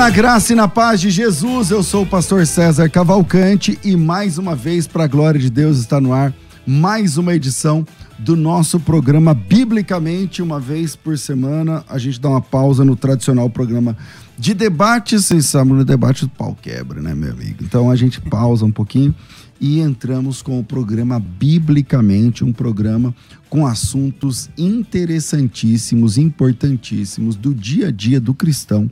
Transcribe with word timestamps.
Na 0.00 0.08
graça 0.08 0.52
e 0.52 0.56
na 0.56 0.68
paz 0.68 1.00
de 1.00 1.10
Jesus, 1.10 1.70
eu 1.70 1.82
sou 1.82 2.04
o 2.04 2.06
pastor 2.06 2.46
César 2.46 2.88
Cavalcante 2.88 3.78
e 3.84 3.96
mais 3.96 4.38
uma 4.38 4.54
vez, 4.54 4.86
para 4.86 5.04
a 5.04 5.06
glória 5.06 5.40
de 5.40 5.50
Deus, 5.50 5.78
está 5.78 6.00
no 6.00 6.12
ar 6.12 6.32
mais 6.66 7.16
uma 7.16 7.34
edição 7.34 7.84
do 8.18 8.36
nosso 8.36 8.78
programa 8.78 9.34
Biblicamente. 9.34 10.42
Uma 10.42 10.60
vez 10.60 10.94
por 10.94 11.18
semana, 11.18 11.84
a 11.88 11.98
gente 11.98 12.20
dá 12.20 12.28
uma 12.28 12.40
pausa 12.40 12.84
no 12.84 12.94
tradicional 12.94 13.50
programa 13.50 13.96
de 14.38 14.54
debates. 14.54 15.24
Vocês 15.24 15.46
sabem, 15.46 15.74
no 15.74 15.84
debate 15.84 16.24
o 16.24 16.28
pau 16.28 16.56
quebra, 16.60 17.02
né, 17.02 17.14
meu 17.14 17.32
amigo? 17.32 17.62
Então 17.62 17.90
a 17.90 17.96
gente 17.96 18.20
pausa 18.20 18.64
um 18.64 18.70
pouquinho 18.72 19.14
e 19.60 19.80
entramos 19.80 20.40
com 20.40 20.58
o 20.58 20.64
programa 20.64 21.18
Biblicamente, 21.18 22.44
um 22.44 22.52
programa 22.52 23.14
com 23.48 23.66
assuntos 23.66 24.48
interessantíssimos, 24.56 26.16
importantíssimos 26.16 27.34
do 27.34 27.52
dia 27.54 27.88
a 27.88 27.90
dia 27.90 28.20
do 28.20 28.32
cristão 28.32 28.90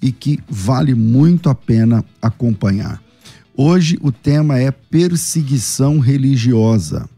e 0.00 0.12
que 0.12 0.38
vale 0.48 0.94
muito 0.94 1.48
a 1.48 1.54
pena 1.54 2.04
acompanhar. 2.20 3.02
Hoje 3.56 3.98
o 4.02 4.12
tema 4.12 4.58
é 4.58 4.70
perseguição 4.70 5.98
religiosa. 5.98 7.08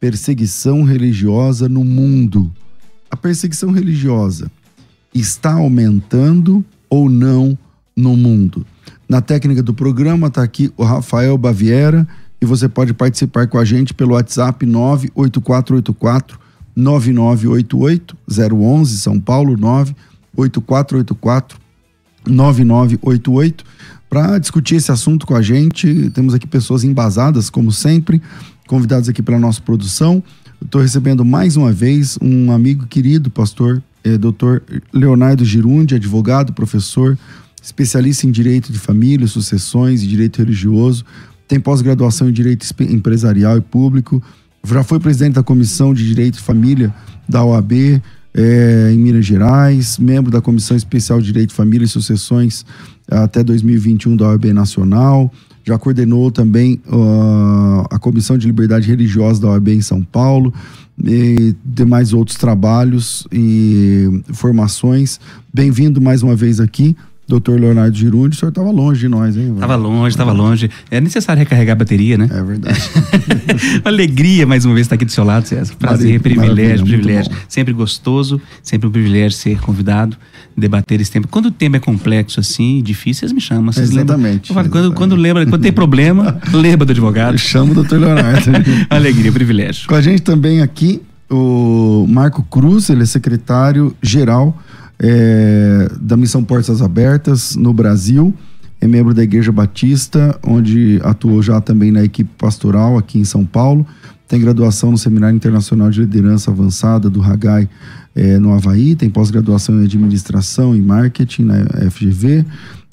Perseguição 0.00 0.82
religiosa 0.82 1.68
no 1.68 1.84
mundo. 1.84 2.50
A 3.10 3.16
perseguição 3.16 3.70
religiosa 3.70 4.50
está 5.14 5.52
aumentando 5.52 6.64
ou 6.88 7.10
não 7.10 7.56
no 7.96 8.16
mundo? 8.16 8.66
Na 9.08 9.20
técnica 9.20 9.62
do 9.62 9.74
programa 9.74 10.28
está 10.28 10.42
aqui 10.42 10.72
o 10.76 10.84
Rafael 10.84 11.36
Baviera 11.36 12.08
e 12.40 12.46
você 12.46 12.68
pode 12.68 12.94
participar 12.94 13.46
com 13.46 13.58
a 13.58 13.64
gente 13.64 13.94
pelo 13.94 14.14
WhatsApp 14.14 14.66
98484 14.66 16.40
9988 16.74 18.16
011 18.26 18.98
São 18.98 19.20
Paulo 19.20 19.56
98484 19.56 21.63
9988 22.26 23.64
para 24.08 24.38
discutir 24.38 24.76
esse 24.76 24.92
assunto 24.92 25.26
com 25.26 25.34
a 25.34 25.42
gente. 25.42 26.10
Temos 26.10 26.34
aqui 26.34 26.46
pessoas 26.46 26.84
embasadas, 26.84 27.50
como 27.50 27.72
sempre, 27.72 28.22
convidados 28.66 29.08
aqui 29.08 29.22
pela 29.22 29.38
nossa 29.38 29.60
produção. 29.60 30.22
Estou 30.64 30.80
recebendo 30.80 31.24
mais 31.24 31.56
uma 31.56 31.72
vez 31.72 32.18
um 32.22 32.52
amigo 32.52 32.86
querido, 32.86 33.30
pastor 33.30 33.82
é, 34.04 34.18
doutor 34.18 34.62
Leonardo 34.92 35.44
Girundi, 35.44 35.94
advogado, 35.94 36.52
professor, 36.52 37.18
especialista 37.62 38.26
em 38.26 38.30
direito 38.30 38.70
de 38.70 38.78
família, 38.78 39.26
sucessões 39.26 40.02
e 40.02 40.06
direito 40.06 40.38
religioso, 40.38 41.04
tem 41.48 41.58
pós-graduação 41.58 42.28
em 42.28 42.32
direito 42.32 42.66
empresarial 42.80 43.56
e 43.56 43.62
público, 43.62 44.22
já 44.62 44.84
foi 44.84 45.00
presidente 45.00 45.34
da 45.34 45.42
comissão 45.42 45.94
de 45.94 46.06
direito 46.06 46.34
de 46.34 46.40
família 46.40 46.94
da 47.26 47.42
OAB, 47.42 48.02
é, 48.34 48.90
em 48.92 48.98
Minas 48.98 49.24
Gerais, 49.24 49.98
membro 49.98 50.30
da 50.30 50.40
Comissão 50.40 50.76
Especial 50.76 51.20
de 51.20 51.26
Direito, 51.26 51.54
Família 51.54 51.84
e 51.84 51.88
Sucessões 51.88 52.66
até 53.08 53.44
2021 53.44 54.16
da 54.16 54.28
OAB 54.28 54.46
Nacional. 54.46 55.32
Já 55.62 55.78
coordenou 55.78 56.30
também 56.30 56.80
uh, 56.86 57.86
a 57.90 57.98
Comissão 57.98 58.36
de 58.36 58.46
Liberdade 58.46 58.86
Religiosa 58.86 59.40
da 59.40 59.48
OAB 59.48 59.68
em 59.68 59.80
São 59.80 60.02
Paulo 60.02 60.52
e 61.02 61.54
demais 61.64 62.12
outros 62.12 62.36
trabalhos 62.36 63.26
e 63.32 64.22
formações. 64.32 65.18
Bem-vindo 65.52 66.00
mais 66.00 66.22
uma 66.22 66.36
vez 66.36 66.60
aqui. 66.60 66.94
Doutor 67.26 67.58
Leonardo 67.58 67.96
Girundi, 67.96 68.36
o 68.36 68.38
senhor 68.38 68.50
estava 68.50 68.70
longe 68.70 69.00
de 69.00 69.08
nós, 69.08 69.34
hein? 69.34 69.54
Estava 69.54 69.76
longe, 69.76 70.08
estava 70.10 70.32
longe. 70.32 70.70
É 70.90 71.00
necessário 71.00 71.40
recarregar 71.40 71.72
a 71.72 71.78
bateria, 71.78 72.18
né? 72.18 72.28
É 72.30 72.42
verdade. 72.42 72.78
Alegria 73.82 74.46
mais 74.46 74.66
uma 74.66 74.74
vez 74.74 74.84
estar 74.84 74.96
aqui 74.96 75.06
do 75.06 75.10
seu 75.10 75.24
lado, 75.24 75.46
César. 75.46 75.74
Prazer, 75.76 76.20
privilégio, 76.20 76.84
privilégio. 76.84 77.32
Sempre 77.48 77.72
gostoso, 77.72 78.38
sempre 78.62 78.88
um 78.88 78.90
privilégio 78.90 79.38
ser 79.38 79.58
convidado, 79.60 80.18
debater 80.54 81.00
esse 81.00 81.10
tema. 81.10 81.26
Quando 81.30 81.46
o 81.46 81.50
tema 81.50 81.76
é 81.76 81.80
complexo 81.80 82.40
assim, 82.40 82.82
difícil, 82.82 83.20
vocês 83.20 83.32
me 83.32 83.40
chamam. 83.40 83.72
Vocês 83.72 83.90
exatamente. 83.90 84.52
Lembram? 84.52 84.70
Quando, 84.70 84.92
quando, 84.92 85.16
lembra, 85.16 85.46
quando 85.46 85.62
tem 85.62 85.72
problema, 85.72 86.38
lembra 86.52 86.84
do 86.84 86.90
advogado. 86.90 87.34
Eu 87.34 87.38
chamo 87.38 87.72
o 87.72 87.74
doutor 87.74 88.00
Leonardo. 88.00 88.50
Alegria, 88.90 89.32
privilégio. 89.32 89.88
Com 89.88 89.94
a 89.94 90.02
gente 90.02 90.20
também 90.20 90.60
aqui 90.60 91.00
o 91.30 92.06
Marco 92.06 92.42
Cruz, 92.42 92.90
ele 92.90 93.02
é 93.02 93.06
secretário-geral 93.06 94.56
é, 94.98 95.88
da 96.00 96.16
Missão 96.16 96.44
Portas 96.44 96.80
Abertas 96.80 97.56
no 97.56 97.72
Brasil, 97.72 98.34
é 98.80 98.86
membro 98.86 99.14
da 99.14 99.22
Igreja 99.22 99.50
Batista, 99.50 100.38
onde 100.42 101.00
atuou 101.02 101.42
já 101.42 101.60
também 101.60 101.90
na 101.90 102.04
equipe 102.04 102.30
pastoral 102.36 102.98
aqui 102.98 103.18
em 103.18 103.24
São 103.24 103.44
Paulo. 103.44 103.86
Tem 104.28 104.40
graduação 104.40 104.90
no 104.90 104.98
Seminário 104.98 105.36
Internacional 105.36 105.90
de 105.90 106.00
Liderança 106.00 106.50
Avançada 106.50 107.08
do 107.08 107.22
Hagai 107.22 107.68
é, 108.14 108.38
no 108.38 108.52
Havaí, 108.52 108.94
tem 108.94 109.10
pós-graduação 109.10 109.80
em 109.80 109.84
Administração 109.84 110.76
e 110.76 110.80
Marketing 110.80 111.44
na 111.44 111.90
FGV, 111.90 112.44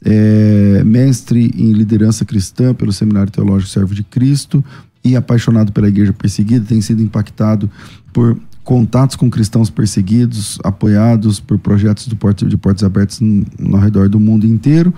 é, 0.03 0.83
mestre 0.83 1.51
em 1.55 1.73
Liderança 1.73 2.25
Cristã 2.25 2.73
pelo 2.73 2.91
Seminário 2.91 3.31
Teológico 3.31 3.69
Servo 3.69 3.93
de 3.93 4.03
Cristo. 4.03 4.63
E 5.03 5.15
apaixonado 5.15 5.71
pela 5.71 5.87
Igreja 5.87 6.13
Perseguida, 6.13 6.63
tem 6.63 6.79
sido 6.79 7.01
impactado 7.01 7.69
por 8.13 8.37
contatos 8.63 9.15
com 9.15 9.29
cristãos 9.29 9.69
perseguidos, 9.69 10.59
apoiados 10.63 11.39
por 11.39 11.57
projetos 11.57 12.05
de, 12.05 12.15
portas, 12.15 12.49
de 12.49 12.57
portas 12.57 12.83
abertas 12.83 13.19
no, 13.19 13.45
no 13.59 13.77
redor 13.77 14.07
do 14.09 14.19
mundo 14.19 14.45
inteiro. 14.45 14.93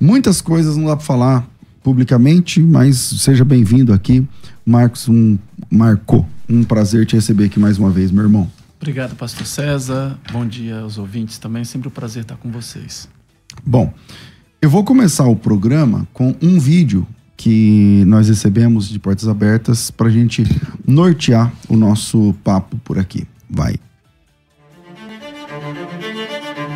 Muitas 0.00 0.40
coisas 0.40 0.76
não 0.76 0.86
dá 0.86 0.96
para 0.96 1.04
falar 1.04 1.48
publicamente, 1.82 2.60
mas 2.60 2.96
seja 2.96 3.44
bem-vindo 3.44 3.92
aqui, 3.92 4.26
Marcos, 4.64 5.08
um 5.08 5.38
Marco, 5.70 6.26
um 6.48 6.64
prazer 6.64 7.06
te 7.06 7.16
receber 7.16 7.44
aqui 7.44 7.58
mais 7.58 7.78
uma 7.78 7.90
vez, 7.90 8.10
meu 8.10 8.24
irmão. 8.24 8.50
Obrigado, 8.80 9.14
pastor 9.14 9.46
César. 9.46 10.18
Bom 10.32 10.46
dia 10.46 10.80
aos 10.80 10.98
ouvintes 10.98 11.38
também, 11.38 11.64
sempre 11.64 11.88
um 11.88 11.90
prazer 11.90 12.22
estar 12.22 12.36
com 12.36 12.50
vocês. 12.50 13.08
Bom, 13.64 13.92
eu 14.60 14.70
vou 14.70 14.84
começar 14.84 15.26
o 15.26 15.36
programa 15.36 16.06
com 16.12 16.34
um 16.42 16.58
vídeo 16.58 17.06
que 17.42 18.04
nós 18.06 18.28
recebemos 18.28 18.88
de 18.88 19.00
Portas 19.00 19.26
Abertas 19.26 19.90
para 19.90 20.06
a 20.06 20.10
gente 20.10 20.44
nortear 20.86 21.52
o 21.68 21.76
nosso 21.76 22.32
papo 22.44 22.76
por 22.84 23.00
aqui. 23.00 23.26
Vai. 23.50 23.74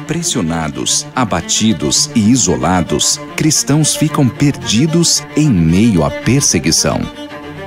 Pressionados, 0.09 1.07
abatidos 1.15 2.11
e 2.17 2.31
isolados, 2.31 3.21
cristãos 3.37 3.95
ficam 3.95 4.29
perdidos 4.29 5.23
em 5.37 5.49
meio 5.49 6.03
à 6.03 6.11
perseguição. 6.11 7.01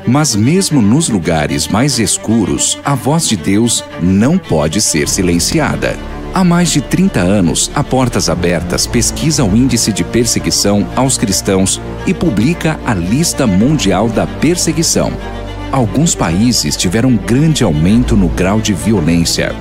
Mas, 0.06 0.36
mesmo 0.36 0.81
nos 0.81 1.07
lugares 1.07 1.69
mais 1.69 2.00
escuros, 2.00 2.78
a 2.84 2.95
voz 2.95 3.30
de 3.30 3.38
Deus 3.38 3.81
não 4.02 4.38
pode 4.38 4.81
ser 4.81 5.07
silenciada. 5.07 6.09
Há 6.34 6.44
mais 6.44 6.70
de 6.70 6.80
30 6.80 7.20
anos, 7.20 7.72
a 7.74 7.84
Portas 7.84 8.30
Abertas 8.30 8.86
pesquisa 8.86 9.44
o 9.44 9.56
índice 9.56 9.92
de 9.92 10.04
perseguição 10.04 10.88
aos 10.96 11.18
cristãos 11.18 11.81
e 12.06 12.14
publica 12.14 12.80
a 12.86 12.94
lista 12.94 13.48
mundial 13.48 14.08
da 14.08 14.28
perseguição. 14.28 15.12
Alguns 15.72 16.14
países 16.14 16.78
tiveram 16.78 17.10
um 17.10 17.18
grande 17.18 17.64
aumento 17.64 18.16
no 18.16 18.28
grau 18.30 18.62
de 18.62 18.74
violência. 18.74 19.56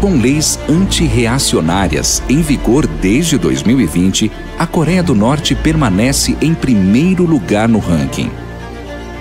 Com 0.00 0.16
leis 0.16 0.58
antirreacionárias 0.68 2.22
em 2.28 2.40
vigor 2.40 2.86
desde 2.86 3.36
2020, 3.36 4.32
a 4.58 4.66
Coreia 4.66 5.02
do 5.02 5.14
Norte 5.14 5.54
permanece 5.54 6.36
em 6.40 6.54
primeiro 6.54 7.24
lugar 7.24 7.68
no 7.68 7.78
ranking. 7.78 8.30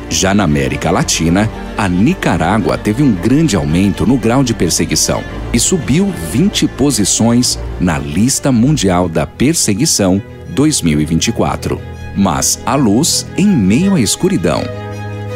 Já 0.10 0.34
na 0.34 0.44
América 0.44 0.90
Latina, 0.90 1.50
a 1.82 1.90
Nicarágua 1.90 2.78
teve 2.78 3.02
um 3.02 3.12
grande 3.12 3.56
aumento 3.56 4.06
no 4.06 4.16
grau 4.16 4.44
de 4.44 4.54
perseguição 4.54 5.24
e 5.52 5.60
subiu 5.60 6.14
20 6.32 6.68
posições 6.68 7.58
na 7.80 7.98
lista 7.98 8.52
mundial 8.52 9.10
da 9.10 9.26
perseguição 9.26 10.22
2024. 10.50 11.82
Mas 12.16 12.62
a 12.68 12.76
luz 12.76 13.26
em 13.36 13.48
meio 13.48 13.96
à 13.96 14.00
escuridão. 14.00 14.62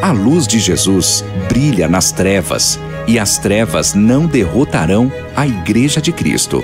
A 0.04 0.12
luz 0.12 0.46
de 0.46 0.60
Jesus 0.60 1.26
brilha 1.50 1.88
nas 1.88 2.12
trevas 2.12 2.80
e 3.08 3.18
as 3.18 3.40
trevas 3.40 3.96
não 3.96 4.28
derrotarão 4.28 5.12
a 5.36 5.48
Igreja 5.48 6.00
de 6.00 6.12
Cristo. 6.12 6.64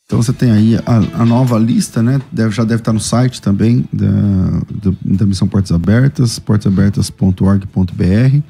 Então 0.07 0.23
você 0.23 0.33
tem 0.33 0.53
aí 0.53 0.77
a, 0.87 0.97
a 1.21 1.27
nova 1.27 1.59
lista, 1.59 2.01
né? 2.01 2.21
Deve, 2.31 2.53
já 2.53 2.63
deve 2.63 2.81
estar 2.81 2.93
no 2.93 3.01
site 3.01 3.43
também 3.43 3.85
da, 3.93 4.07
da, 4.07 4.93
da 5.05 5.27
Missão 5.27 5.49
Portas 5.49 5.73
Abertas, 5.73 6.39
portasabertas.org.br. 6.39 8.43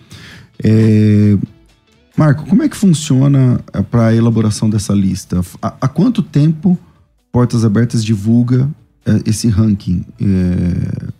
É, 0.63 1.37
Marco, 2.17 2.47
como 2.47 2.63
é 2.63 2.69
que 2.69 2.77
funciona 2.77 3.61
é, 3.73 3.83
para 3.83 4.09
a 4.09 4.15
elaboração 4.15 4.71
dessa 4.71 4.95
lista? 4.95 5.41
Há, 5.61 5.87
quanto 5.87 6.23
tempo 6.23 6.79
Portas 7.31 7.65
Abertas 7.65 8.03
divulga 8.03 8.69
é, 9.05 9.21
esse 9.27 9.49
ranking? 9.49 10.05
É, 10.21 11.13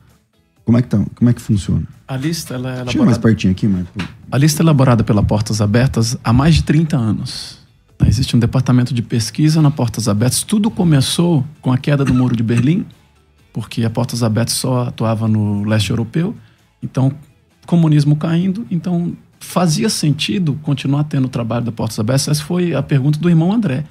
como 0.65 0.79
é 0.79 0.83
que 0.83 0.89
tá? 0.89 1.05
Como 1.15 1.31
é 1.31 1.33
que 1.33 1.41
funciona? 1.41 1.85
A 2.09 2.17
lista 2.17 2.55
ela 2.55 2.71
é 2.71 2.75
elaborada... 2.77 3.05
Mais 3.05 3.19
pertinho 3.19 3.53
aqui, 3.53 3.69
Marco. 3.69 3.91
A 4.31 4.39
lista 4.39 4.63
é 4.63 4.65
elaborada 4.65 5.05
pela 5.05 5.23
Portas 5.23 5.61
Abertas 5.61 6.17
há 6.25 6.33
mais 6.33 6.55
de 6.55 6.63
30 6.63 6.97
anos. 6.97 7.59
Existe 8.05 8.37
um 8.37 8.39
departamento 8.39 8.95
de 8.95 9.03
pesquisa 9.03 9.61
na 9.61 9.71
Portas 9.71 10.09
Abertas. 10.09 10.43
Tudo 10.43 10.71
começou 10.71 11.45
com 11.61 11.73
a 11.73 11.79
queda 11.79 12.05
do 12.05 12.15
Muro 12.15 12.37
de 12.37 12.43
Berlim, 12.43 12.87
porque 13.53 13.85
a 13.85 13.91
Portas 13.91 14.23
Abertas 14.23 14.55
só 14.55 14.89
atuava 14.89 15.29
no 15.29 15.65
leste 15.65 15.91
europeu. 15.91 16.35
Então, 16.83 17.13
comunismo 17.67 18.17
caindo, 18.17 18.67
então 18.71 19.17
fazia 19.41 19.89
sentido 19.89 20.59
continuar 20.63 21.05
tendo 21.05 21.27
o 21.27 21.29
trabalho 21.29 21.65
da 21.65 21.73
Portas 21.73 21.99
Abertas. 21.99 22.29
Essa 22.29 22.43
foi 22.43 22.75
a 22.75 22.83
pergunta 22.83 23.19
do 23.19 23.29
irmão 23.29 23.53
André. 23.53 23.85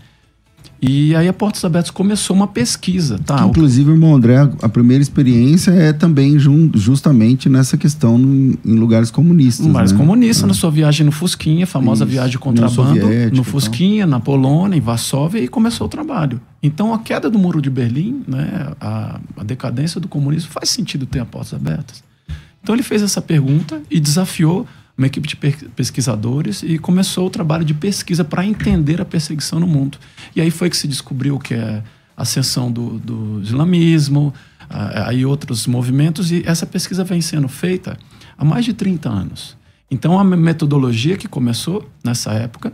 E 0.82 1.16
aí 1.16 1.28
a 1.28 1.34
Portas 1.34 1.64
Abertas 1.64 1.90
começou 1.90 2.36
uma 2.36 2.48
pesquisa, 2.48 3.18
tá? 3.26 3.38
Que, 3.38 3.50
inclusive, 3.50 3.90
irmão 3.90 4.16
André, 4.16 4.38
a 4.62 4.70
primeira 4.70 5.02
experiência 5.02 5.72
é 5.72 5.94
também 5.94 6.38
justamente 6.38 7.48
nessa 7.50 7.78
questão 7.78 8.18
em 8.18 8.76
lugares 8.76 9.10
comunistas. 9.10 9.66
Lugares 9.66 9.92
né? 9.92 9.98
comunistas, 9.98 10.44
ah. 10.44 10.48
na 10.48 10.54
sua 10.54 10.70
viagem 10.70 11.06
no 11.06 11.12
Fusquinha, 11.12 11.66
famosa 11.66 12.04
Isso. 12.04 12.12
viagem 12.12 12.32
de 12.32 12.40
contrabando, 12.40 13.08
no 13.34 13.44
Fusquinha, 13.44 14.06
na 14.06 14.20
Polônia, 14.20 14.78
em 14.78 14.82
Varsóvia, 14.82 15.40
e 15.40 15.48
começou 15.48 15.88
o 15.88 15.90
trabalho. 15.90 16.42
Então 16.62 16.94
a 16.94 17.00
queda 17.00 17.30
do 17.30 17.40
muro 17.40 17.62
de 17.62 17.70
Berlim, 17.70 18.22
né, 18.28 18.72
a, 18.80 19.20
a 19.38 19.44
decadência 19.44 20.00
do 20.02 20.08
comunismo, 20.08 20.52
faz 20.52 20.70
sentido 20.70 21.06
ter 21.06 21.20
a 21.20 21.26
Portas 21.26 21.54
Abertas. 21.54 22.04
Então 22.62 22.76
ele 22.76 22.84
fez 22.84 23.02
essa 23.02 23.22
pergunta 23.22 23.82
e 23.90 24.00
desafiou 24.00 24.68
uma 24.98 25.08
equipe 25.08 25.28
de 25.28 25.36
pesquisadores 25.76 26.64
e 26.64 26.78
começou 26.78 27.28
o 27.28 27.30
trabalho 27.30 27.66
de 27.66 27.74
pesquisa 27.74 28.24
para 28.24 28.46
entender 28.46 29.02
a 29.02 29.06
perseguição 29.06 29.60
no 29.60 29.68
mundo. 29.68 29.98
E 30.36 30.42
aí 30.42 30.50
foi 30.50 30.70
que 30.70 30.78
se 30.78 30.88
descobriu 30.88 31.38
que 31.38 31.54
é 31.54 31.84
a 32.16 32.22
ascensão 32.22 32.72
do, 32.72 32.98
do 33.00 33.42
islamismo, 33.42 34.34
aí 34.70 35.26
outros 35.26 35.68
movimentos, 35.68 36.32
e 36.32 36.44
essa 36.46 36.66
pesquisa 36.66 37.04
vem 37.04 37.22
sendo 37.22 37.48
feita 37.48 37.98
há 38.38 38.46
mais 38.46 38.64
de 38.64 38.74
30 38.74 39.10
anos. 39.10 39.58
Então, 39.92 40.18
a 40.18 40.24
metodologia 40.24 41.18
que 41.18 41.28
começou 41.28 41.88
nessa 42.04 42.32
época 42.34 42.74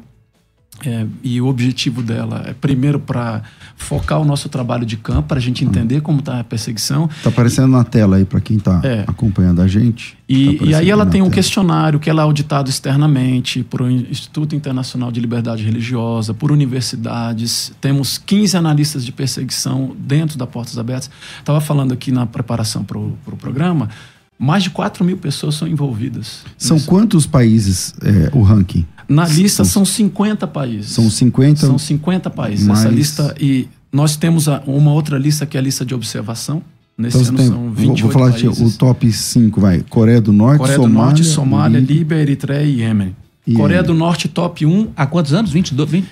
é, 0.90 1.06
e 1.24 1.40
o 1.42 1.48
objetivo 1.48 2.02
dela 2.02 2.44
é, 2.46 2.54
primeiro, 2.54 3.00
para 3.00 3.42
focar 3.76 4.20
o 4.20 4.26
nosso 4.26 4.50
trabalho 4.50 4.86
de 4.86 4.98
campo, 4.98 5.30
para 5.30 5.38
a 5.38 5.42
gente 5.42 5.64
entender 5.64 6.02
como 6.02 6.20
está 6.20 6.40
a 6.40 6.44
perseguição. 6.44 7.10
Está 7.18 7.30
aparecendo 7.30 7.68
na 7.68 7.84
tela 7.84 8.18
aí, 8.18 8.26
para 8.26 8.40
quem 8.40 8.58
está 8.58 8.82
é, 8.84 9.04
acompanhando 9.08 9.62
a 9.62 9.68
gente. 9.68 10.18
E, 10.28 10.58
tá 10.58 10.66
e 10.66 10.76
aí 10.76 10.90
ela 10.90 11.06
tem 11.06 11.22
um 11.22 11.26
tela. 11.26 11.36
questionário 11.36 12.00
que 12.00 12.10
ela 12.10 12.22
é 12.22 12.26
auditado 12.26 12.70
externamente 12.70 13.64
por 13.64 13.82
um 13.82 13.90
Instituto 13.90 14.56
Internacional 14.56 15.12
de 15.12 15.20
Liberdade 15.20 15.64
Religiosa, 15.64 16.34
por 16.34 16.52
universidades. 16.52 17.72
Temos 17.82 18.18
15 18.18 18.58
analistas 18.58 19.06
de 19.06 19.12
perseguição 19.12 19.96
dentro 19.98 20.38
da 20.38 20.48
Portas 20.48 20.78
Abertas. 20.78 21.10
Estava 21.40 21.62
falando 21.62 21.94
aqui 21.94 22.12
na 22.12 22.26
preparação 22.26 22.84
para 22.84 22.98
o 22.98 23.18
pro 23.24 23.36
programa, 23.36 23.90
mais 24.38 24.64
de 24.64 24.72
4 24.72 25.06
mil 25.06 25.18
pessoas 25.18 25.56
são 25.56 25.68
envolvidas. 25.68 26.44
São 26.58 26.78
nisso. 26.78 26.88
quantos 26.88 27.28
países 27.28 27.94
é, 28.02 28.36
o 28.36 28.42
ranking? 28.42 28.86
Na 29.12 29.28
lista 29.28 29.64
são, 29.66 29.84
são 29.84 29.86
50 29.86 30.48
países. 30.48 30.92
São 30.92 31.10
50? 31.10 31.66
São 31.66 31.78
50 31.78 32.30
países. 32.30 32.66
Mais... 32.66 32.80
Essa 32.80 32.90
lista. 32.90 33.36
E 33.40 33.68
nós 33.92 34.16
temos 34.16 34.48
uma 34.66 34.94
outra 34.94 35.18
lista 35.18 35.46
que 35.46 35.58
é 35.58 35.60
a 35.60 35.64
lista 35.64 35.86
de 35.86 35.94
observação. 35.94 36.62
Nesse 36.98 37.18
então, 37.18 37.30
ano 37.30 37.38
tem, 37.38 37.48
são 37.48 37.72
28 37.72 38.02
Vou 38.02 38.12
falar 38.12 38.32
países. 38.32 38.76
o 38.76 38.78
top 38.78 39.12
5, 39.12 39.60
vai. 39.60 39.84
Coreia 39.90 40.22
do 40.22 40.32
Norte, 40.32 40.60
Coreia 40.60 40.78
Somália, 40.78 40.96
do 40.96 41.04
Norte, 41.04 41.24
Somália, 41.24 41.80
Líbia, 41.80 42.16
Eritreia 42.18 42.64
e 42.64 42.80
Iêmen. 42.82 43.16
Coreia 43.56 43.84
do 43.84 43.94
Norte, 43.94 44.28
top 44.28 44.66
1. 44.66 44.90
Há 44.96 45.06
quantos 45.06 45.34
anos? 45.34 45.52
22? 45.52 45.90
20? 45.90 46.08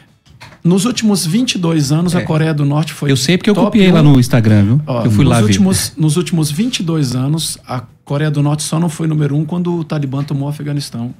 Nos 0.64 0.86
últimos 0.86 1.26
22 1.26 1.92
anos, 1.92 2.14
é. 2.14 2.18
a 2.18 2.26
Coreia 2.26 2.54
do 2.54 2.66
Norte 2.66 2.92
foi. 2.92 3.12
Eu 3.12 3.18
sei 3.18 3.38
porque 3.38 3.50
eu 3.50 3.56
copiei 3.56 3.92
1. 3.92 3.94
lá 3.94 4.04
no 4.04 4.20
Instagram, 4.20 4.64
viu? 4.66 4.82
Ó, 4.86 5.06
eu 5.06 5.12
fui 5.12 5.24
lá 5.24 5.40
últimos, 5.40 5.94
ver. 5.96 6.02
Nos 6.02 6.18
últimos 6.18 6.52
22 6.52 7.16
anos, 7.16 7.58
a 7.66 7.82
Coreia 8.04 8.32
do 8.32 8.42
Norte 8.42 8.64
só 8.64 8.80
não 8.80 8.90
foi 8.90 9.08
número 9.08 9.36
1 9.38 9.46
quando 9.46 9.74
o 9.74 9.84
Talibã 9.84 10.24
tomou 10.24 10.48
o 10.48 10.50
Afeganistão. 10.50 11.14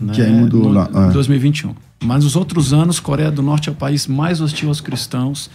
Né? 0.00 0.12
Que 0.12 0.22
aí 0.22 0.32
mudou 0.32 0.64
no, 0.64 0.70
lá. 0.70 0.88
Em 1.08 1.12
2021. 1.12 1.74
Mas 2.04 2.22
nos 2.22 2.36
outros 2.36 2.72
anos, 2.72 3.00
Coreia 3.00 3.30
do 3.30 3.42
Norte 3.42 3.68
é 3.68 3.72
o 3.72 3.74
país 3.74 4.06
mais 4.06 4.40
hostil 4.40 4.68
aos 4.68 4.80
cristãos. 4.80 5.50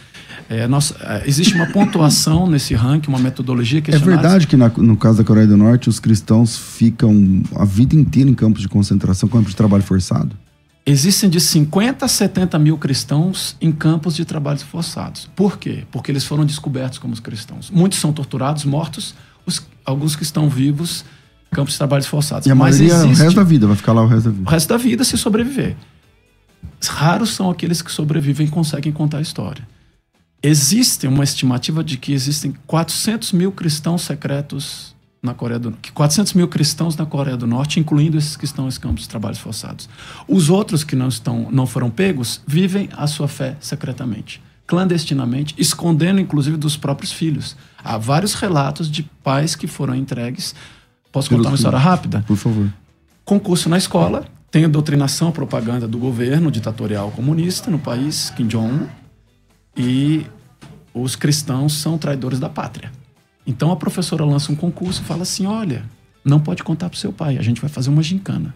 É, 0.49 0.67
nossa, 0.67 0.95
é, 0.99 1.23
existe 1.25 1.55
uma 1.55 1.67
pontuação 1.67 2.47
nesse 2.49 2.73
ranking, 2.73 3.07
uma 3.09 3.19
metodologia 3.19 3.81
que 3.81 3.91
é 3.91 3.97
verdade 3.97 4.45
que 4.45 4.57
na, 4.57 4.67
no 4.69 4.97
caso 4.97 5.19
da 5.19 5.23
Coreia 5.23 5.47
do 5.47 5.55
Norte 5.55 5.87
os 5.87 5.99
cristãos 5.99 6.57
ficam 6.57 7.43
a 7.55 7.63
vida 7.63 7.95
inteira 7.95 8.29
em 8.29 8.33
campos 8.33 8.61
de 8.61 8.67
concentração, 8.67 9.29
campos 9.29 9.51
de 9.51 9.55
trabalho 9.55 9.83
forçado. 9.83 10.35
Existem 10.85 11.29
de 11.29 11.39
50 11.39 12.03
a 12.03 12.07
70 12.09 12.59
mil 12.59 12.77
cristãos 12.77 13.55
em 13.61 13.71
campos 13.71 14.13
de 14.17 14.25
trabalho 14.25 14.59
forçados. 14.59 15.29
Por 15.33 15.57
quê? 15.57 15.85
Porque 15.89 16.11
eles 16.11 16.25
foram 16.25 16.45
descobertos 16.45 16.99
como 16.99 17.19
cristãos. 17.21 17.71
Muitos 17.71 17.99
são 17.99 18.11
torturados, 18.11 18.65
mortos, 18.65 19.15
os, 19.45 19.65
alguns 19.85 20.13
que 20.17 20.23
estão 20.23 20.49
vivos, 20.49 21.05
campos 21.53 21.73
de 21.73 21.77
trabalho 21.77 22.03
forçados. 22.03 22.47
E 22.47 22.51
a 22.51 22.55
Mas 22.55 22.79
maioria, 22.79 22.97
existe, 22.97 23.21
o 23.21 23.23
resto 23.23 23.35
da 23.35 23.43
vida, 23.43 23.67
vai 23.67 23.75
ficar 23.75 23.93
lá 23.93 24.01
o 24.01 24.07
resto 24.07 24.25
da 24.25 24.31
vida. 24.31 24.49
O 24.49 24.51
resto 24.51 24.69
da 24.69 24.77
vida 24.77 25.03
se 25.03 25.17
sobreviver. 25.17 25.75
Raros 26.85 27.29
são 27.33 27.49
aqueles 27.49 27.81
que 27.81 27.91
sobrevivem 27.91 28.47
e 28.47 28.49
conseguem 28.49 28.91
contar 28.91 29.19
a 29.19 29.21
história. 29.21 29.67
Existe 30.41 31.07
uma 31.07 31.23
estimativa 31.23 31.81
de 31.83 31.95
que 31.97 32.11
existem 32.11 32.53
400 32.67 33.31
mil 33.31 33.51
cristãos 33.51 34.01
secretos 34.01 34.93
na 35.21 35.33
Coreia 35.33 35.57
do 35.57 35.69
Norte, 35.69 35.93
400 35.93 36.33
mil 36.33 36.49
cristãos 36.49 36.97
na 36.97 37.05
Coreia 37.05 37.37
do 37.37 37.47
Norte, 37.47 37.79
incluindo 37.79 38.17
esses 38.17 38.35
que 38.35 38.43
estão 38.43 38.67
em 38.67 38.71
campos 38.71 39.03
de 39.03 39.09
trabalhos 39.09 39.39
forçados. 39.39 39.87
Os 40.27 40.49
outros 40.49 40.83
que 40.83 40.97
não 40.97 41.07
estão, 41.07 41.47
não 41.49 41.65
foram 41.65 41.89
pegos, 41.89 42.41
vivem 42.45 42.89
a 42.97 43.07
sua 43.07 43.29
fé 43.29 43.55
secretamente. 43.61 44.41
clandestinamente, 44.65 45.53
escondendo 45.57 46.19
inclusive 46.19 46.57
dos 46.57 46.75
próprios 46.77 47.11
filhos. 47.11 47.55
Há 47.83 47.97
vários 47.97 48.33
relatos 48.33 48.89
de 48.89 49.03
pais 49.23 49.55
que 49.55 49.67
foram 49.67 49.93
entregues. 49.93 50.55
Posso 51.13 51.29
contar 51.29 51.49
uma 51.49 51.55
história 51.55 51.77
rápida? 51.77 52.23
Por 52.25 52.35
favor. 52.35 52.73
Concurso 53.23 53.69
na 53.69 53.77
escola, 53.77 54.25
tem 54.49 54.65
a 54.65 54.67
doutrinação, 54.67 55.31
propaganda 55.31 55.87
do 55.87 55.99
governo 55.99 56.49
ditatorial 56.49 57.11
comunista 57.11 57.69
no 57.69 57.77
país, 57.77 58.31
Kim 58.31 58.47
Jong-un, 58.47 58.87
e 59.77 60.25
os 60.91 61.15
cristãos 61.15 61.73
são 61.73 61.99
traidores 61.99 62.39
da 62.39 62.49
pátria. 62.49 62.91
Então 63.45 63.71
a 63.71 63.75
professora 63.75 64.25
lança 64.25 64.51
um 64.51 64.55
concurso 64.55 65.03
e 65.03 65.05
fala 65.05 65.21
assim: 65.21 65.45
olha, 65.45 65.85
não 66.25 66.39
pode 66.39 66.63
contar 66.63 66.89
para 66.89 66.97
seu 66.97 67.13
pai, 67.13 67.37
a 67.37 67.43
gente 67.43 67.61
vai 67.61 67.69
fazer 67.69 67.91
uma 67.91 68.01
gincana. 68.01 68.53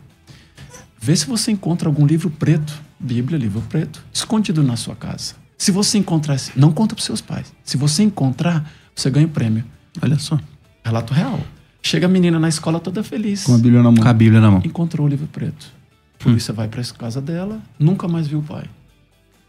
Vê 0.99 1.15
se 1.15 1.27
você 1.27 1.51
encontra 1.51 1.87
algum 1.87 2.07
livro 2.07 2.29
preto, 2.31 2.73
Bíblia, 2.99 3.37
livro 3.37 3.61
preto, 3.69 4.03
escondido 4.11 4.63
na 4.63 4.75
sua 4.75 4.95
casa. 4.95 5.35
Se 5.59 5.71
você 5.71 5.99
encontrar, 5.99 6.37
não 6.55 6.71
conta 6.71 6.95
para 6.95 7.03
seus 7.03 7.21
pais. 7.21 7.53
Se 7.63 7.77
você 7.77 8.01
encontrar, 8.01 8.67
você 8.95 9.11
ganha 9.11 9.27
o 9.27 9.29
um 9.29 9.33
prêmio. 9.33 9.63
Olha 10.01 10.17
só. 10.17 10.39
Relato 10.83 11.13
real. 11.13 11.39
Chega 11.87 12.05
a 12.05 12.09
menina 12.09 12.37
na 12.37 12.49
escola 12.49 12.81
toda 12.81 13.01
feliz. 13.01 13.45
Com 13.45 13.55
a 13.55 13.57
Bíblia 13.57 13.81
na 13.81 13.89
mão. 13.89 14.03
Com 14.03 14.09
a 14.09 14.13
Bíblia 14.13 14.41
na 14.41 14.51
mão. 14.51 14.61
Encontrou 14.65 15.07
o 15.07 15.09
livro 15.09 15.25
preto. 15.27 15.71
A 16.19 16.23
polícia 16.23 16.51
hum. 16.51 16.55
vai 16.55 16.67
para 16.67 16.81
a 16.81 16.83
casa 16.83 17.21
dela, 17.21 17.61
nunca 17.79 18.09
mais 18.09 18.27
viu 18.27 18.39
o 18.39 18.43
pai. 18.43 18.65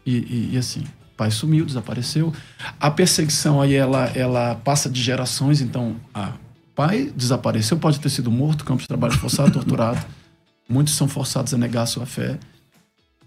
E, 0.05 0.15
e, 0.15 0.49
e 0.53 0.57
assim, 0.57 0.79
o 0.79 1.17
pai 1.17 1.31
sumiu, 1.31 1.65
desapareceu. 1.65 2.31
A 2.79 2.89
perseguição 2.89 3.61
aí, 3.61 3.73
ela, 3.73 4.05
ela 4.15 4.55
passa 4.55 4.89
de 4.89 5.01
gerações, 5.01 5.59
então, 5.59 5.97
a 6.13 6.31
pai 6.73 7.11
desapareceu, 7.13 7.77
pode 7.77 7.99
ter 7.99 8.09
sido 8.09 8.31
morto, 8.31 8.63
campo 8.63 8.81
de 8.81 8.87
trabalho 8.87 9.15
forçado, 9.15 9.51
torturado. 9.51 9.99
Muitos 10.69 10.93
são 10.93 11.09
forçados 11.09 11.53
a 11.53 11.57
negar 11.57 11.81
a 11.81 11.87
sua 11.87 12.05
fé. 12.05 12.39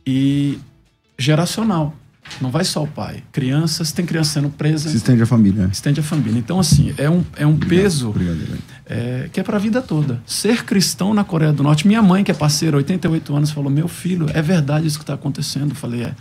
E 0.06 0.58
geracional. 1.18 1.94
Não 2.40 2.50
vai 2.50 2.64
só 2.64 2.82
o 2.82 2.86
pai. 2.86 3.22
Crianças, 3.32 3.92
tem 3.92 4.04
criança 4.04 4.34
sendo 4.34 4.48
presa. 4.50 4.88
Se 4.88 4.96
estende 4.96 5.22
a 5.22 5.26
família. 5.26 5.66
Se 5.66 5.74
estende 5.74 6.00
a 6.00 6.02
família. 6.02 6.38
Então, 6.38 6.58
assim, 6.58 6.94
é 6.96 7.08
um, 7.08 7.24
é 7.36 7.46
um 7.46 7.54
obrigado, 7.54 7.82
peso 7.82 8.08
obrigado, 8.10 8.38
é, 8.86 9.28
que 9.32 9.40
é 9.40 9.42
para 9.42 9.56
a 9.56 9.60
vida 9.60 9.80
toda. 9.80 10.22
Ser 10.26 10.64
cristão 10.64 11.14
na 11.14 11.24
Coreia 11.24 11.52
do 11.52 11.62
Norte. 11.62 11.86
Minha 11.86 12.02
mãe, 12.02 12.24
que 12.24 12.30
é 12.30 12.34
parceira, 12.34 12.76
88 12.76 13.34
anos, 13.34 13.50
falou: 13.50 13.70
Meu 13.70 13.88
filho, 13.88 14.26
é 14.32 14.42
verdade 14.42 14.86
isso 14.86 14.98
que 14.98 15.04
está 15.04 15.14
acontecendo? 15.14 15.70
Eu 15.70 15.76
falei: 15.76 16.02
É. 16.02 16.14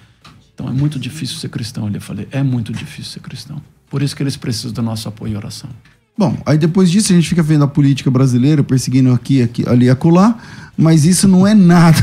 Então 0.54 0.68
é 0.68 0.72
muito 0.72 1.00
difícil 1.00 1.38
ser 1.38 1.50
cristão. 1.50 1.90
Eu 1.92 2.02
falei: 2.02 2.28
É 2.32 2.44
muito 2.44 2.72
difícil 2.72 3.14
ser 3.14 3.20
cristão. 3.20 3.62
Por 3.90 4.02
isso 4.02 4.16
que 4.16 4.24
eles 4.24 4.38
precisam 4.38 4.72
do 4.72 4.82
nosso 4.82 5.10
apoio 5.10 5.34
e 5.34 5.36
oração. 5.36 5.70
Bom, 6.18 6.38
aí 6.46 6.58
depois 6.58 6.92
disso 6.92 7.12
a 7.12 7.16
gente 7.16 7.28
fica 7.28 7.42
vendo 7.42 7.64
a 7.64 7.68
política 7.68 8.12
brasileira 8.12 8.64
perseguindo 8.64 9.12
aqui, 9.12 9.42
aqui 9.42 9.68
ali 9.68 9.86
e 9.86 9.90
acolá, 9.90 10.38
mas 10.78 11.06
isso 11.06 11.28
não 11.28 11.46
é 11.46 11.54
nada. 11.54 12.02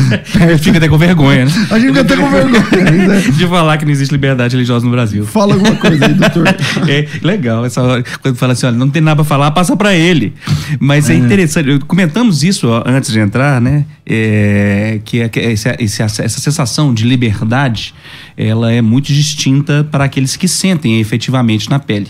fica 0.58 0.78
até 0.78 0.88
com 0.88 0.98
vergonha, 0.98 1.44
né? 1.44 1.52
A 1.70 1.78
gente 1.78 1.88
fica 1.88 2.00
até 2.00 2.16
com 2.16 2.28
vergonha. 2.30 3.08
Né? 3.08 3.20
De 3.20 3.46
falar 3.46 3.78
que 3.78 3.84
não 3.84 3.92
existe 3.92 4.10
liberdade 4.10 4.54
religiosa 4.54 4.84
no 4.84 4.90
Brasil. 4.90 5.24
Fala 5.24 5.54
alguma 5.54 5.76
coisa 5.76 6.06
aí, 6.06 6.14
doutor. 6.14 6.48
É 6.88 7.06
legal, 7.22 7.64
essa 7.64 7.82
hora, 7.82 8.04
quando 8.22 8.36
fala 8.36 8.52
assim, 8.52 8.66
olha, 8.66 8.76
não 8.76 8.88
tem 8.88 9.02
nada 9.02 9.16
para 9.16 9.24
falar, 9.24 9.50
passa 9.50 9.76
para 9.76 9.94
ele. 9.94 10.32
Mas 10.80 11.10
é, 11.10 11.14
é 11.14 11.16
interessante, 11.16 11.78
comentamos 11.86 12.42
isso 12.42 12.68
antes 12.86 13.12
de 13.12 13.18
entrar, 13.18 13.60
né? 13.60 13.84
É, 14.06 15.00
que, 15.04 15.20
é, 15.20 15.30
essa, 15.52 15.76
essa 15.78 16.40
sensação 16.40 16.94
de 16.94 17.04
liberdade, 17.04 17.94
ela 18.36 18.72
é 18.72 18.80
muito 18.80 19.12
distinta 19.12 19.86
para 19.90 20.04
aqueles 20.04 20.36
que 20.36 20.48
sentem 20.48 20.98
efetivamente 21.00 21.68
na 21.68 21.78
pele. 21.78 22.08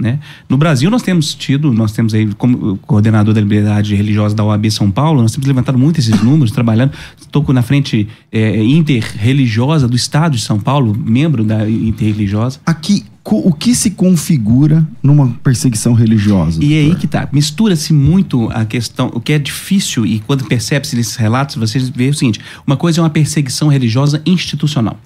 Né? 0.00 0.18
No 0.48 0.56
Brasil, 0.56 0.90
nós 0.90 1.02
temos 1.02 1.34
tido, 1.34 1.74
nós 1.74 1.92
temos 1.92 2.14
aí, 2.14 2.26
como 2.38 2.78
coordenador 2.78 3.34
da 3.34 3.40
liberdade 3.40 3.94
religiosa 3.94 4.34
da 4.34 4.42
OAB 4.42 4.70
São 4.70 4.90
Paulo, 4.90 5.20
nós 5.20 5.32
temos 5.32 5.46
levantado 5.46 5.78
muito 5.78 6.00
esses 6.00 6.22
números, 6.22 6.50
trabalhando. 6.50 6.92
Estou 7.20 7.44
na 7.52 7.60
frente 7.60 8.08
é, 8.32 8.64
interreligiosa 8.64 9.86
do 9.86 9.94
Estado 9.94 10.36
de 10.36 10.42
São 10.42 10.58
Paulo, 10.58 10.96
membro 10.96 11.44
da 11.44 11.68
interreligiosa. 11.68 12.58
Aqui, 12.64 13.04
o 13.22 13.52
que 13.52 13.74
se 13.74 13.90
configura 13.90 14.88
numa 15.02 15.28
perseguição 15.44 15.92
religiosa? 15.92 16.64
E 16.64 16.72
é 16.72 16.78
aí 16.78 16.94
que 16.94 17.06
tá. 17.06 17.28
Mistura-se 17.30 17.92
muito 17.92 18.48
a 18.52 18.64
questão, 18.64 19.10
o 19.14 19.20
que 19.20 19.34
é 19.34 19.38
difícil, 19.38 20.06
e 20.06 20.20
quando 20.20 20.46
percebe-se 20.46 20.96
nesses 20.96 21.16
relatos, 21.16 21.56
você 21.56 21.78
vê 21.78 22.08
o 22.08 22.14
seguinte: 22.14 22.40
uma 22.66 22.76
coisa 22.76 23.00
é 23.00 23.02
uma 23.02 23.10
perseguição 23.10 23.68
religiosa 23.68 24.22
institucional. 24.24 24.98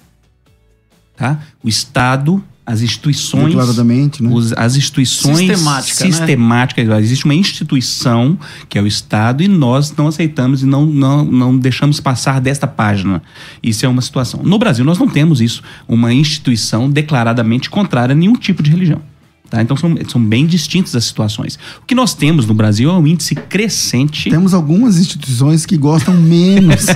Tá? 1.17 1.39
O 1.61 1.67
Estado 1.67 2.41
as 2.65 2.81
instituições. 2.81 3.47
Declaradamente, 3.47 4.23
né? 4.23 4.29
Os, 4.33 4.51
as 4.53 4.75
instituições 4.75 5.37
Sistemática, 5.37 6.05
né? 6.05 6.11
sistemáticas. 6.11 6.87
Né? 6.87 6.99
Existe 6.99 7.25
uma 7.25 7.35
instituição, 7.35 8.37
que 8.67 8.77
é 8.77 8.81
o 8.81 8.87
Estado, 8.87 9.43
e 9.43 9.47
nós 9.47 9.93
não 9.95 10.07
aceitamos 10.07 10.63
e 10.63 10.65
não, 10.65 10.85
não, 10.85 11.23
não 11.23 11.57
deixamos 11.57 11.99
passar 11.99 12.41
desta 12.41 12.65
página. 12.65 13.21
Isso 13.61 13.85
é 13.85 13.89
uma 13.89 14.01
situação. 14.01 14.41
No 14.43 14.57
Brasil, 14.57 14.83
nós 14.83 14.97
não 14.97 15.07
temos 15.07 15.41
isso, 15.41 15.61
uma 15.87 16.11
instituição 16.11 16.89
declaradamente 16.89 17.69
contrária 17.69 18.13
a 18.13 18.15
nenhum 18.15 18.33
tipo 18.33 18.63
de 18.63 18.71
religião. 18.71 19.01
Tá? 19.55 19.61
Então 19.61 19.77
são, 19.77 19.95
são 20.09 20.21
bem 20.21 20.45
distintas 20.45 20.93
as 20.97 21.05
situações. 21.05 21.57
O 21.81 21.85
que 21.85 21.95
nós 21.95 22.13
temos 22.13 22.45
no 22.45 22.53
Brasil 22.53 22.89
é 22.89 22.93
um 22.93 23.07
índice 23.07 23.35
crescente. 23.35 24.29
Temos 24.29 24.53
algumas 24.53 24.99
instituições 24.99 25.65
que 25.65 25.77
gostam 25.77 26.13
menos. 26.13 26.87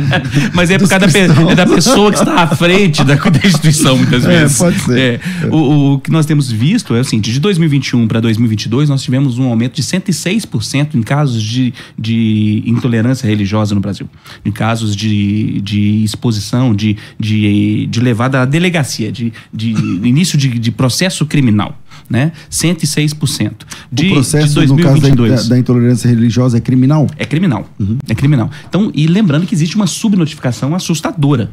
Mas 0.54 0.70
é 0.70 0.78
por 0.78 0.88
causa 0.88 1.06
da, 1.06 1.50
é 1.52 1.54
da, 1.54 1.66
pessoa 1.66 2.10
que 2.10 2.18
está 2.18 2.42
à 2.42 2.46
frente 2.46 3.04
da, 3.04 3.16
da 3.16 3.46
instituição, 3.46 3.98
muitas 3.98 4.24
é, 4.24 4.28
vezes. 4.28 4.58
É, 4.58 4.64
pode 4.64 4.80
ser. 4.80 4.98
É, 4.98 5.20
é. 5.42 5.46
O, 5.48 5.92
o, 5.92 6.00
que 6.00 6.10
nós 6.10 6.24
temos 6.24 6.50
visto 6.50 6.94
é 6.94 7.00
assim: 7.00 7.20
de 7.20 7.38
2021 7.38 8.08
para 8.08 8.18
2022, 8.20 8.88
nós 8.88 9.02
tivemos 9.02 9.38
um 9.38 9.44
aumento 9.50 9.74
de 9.74 9.82
106% 9.82 10.94
em 10.94 11.02
casos 11.02 11.42
de, 11.42 11.74
de 11.98 12.62
intolerância 12.64 13.28
religiosa 13.28 13.74
no 13.74 13.80
Brasil. 13.82 14.08
Em 14.42 14.50
casos 14.50 14.96
de, 14.96 15.60
de 15.60 16.02
exposição, 16.02 16.74
de, 16.74 16.96
de, 17.20 17.86
de 17.88 18.00
levada 18.00 18.40
à 18.40 18.46
delegacia, 18.46 19.12
de, 19.12 19.34
de 19.52 19.68
início 19.68 20.38
de, 20.38 20.58
de 20.58 20.72
processo 20.72 21.26
criminal 21.26 21.78
né? 22.08 22.32
106%. 22.50 23.52
De, 23.90 24.08
o 24.08 24.12
processo, 24.14 24.48
de 24.48 24.54
2022. 24.54 25.16
no 25.16 25.36
caso 25.36 25.48
da, 25.48 25.54
da, 25.54 25.58
intolerância 25.58 26.08
religiosa, 26.08 26.58
é 26.58 26.60
criminal? 26.60 27.06
É 27.16 27.24
criminal. 27.24 27.68
Uhum. 27.78 27.98
É 28.08 28.14
criminal. 28.14 28.50
Então, 28.68 28.90
e 28.94 29.06
lembrando 29.06 29.46
que 29.46 29.54
existe 29.54 29.76
uma 29.76 29.86
subnotificação 29.86 30.74
assustadora. 30.74 31.50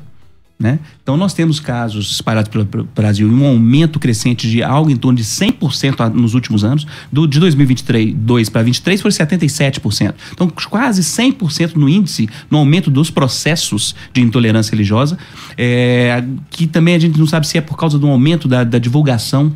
Né? 0.59 0.79
Então, 1.01 1.17
nós 1.17 1.33
temos 1.33 1.59
casos 1.59 2.11
espalhados 2.11 2.49
pelo 2.49 2.63
Brasil 2.95 3.27
e 3.27 3.33
um 3.33 3.45
aumento 3.45 3.99
crescente 3.99 4.49
de 4.49 4.63
algo 4.63 4.89
em 4.89 4.95
torno 4.95 5.17
de 5.17 5.23
100% 5.23 6.13
nos 6.13 6.35
últimos 6.35 6.63
anos. 6.63 6.87
Do, 7.11 7.27
de 7.27 7.39
2023 7.39 8.49
para 8.49 8.61
2023 8.61 9.01
foi 9.01 9.11
77%. 9.11 10.13
Então, 10.31 10.49
quase 10.69 11.01
100% 11.01 11.75
no 11.75 11.89
índice, 11.89 12.29
no 12.49 12.59
aumento 12.59 12.89
dos 12.89 13.09
processos 13.09 13.93
de 14.13 14.21
intolerância 14.21 14.71
religiosa, 14.71 15.17
é, 15.57 16.23
que 16.49 16.65
também 16.65 16.95
a 16.95 16.99
gente 16.99 17.19
não 17.19 17.27
sabe 17.27 17.45
se 17.45 17.57
é 17.57 17.61
por 17.61 17.75
causa 17.75 17.99
do 17.99 18.07
aumento 18.07 18.47
da, 18.47 18.63
da 18.63 18.77
divulgação 18.77 19.51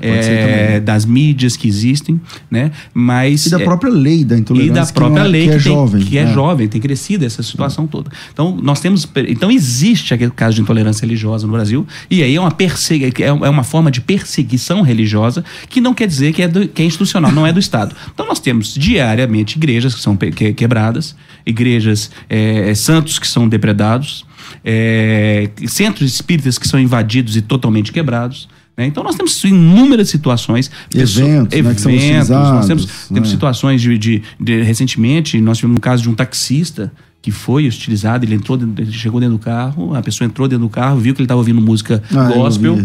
é, 0.00 0.76
é, 0.76 0.80
das 0.80 1.04
mídias 1.04 1.56
que 1.56 1.68
existem, 1.68 2.20
né? 2.50 2.70
Mas 2.92 3.46
e 3.46 3.50
da 3.50 3.60
é, 3.60 3.64
própria 3.64 3.90
lei 3.90 4.24
da 4.24 4.36
intolerância 4.36 4.70
e 4.70 4.86
da 4.86 4.92
própria 4.92 5.24
que 5.24 5.28
lei 5.28 5.42
que, 5.42 5.48
que, 5.48 5.54
é 5.54 5.58
tem, 5.58 5.72
jovem, 5.72 6.04
que 6.04 6.18
é, 6.18 6.22
é, 6.22 6.32
jovem, 6.32 6.68
tem 6.68 6.80
crescido 6.80 7.24
essa 7.24 7.42
situação 7.42 7.86
toda. 7.86 8.10
Então 8.32 8.56
nós 8.62 8.80
temos, 8.80 9.08
então 9.28 9.50
existe 9.50 10.14
aquele 10.14 10.30
caso 10.30 10.56
de 10.56 10.62
intolerância 10.62 11.02
religiosa 11.02 11.46
no 11.46 11.52
Brasil 11.52 11.86
e 12.10 12.22
aí 12.22 12.34
é 12.34 12.40
uma 12.40 12.50
persegui, 12.50 13.12
é 13.22 13.32
uma 13.32 13.64
forma 13.64 13.90
de 13.90 14.00
perseguição 14.00 14.82
religiosa 14.82 15.44
que 15.68 15.80
não 15.80 15.94
quer 15.94 16.06
dizer 16.06 16.32
que 16.32 16.42
é, 16.42 16.48
do, 16.48 16.66
que 16.66 16.82
é 16.82 16.84
institucional, 16.84 17.32
não 17.32 17.46
é 17.46 17.52
do 17.52 17.60
Estado. 17.60 17.94
Então 18.12 18.26
nós 18.26 18.40
temos 18.40 18.74
diariamente 18.74 19.56
igrejas 19.56 19.94
que 19.94 20.00
são 20.00 20.16
quebradas, 20.16 21.14
igrejas 21.44 22.10
é, 22.28 22.74
santos 22.74 23.18
que 23.18 23.26
são 23.26 23.48
depredados, 23.48 24.24
é, 24.64 25.50
centros 25.66 26.12
espíritas 26.12 26.58
que 26.58 26.66
são 26.66 26.78
invadidos 26.80 27.36
e 27.36 27.42
totalmente 27.42 27.92
quebrados. 27.92 28.48
Né? 28.78 28.86
Então 28.86 29.02
nós 29.02 29.16
temos 29.16 29.42
inúmeras 29.42 30.08
situações. 30.08 30.70
Eventos, 30.94 31.58
eventos 31.58 31.84
né, 31.84 32.24
nós 32.28 32.66
temos, 32.68 32.86
né? 32.86 32.92
temos 33.14 33.28
situações 33.28 33.82
de, 33.82 33.98
de, 33.98 34.22
de, 34.38 34.62
Recentemente, 34.62 35.40
nós 35.40 35.58
tivemos 35.58 35.76
um 35.76 35.80
caso 35.80 36.04
de 36.04 36.08
um 36.08 36.14
taxista 36.14 36.92
que 37.28 37.30
foi 37.30 37.68
utilizado, 37.68 38.24
ele 38.24 38.34
entrou, 38.34 38.58
ele 38.78 38.90
chegou 38.90 39.20
dentro 39.20 39.36
do 39.36 39.38
carro, 39.38 39.94
a 39.94 40.00
pessoa 40.00 40.26
entrou 40.26 40.48
dentro 40.48 40.64
do 40.64 40.70
carro, 40.70 40.98
viu 40.98 41.14
que 41.14 41.20
ele 41.20 41.26
estava 41.26 41.38
ouvindo 41.38 41.60
música 41.60 42.02
ah, 42.14 42.28
gospel 42.28 42.82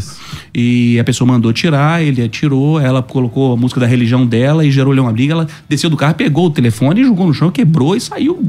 e 0.53 0.99
a 0.99 1.03
pessoa 1.03 1.25
mandou 1.25 1.53
tirar, 1.53 2.03
ele 2.03 2.21
atirou, 2.21 2.77
ela 2.77 3.01
colocou 3.01 3.53
a 3.53 3.57
música 3.57 3.79
da 3.79 3.87
religião 3.87 4.25
dela 4.25 4.65
e 4.65 4.71
gerou 4.71 4.93
uma 4.93 5.13
briga, 5.13 5.31
ela 5.31 5.47
desceu 5.69 5.89
do 5.89 5.95
carro, 5.95 6.15
pegou 6.15 6.47
o 6.47 6.49
telefone 6.49 7.05
jogou 7.05 7.25
no 7.25 7.33
chão, 7.33 7.49
quebrou 7.49 7.95
e 7.95 8.01
saiu. 8.01 8.43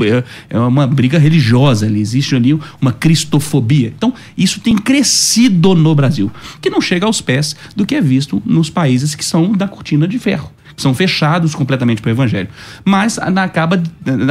É, 0.00 0.24
é 0.50 0.58
uma 0.60 0.86
briga 0.86 1.18
religiosa 1.18 1.86
ali, 1.86 2.00
existe 2.00 2.36
ali 2.36 2.56
uma 2.80 2.92
cristofobia. 2.92 3.92
Então, 3.96 4.14
isso 4.38 4.60
tem 4.60 4.76
crescido 4.76 5.74
no 5.74 5.92
Brasil, 5.92 6.30
que 6.60 6.70
não 6.70 6.80
chega 6.80 7.04
aos 7.04 7.20
pés 7.20 7.56
do 7.74 7.84
que 7.84 7.96
é 7.96 8.00
visto 8.00 8.40
nos 8.46 8.70
países 8.70 9.16
que 9.16 9.24
são 9.24 9.52
da 9.52 9.66
cortina 9.66 10.06
de 10.06 10.20
ferro 10.20 10.50
são 10.76 10.94
fechados 10.94 11.54
completamente 11.54 12.00
para 12.00 12.08
o 12.08 12.12
evangelho. 12.12 12.48
Mas 12.84 13.18
acaba, 13.18 13.82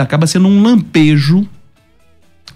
acaba 0.01 0.27
sendo 0.27 0.47
um 0.47 0.61
lampejo 0.61 1.47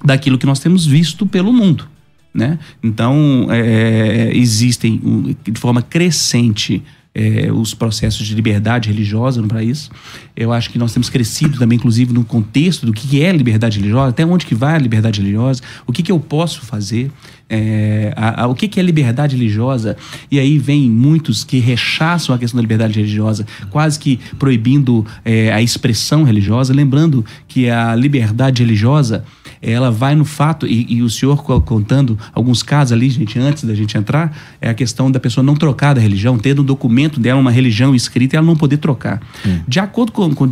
daquilo 0.04 0.38
que 0.38 0.46
nós 0.46 0.60
temos 0.60 0.86
visto 0.86 1.26
pelo 1.26 1.52
mundo. 1.52 1.88
Né? 2.34 2.60
Então, 2.84 3.48
é, 3.50 4.32
existem 4.36 5.36
de 5.44 5.60
forma 5.60 5.82
crescente 5.82 6.84
é, 7.14 7.50
os 7.50 7.74
processos 7.74 8.28
de 8.28 8.36
liberdade 8.36 8.90
religiosa 8.90 9.42
no 9.42 9.48
país. 9.48 9.90
Eu 10.36 10.52
acho 10.52 10.70
que 10.70 10.78
nós 10.78 10.92
temos 10.94 11.10
crescido 11.10 11.58
também, 11.58 11.78
inclusive, 11.78 12.14
no 12.14 12.24
contexto 12.24 12.86
do 12.86 12.92
que 12.92 13.24
é 13.24 13.32
liberdade 13.32 13.80
religiosa, 13.80 14.10
até 14.10 14.26
onde 14.26 14.46
que 14.46 14.54
vai 14.54 14.76
a 14.76 14.78
liberdade 14.78 15.22
religiosa, 15.22 15.62
o 15.88 15.94
que, 15.94 16.04
que 16.04 16.12
eu 16.12 16.20
posso 16.20 16.62
fazer, 16.62 17.10
é, 17.50 18.14
a, 18.16 18.44
a, 18.44 18.48
o 18.48 18.56
que, 18.56 18.68
que 18.68 18.80
é 18.80 18.84
liberdade 18.84 19.36
religiosa. 19.36 19.96
E 20.30 20.40
aí 20.40 20.58
vem 20.58 20.90
muitos 20.90 21.44
que 21.44 21.60
rechaçam 21.60 22.36
a 22.36 22.38
questão 22.38 22.58
da 22.58 22.62
liberdade 22.62 22.96
religiosa, 23.00 23.46
quase 23.70 23.98
que 24.00 24.20
proibindo 24.38 25.06
é, 25.24 25.54
a 25.54 25.62
expressão 25.62 26.24
religiosa, 26.24 26.74
lembrando 26.74 27.26
que 27.48 27.70
a 27.70 27.96
liberdade 27.96 28.62
religiosa 28.62 29.24
ela 29.62 29.90
vai 29.90 30.14
no 30.16 30.26
fato, 30.26 30.68
e, 30.68 30.86
e, 30.94 31.02
o 31.02 31.10
senhor 31.10 31.44
contando 31.44 32.18
alguns 32.34 32.62
casos 32.62 32.92
ali, 32.92 33.10
gente, 33.10 33.40
antes 33.40 33.64
da 33.64 33.74
gente 33.74 33.98
entrar, 33.98 34.38
é 34.62 34.70
a 34.70 34.74
questão 34.74 35.10
da 35.10 35.20
pessoa 35.20 35.44
não 35.44 35.56
trocar 35.56 35.96
da 35.96 36.02
religião, 36.02 36.38
ter 36.38 36.56
no 36.56 36.64
documento 36.64 37.20
dela 37.20 37.40
uma 37.40 37.50
religião 37.50 37.96
escrita 37.96 38.36
e 38.36 38.38
ela 38.38 38.46
não 38.46 38.56
poder 38.56 38.78
trocar. 38.78 39.22
Hum. 39.46 39.62
De 39.68 39.80
acordo 39.80 40.12
com, 40.12 40.25
com, 40.34 40.48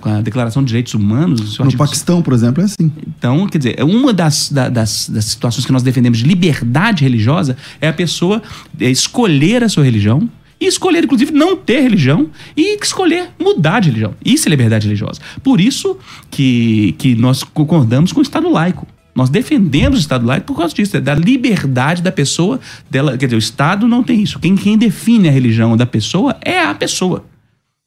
com, 0.00 0.08
a 0.10 0.20
Declaração 0.20 0.62
de 0.62 0.68
Direitos 0.68 0.94
Humanos. 0.94 1.58
No 1.58 1.76
Paquistão, 1.76 2.22
por 2.22 2.32
exemplo, 2.32 2.62
é 2.62 2.64
assim. 2.64 2.90
Então, 3.06 3.46
quer 3.46 3.58
dizer, 3.58 3.82
uma 3.82 4.12
das, 4.12 4.50
das, 4.50 5.08
das 5.08 5.24
situações 5.24 5.66
que 5.66 5.72
nós 5.72 5.82
defendemos 5.82 6.18
de 6.18 6.24
liberdade 6.24 7.02
religiosa 7.02 7.56
é 7.80 7.88
a 7.88 7.92
pessoa 7.92 8.42
escolher 8.80 9.62
a 9.62 9.68
sua 9.68 9.84
religião, 9.84 10.28
e 10.60 10.66
escolher, 10.66 11.04
inclusive, 11.04 11.30
não 11.32 11.56
ter 11.56 11.80
religião 11.80 12.28
e 12.56 12.76
escolher 12.80 13.28
mudar 13.38 13.80
de 13.80 13.88
religião. 13.90 14.14
Isso 14.24 14.48
é 14.48 14.50
liberdade 14.50 14.86
religiosa. 14.86 15.20
Por 15.42 15.60
isso 15.60 15.96
que, 16.30 16.96
que 16.98 17.14
nós 17.14 17.44
concordamos 17.44 18.12
com 18.12 18.18
o 18.18 18.22
Estado 18.22 18.50
laico. 18.50 18.86
Nós 19.14 19.30
defendemos 19.30 19.98
o 19.98 20.00
Estado 20.00 20.26
laico 20.26 20.46
por 20.46 20.56
causa 20.56 20.74
disso, 20.74 20.96
é 20.96 21.00
da 21.00 21.14
liberdade 21.14 22.02
da 22.02 22.12
pessoa. 22.12 22.60
Dela, 22.90 23.16
quer 23.16 23.26
dizer, 23.26 23.36
o 23.36 23.38
Estado 23.38 23.86
não 23.86 24.02
tem 24.02 24.22
isso. 24.22 24.38
Quem, 24.38 24.56
quem 24.56 24.76
define 24.76 25.28
a 25.28 25.32
religião 25.32 25.76
da 25.76 25.86
pessoa 25.86 26.36
é 26.40 26.60
a 26.60 26.74
pessoa. 26.74 27.24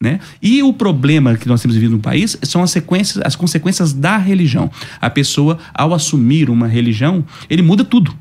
Né? 0.02 0.20
E 0.42 0.64
o 0.64 0.74
problema 0.74 1.38
que 1.38 1.48
nós 1.48 1.62
temos 1.62 1.76
vivido 1.76 1.92
no 1.92 2.00
país 2.00 2.36
são 2.42 2.64
as, 2.64 2.72
sequências, 2.72 3.24
as 3.24 3.36
consequências 3.36 3.94
da 3.94 4.18
religião. 4.18 4.72
A 5.00 5.12
pessoa, 5.12 5.60
ao 5.74 5.94
assumir 5.94 6.50
uma 6.50 6.68
religião, 6.68 7.24
ele 7.48 7.62
muda 7.62 7.86
tudo. 7.86 8.12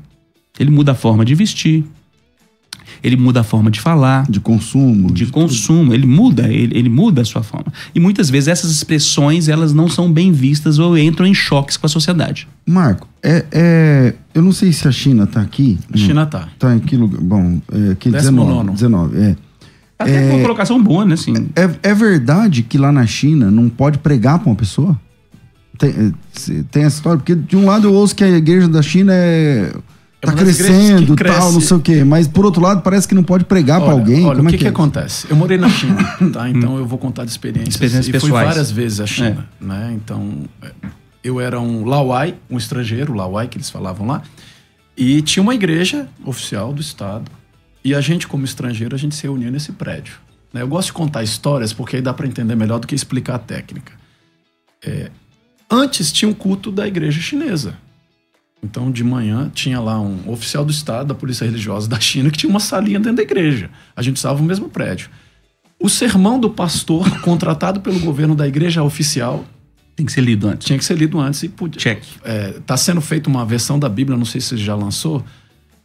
Ele 0.59 0.69
muda 0.69 0.91
a 0.91 0.95
forma 0.95 1.25
de 1.25 1.33
vestir, 1.33 1.83
ele 3.03 3.15
muda 3.15 3.41
a 3.41 3.43
forma 3.43 3.71
de 3.71 3.79
falar. 3.79 4.29
De 4.29 4.39
consumo. 4.39 5.07
De, 5.07 5.25
de 5.25 5.31
consumo. 5.31 5.85
Tudo. 5.85 5.93
Ele 5.93 6.05
muda, 6.05 6.47
ele, 6.47 6.77
ele 6.77 6.89
muda 6.89 7.21
a 7.21 7.25
sua 7.25 7.41
forma. 7.41 7.71
E 7.93 7.99
muitas 7.99 8.29
vezes 8.29 8.47
essas 8.47 8.71
expressões, 8.71 9.47
elas 9.47 9.73
não 9.73 9.89
são 9.89 10.11
bem 10.11 10.31
vistas 10.31 10.77
ou 10.79 10.97
entram 10.97 11.25
em 11.25 11.33
choques 11.33 11.77
com 11.77 11.85
a 11.85 11.89
sociedade. 11.89 12.47
Marco, 12.65 13.07
é, 13.23 13.45
é 13.51 14.13
eu 14.33 14.41
não 14.41 14.51
sei 14.51 14.71
se 14.71 14.87
a 14.87 14.91
China 14.91 15.23
está 15.23 15.41
aqui. 15.41 15.79
A 15.91 15.97
China 15.97 16.23
está. 16.23 16.47
Está 16.53 16.75
em 16.75 16.79
que 16.79 16.95
lugar? 16.95 17.21
Bom, 17.21 17.59
é, 17.71 17.95
que 17.95 18.09
19. 18.09 18.71
19, 18.71 19.19
é. 19.19 19.35
Até 20.01 20.29
é, 20.29 20.31
uma 20.31 20.41
colocação 20.41 20.81
boa, 20.81 21.05
né? 21.05 21.13
Assim. 21.13 21.33
É, 21.55 21.89
é 21.89 21.93
verdade 21.93 22.63
que 22.63 22.77
lá 22.77 22.91
na 22.91 23.05
China 23.05 23.51
não 23.51 23.69
pode 23.69 23.97
pregar 23.97 24.39
para 24.39 24.49
uma 24.49 24.55
pessoa? 24.55 24.99
Tem, 25.77 25.89
é, 25.89 26.63
tem 26.71 26.83
essa 26.83 26.97
história? 26.97 27.17
Porque 27.17 27.35
de 27.35 27.55
um 27.55 27.65
lado 27.65 27.87
eu 27.87 27.93
ouço 27.93 28.15
que 28.15 28.23
a 28.23 28.29
igreja 28.29 28.67
da 28.67 28.81
China 28.81 29.13
é 29.13 29.71
é 30.21 30.27
tá 30.27 30.33
crescendo, 30.33 31.15
tal, 31.15 31.51
não 31.51 31.59
sei 31.59 31.77
o 31.77 31.79
quê. 31.79 32.03
Mas 32.03 32.27
por 32.27 32.45
outro 32.45 32.61
lado, 32.61 32.81
parece 32.81 33.07
que 33.07 33.15
não 33.15 33.23
pode 33.23 33.43
pregar 33.45 33.81
para 33.81 33.91
alguém. 33.91 34.23
Olha, 34.23 34.35
Como 34.35 34.47
o 34.47 34.51
que, 34.51 34.55
é 34.55 34.57
que, 34.59 34.63
que 34.65 34.67
é 34.67 34.69
acontece? 34.69 35.25
Eu 35.27 35.35
morei 35.35 35.57
na 35.57 35.67
China, 35.67 36.03
tá? 36.31 36.47
Então 36.47 36.77
eu 36.77 36.85
vou 36.85 36.99
contar 36.99 37.25
de 37.25 37.31
experiências. 37.31 37.73
Experiências 37.73 38.07
e 38.07 38.11
pessoais. 38.11 38.33
fui 38.33 38.45
várias 38.45 38.71
vezes 38.71 38.99
à 38.99 39.07
China, 39.07 39.49
é. 39.59 39.65
né? 39.65 39.93
Então 39.95 40.43
é, 40.61 40.71
eu 41.23 41.41
era 41.41 41.59
um 41.59 41.85
Lawai, 41.85 42.35
um 42.49 42.57
estrangeiro, 42.57 43.13
Lawai 43.13 43.47
que 43.47 43.57
eles 43.57 43.71
falavam 43.71 44.05
lá, 44.05 44.21
e 44.95 45.23
tinha 45.23 45.41
uma 45.41 45.55
igreja 45.55 46.07
oficial 46.23 46.71
do 46.71 46.81
estado. 46.81 47.31
E 47.83 47.95
a 47.95 48.01
gente, 48.01 48.27
como 48.27 48.45
estrangeiro, 48.45 48.95
a 48.95 48.99
gente 48.99 49.15
se 49.15 49.23
reunia 49.23 49.49
nesse 49.49 49.71
prédio. 49.71 50.15
Né? 50.53 50.61
Eu 50.61 50.67
gosto 50.67 50.87
de 50.87 50.93
contar 50.93 51.23
histórias 51.23 51.73
porque 51.73 51.95
aí 51.95 52.01
dá 52.01 52.13
para 52.13 52.27
entender 52.27 52.55
melhor 52.55 52.79
do 52.79 52.87
que 52.87 52.95
explicar 52.95 53.35
a 53.35 53.39
técnica. 53.39 53.93
É, 54.83 55.09
antes 55.69 56.11
tinha 56.11 56.29
um 56.29 56.33
culto 56.33 56.71
da 56.71 56.87
igreja 56.87 57.19
chinesa. 57.19 57.75
Então, 58.63 58.91
de 58.91 59.03
manhã, 59.03 59.49
tinha 59.53 59.79
lá 59.79 59.99
um 59.99 60.29
oficial 60.29 60.63
do 60.63 60.71
Estado, 60.71 61.07
da 61.07 61.15
Polícia 61.15 61.45
Religiosa 61.45 61.87
da 61.89 61.99
China, 61.99 62.29
que 62.29 62.37
tinha 62.37 62.49
uma 62.49 62.59
salinha 62.59 62.99
dentro 62.99 63.17
da 63.17 63.23
igreja. 63.23 63.71
A 63.95 64.03
gente 64.03 64.17
usava 64.17 64.39
o 64.39 64.45
mesmo 64.45 64.69
prédio. 64.69 65.09
O 65.79 65.89
sermão 65.89 66.39
do 66.39 66.49
pastor, 66.49 67.09
contratado 67.21 67.81
pelo 67.81 67.99
governo 67.99 68.35
da 68.35 68.47
igreja 68.47 68.83
oficial. 68.83 69.43
Tem 69.95 70.05
que 70.05 70.11
ser 70.11 70.21
lido 70.21 70.47
antes. 70.47 70.67
Tinha 70.67 70.77
que 70.77 70.85
ser 70.85 70.95
lido 70.95 71.19
antes 71.19 71.41
e 71.41 71.49
podia. 71.49 71.81
Check. 71.81 72.03
É, 72.23 72.59
tá 72.65 72.77
sendo 72.77 73.01
feita 73.01 73.29
uma 73.29 73.43
versão 73.43 73.79
da 73.79 73.89
Bíblia, 73.89 74.15
não 74.15 74.25
sei 74.25 74.39
se 74.39 74.49
você 74.49 74.57
já 74.57 74.75
lançou, 74.75 75.25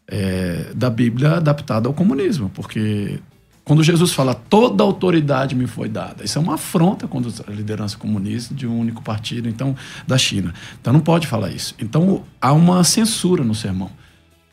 é, 0.08 0.72
da 0.74 0.88
Bíblia 0.88 1.32
adaptada 1.32 1.88
ao 1.88 1.94
comunismo, 1.94 2.50
porque 2.54 3.18
quando 3.64 3.82
Jesus 3.82 4.12
fala 4.12 4.34
toda 4.34 4.84
autoridade 4.84 5.56
me 5.56 5.66
foi 5.66 5.88
dada, 5.88 6.24
isso 6.24 6.38
é 6.38 6.40
uma 6.40 6.54
afronta 6.54 7.08
contra 7.08 7.30
a 7.48 7.50
liderança 7.50 7.96
comunista 7.96 8.54
de 8.54 8.66
um 8.66 8.78
único 8.78 9.02
partido, 9.02 9.48
então 9.48 9.74
da 10.06 10.16
China. 10.16 10.54
Então 10.80 10.92
não 10.92 11.00
pode 11.00 11.26
falar 11.26 11.50
isso. 11.50 11.74
Então 11.78 12.22
há 12.40 12.52
uma 12.52 12.84
censura 12.84 13.42
no 13.42 13.54
sermão. 13.54 13.90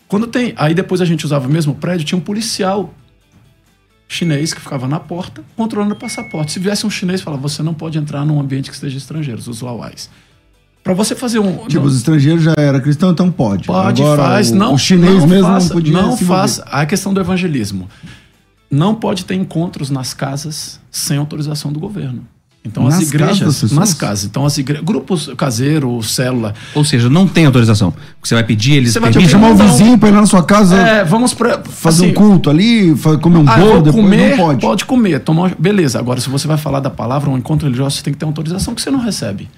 Quando 0.07 0.27
tem, 0.27 0.53
aí 0.57 0.73
depois 0.73 0.99
a 1.01 1.05
gente 1.05 1.25
usava 1.25 1.47
o 1.47 1.51
mesmo 1.51 1.75
prédio, 1.75 2.05
tinha 2.05 2.17
um 2.17 2.21
policial 2.21 2.93
chinês 4.07 4.53
que 4.53 4.61
ficava 4.61 4.87
na 4.87 4.99
porta 4.99 5.43
controlando 5.55 5.93
o 5.93 5.97
passaporte. 5.97 6.51
Se 6.51 6.59
viesse 6.59 6.85
um 6.85 6.89
chinês, 6.89 7.21
falava: 7.21 7.41
você 7.41 7.63
não 7.63 7.73
pode 7.73 7.97
entrar 7.97 8.25
num 8.25 8.39
ambiente 8.39 8.69
que 8.69 8.75
esteja 8.75 8.97
estrangeiros, 8.97 9.47
os 9.47 9.61
lauais. 9.61 10.09
Para 10.83 10.93
você 10.93 11.15
fazer 11.15 11.39
um. 11.39 11.65
Tipo, 11.65 11.79
não, 11.79 11.83
os 11.85 11.95
estrangeiros 11.95 12.43
já 12.43 12.53
era 12.57 12.79
cristão, 12.81 13.11
então 13.11 13.31
pode. 13.31 13.65
Pode, 13.65 14.01
Agora, 14.01 14.23
faz. 14.23 14.51
O, 14.51 14.55
não, 14.55 14.73
o 14.73 14.77
chinês 14.77 15.19
não 15.21 15.27
mesmo 15.27 15.47
faça, 15.47 15.67
não 15.67 15.73
podia. 15.75 15.93
Não 15.93 16.17
faça. 16.17 16.63
A 16.63 16.85
questão 16.85 17.13
do 17.13 17.21
evangelismo 17.21 17.87
não 18.69 18.93
pode 18.93 19.23
ter 19.23 19.35
encontros 19.35 19.89
nas 19.89 20.13
casas 20.13 20.79
sem 20.91 21.17
autorização 21.17 21.71
do 21.71 21.79
governo. 21.79 22.27
Então 22.65 22.83
nas 22.83 22.95
as 22.95 23.01
igrejas, 23.01 23.39
casas 23.39 23.71
nas 23.71 23.93
casas. 23.93 24.25
Então 24.25 24.45
as 24.45 24.57
igrejas, 24.57 24.85
grupos 24.85 25.29
caseiro, 25.37 26.01
célula. 26.01 26.53
Ou 26.73 26.83
seja, 26.83 27.09
não 27.09 27.27
tem 27.27 27.45
autorização. 27.45 27.93
Você 28.21 28.33
vai 28.33 28.43
pedir, 28.43 28.73
eles 28.73 28.93
Você 28.93 28.99
vai 28.99 29.11
chamar 29.27 29.51
o 29.51 29.55
vizinho 29.55 29.97
para 29.97 30.09
ir 30.09 30.11
lá 30.13 30.21
na 30.21 30.27
sua 30.27 30.43
casa. 30.43 30.77
É, 30.77 31.03
vamos 31.03 31.33
pra, 31.33 31.61
fazer 31.61 32.05
assim, 32.05 32.11
um 32.11 32.13
culto 32.13 32.49
ali, 32.49 32.95
comer 33.21 33.37
um 33.37 33.49
ah, 33.49 33.57
bolo, 33.57 33.81
depois 33.81 34.03
comer, 34.03 34.29
não 34.29 34.37
pode. 34.37 34.61
Pode 34.61 34.85
comer, 34.85 35.19
tomar, 35.19 35.55
beleza. 35.59 35.99
Agora 35.99 36.21
se 36.21 36.29
você 36.29 36.47
vai 36.47 36.57
falar 36.57 36.79
da 36.79 36.89
palavra 36.89 37.29
um 37.29 37.37
encontro 37.37 37.67
religioso, 37.67 37.97
você 37.97 38.03
tem 38.03 38.13
que 38.13 38.19
ter 38.19 38.25
autorização 38.25 38.73
que 38.73 38.81
você 38.81 38.89
não 38.89 38.99
recebe. 38.99 39.49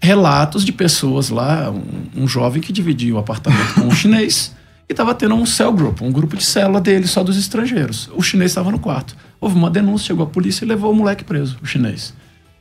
Relatos 0.00 0.64
de 0.64 0.72
pessoas 0.72 1.28
lá, 1.28 1.70
um, 1.70 2.22
um 2.22 2.28
jovem 2.28 2.62
que 2.62 2.72
dividia 2.72 3.14
o 3.14 3.18
apartamento 3.18 3.74
com 3.74 3.82
um 3.82 3.90
chinês 3.94 4.54
e 4.88 4.92
estava 4.92 5.14
tendo 5.14 5.34
um 5.34 5.44
cell 5.44 5.72
group, 5.72 6.00
um 6.00 6.10
grupo 6.10 6.36
de 6.36 6.44
célula 6.44 6.80
dele 6.80 7.06
só 7.06 7.22
dos 7.22 7.36
estrangeiros. 7.36 8.08
O 8.14 8.22
chinês 8.22 8.52
estava 8.52 8.70
no 8.70 8.78
quarto. 8.78 9.14
Houve 9.38 9.54
uma 9.54 9.68
denúncia, 9.68 10.06
chegou 10.06 10.24
a 10.24 10.28
polícia 10.28 10.64
e 10.64 10.68
levou 10.68 10.90
o 10.90 10.94
moleque 10.94 11.24
preso, 11.24 11.58
o 11.62 11.66
chinês. 11.66 12.14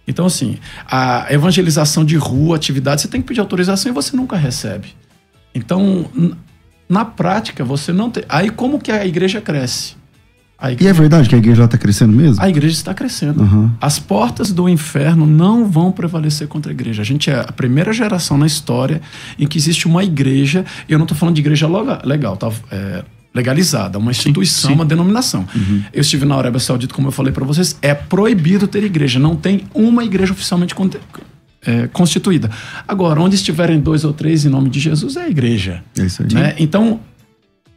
Então, 0.05 0.25
assim, 0.25 0.57
a 0.85 1.31
evangelização 1.31 2.03
de 2.03 2.17
rua, 2.17 2.55
atividade, 2.55 3.01
você 3.01 3.07
tem 3.07 3.21
que 3.21 3.27
pedir 3.27 3.39
autorização 3.39 3.91
e 3.91 3.95
você 3.95 4.15
nunca 4.15 4.35
recebe. 4.35 4.93
Então, 5.55 6.05
na 6.87 7.05
prática, 7.05 7.63
você 7.63 7.93
não 7.93 8.09
tem. 8.09 8.23
Aí, 8.27 8.49
como 8.49 8.79
que 8.79 8.91
a 8.91 9.05
igreja 9.05 9.39
cresce? 9.39 9.95
Igreja... 10.63 10.83
E 10.83 10.87
é 10.87 10.93
verdade 10.93 11.29
que 11.29 11.35
a 11.35 11.37
igreja 11.37 11.65
está 11.65 11.77
crescendo 11.77 12.13
mesmo? 12.13 12.43
A 12.43 12.49
igreja 12.49 12.73
está 12.73 12.93
crescendo. 12.93 13.41
Uhum. 13.41 13.69
As 13.79 13.99
portas 13.99 14.51
do 14.51 14.67
inferno 14.67 15.25
não 15.25 15.69
vão 15.69 15.91
prevalecer 15.91 16.47
contra 16.47 16.71
a 16.71 16.73
igreja. 16.73 17.01
A 17.03 17.05
gente 17.05 17.29
é 17.29 17.39
a 17.39 17.51
primeira 17.51 17.93
geração 17.93 18.37
na 18.37 18.47
história 18.47 19.01
em 19.37 19.45
que 19.45 19.57
existe 19.57 19.87
uma 19.87 20.03
igreja, 20.03 20.65
e 20.89 20.91
eu 20.91 20.97
não 20.97 21.05
estou 21.05 21.17
falando 21.17 21.35
de 21.35 21.41
igreja 21.41 21.67
legal, 22.03 22.35
tá? 22.35 22.51
É, 22.71 23.03
legalizada, 23.35 23.99
uma 23.99 24.09
instituição, 24.09 24.61
sim, 24.61 24.67
sim. 24.69 24.73
uma 24.73 24.85
denominação. 24.85 25.47
Uhum. 25.55 25.83
Eu 25.93 26.01
estive 26.01 26.25
na 26.25 26.35
Arábia 26.35 26.59
Saudita, 26.59 26.93
como 26.93 27.09
eu 27.09 27.11
falei 27.11 27.31
para 27.31 27.45
vocês, 27.45 27.77
é 27.81 27.93
proibido 27.93 28.67
ter 28.67 28.83
igreja. 28.83 29.19
Não 29.19 29.35
tem 29.35 29.65
uma 29.75 30.03
igreja 30.03 30.33
oficialmente 30.33 30.73
é, 31.65 31.87
constituída. 31.87 32.49
Agora, 32.87 33.21
onde 33.21 33.35
estiverem 33.35 33.79
dois 33.79 34.03
ou 34.03 34.11
três 34.11 34.43
em 34.43 34.49
nome 34.49 34.71
de 34.71 34.79
Jesus, 34.79 35.15
é 35.17 35.23
a 35.23 35.29
igreja. 35.29 35.83
É 35.99 36.05
isso 36.05 36.23
aí. 36.23 36.33
Né? 36.33 36.55
Então, 36.57 36.99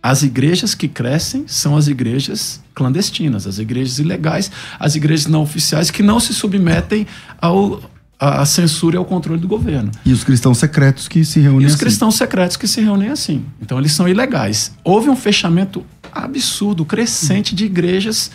as 0.02 0.22
igrejas 0.22 0.74
que 0.74 0.88
crescem 0.88 1.44
são 1.46 1.76
as 1.76 1.86
igrejas 1.86 2.60
clandestinas, 2.74 3.46
as 3.46 3.58
igrejas 3.58 3.98
ilegais, 3.98 4.50
as 4.78 4.94
igrejas 4.94 5.26
não 5.26 5.42
oficiais 5.42 5.90
que 5.90 6.02
não 6.02 6.18
se 6.18 6.32
submetem 6.32 7.06
ao, 7.40 7.82
à 8.18 8.44
censura 8.46 8.96
e 8.96 8.98
ao 8.98 9.04
controle 9.04 9.40
do 9.40 9.46
governo. 9.46 9.90
E 10.04 10.12
os 10.12 10.24
cristãos 10.24 10.58
secretos 10.58 11.06
que 11.06 11.24
se 11.24 11.40
reúnem 11.40 11.62
e 11.62 11.66
os 11.66 11.74
assim. 11.74 11.84
cristãos 11.84 12.14
secretos 12.14 12.56
que 12.56 12.66
se 12.66 12.80
reúnem 12.80 13.10
assim. 13.10 13.44
Então 13.60 13.78
eles 13.78 13.92
são 13.92 14.08
ilegais. 14.08 14.72
Houve 14.82 15.10
um 15.10 15.16
fechamento 15.16 15.84
absurdo, 16.12 16.84
crescente 16.84 17.54
de 17.54 17.66
igrejas 17.66 18.30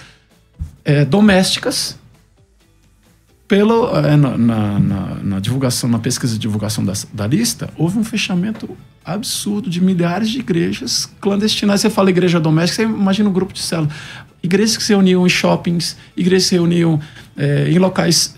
é, 0.84 1.04
domésticas 1.04 1.98
pelo, 3.48 3.96
é, 3.96 4.16
na, 4.16 4.38
na, 4.38 4.80
na, 5.24 5.40
divulgação, 5.40 5.90
na 5.90 6.00
pesquisa 6.00 6.34
de 6.34 6.40
divulgação 6.40 6.84
da, 6.84 6.94
da 7.14 7.28
lista, 7.28 7.70
houve 7.78 8.00
um 8.00 8.04
fechamento 8.04 8.76
absurdo 9.04 9.70
de 9.70 9.82
milhares 9.82 10.30
de 10.30 10.40
igrejas 10.40 11.10
clandestinas. 11.22 11.82
Você 11.82 11.90
fala 11.90 12.10
igreja 12.10 12.40
doméstica, 12.40 12.84
você 12.84 12.90
imagina 12.92 13.30
um 13.30 13.34
grupo 13.34 13.54
de 13.54 13.62
célula. 13.62 13.90
Igrejas 14.42 14.78
que 14.78 14.84
se 14.84 14.94
reuniam 14.94 15.26
em 15.26 15.30
shoppings, 15.30 15.96
igrejas 16.18 16.44
que 16.44 16.50
se 16.50 16.56
reuniam 16.56 17.00
é, 17.38 17.70
em 17.70 17.78
locais. 17.78 18.36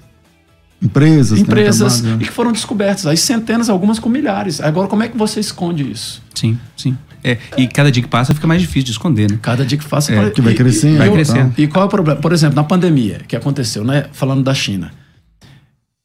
Empresas. 0.81 1.39
Né, 1.39 1.43
Empresas, 1.43 2.01
né, 2.01 2.17
e 2.19 2.25
que 2.25 2.31
foram 2.31 2.51
descobertas. 2.51 3.07
Aí 3.07 3.17
centenas, 3.17 3.69
algumas 3.69 3.99
com 3.99 4.09
milhares. 4.09 4.59
Agora, 4.59 4.87
como 4.87 5.03
é 5.03 5.07
que 5.07 5.17
você 5.17 5.39
esconde 5.39 5.89
isso? 5.89 6.21
Sim, 6.35 6.59
sim. 6.75 6.97
É, 7.23 7.37
e 7.57 7.67
cada 7.67 7.91
dia 7.91 8.03
que 8.03 8.09
passa 8.09 8.33
fica 8.33 8.45
mais 8.45 8.61
difícil 8.61 8.83
de 8.83 8.91
esconder, 8.91 9.29
né? 9.29 9.39
Cada 9.41 9.65
dia 9.65 9.77
que 9.77 9.87
passa... 9.87 10.13
É, 10.13 10.29
que 10.29 10.41
vai 10.41 10.53
crescendo. 10.53 10.97
Vai 10.97 11.11
crescendo. 11.11 11.53
E 11.57 11.67
qual 11.67 11.83
é 11.83 11.87
o 11.87 11.89
problema? 11.89 12.21
Por 12.21 12.31
exemplo, 12.31 12.55
na 12.55 12.63
pandemia 12.63 13.21
que 13.27 13.35
aconteceu, 13.35 13.83
né? 13.83 14.05
Falando 14.13 14.43
da 14.43 14.53
China. 14.53 14.91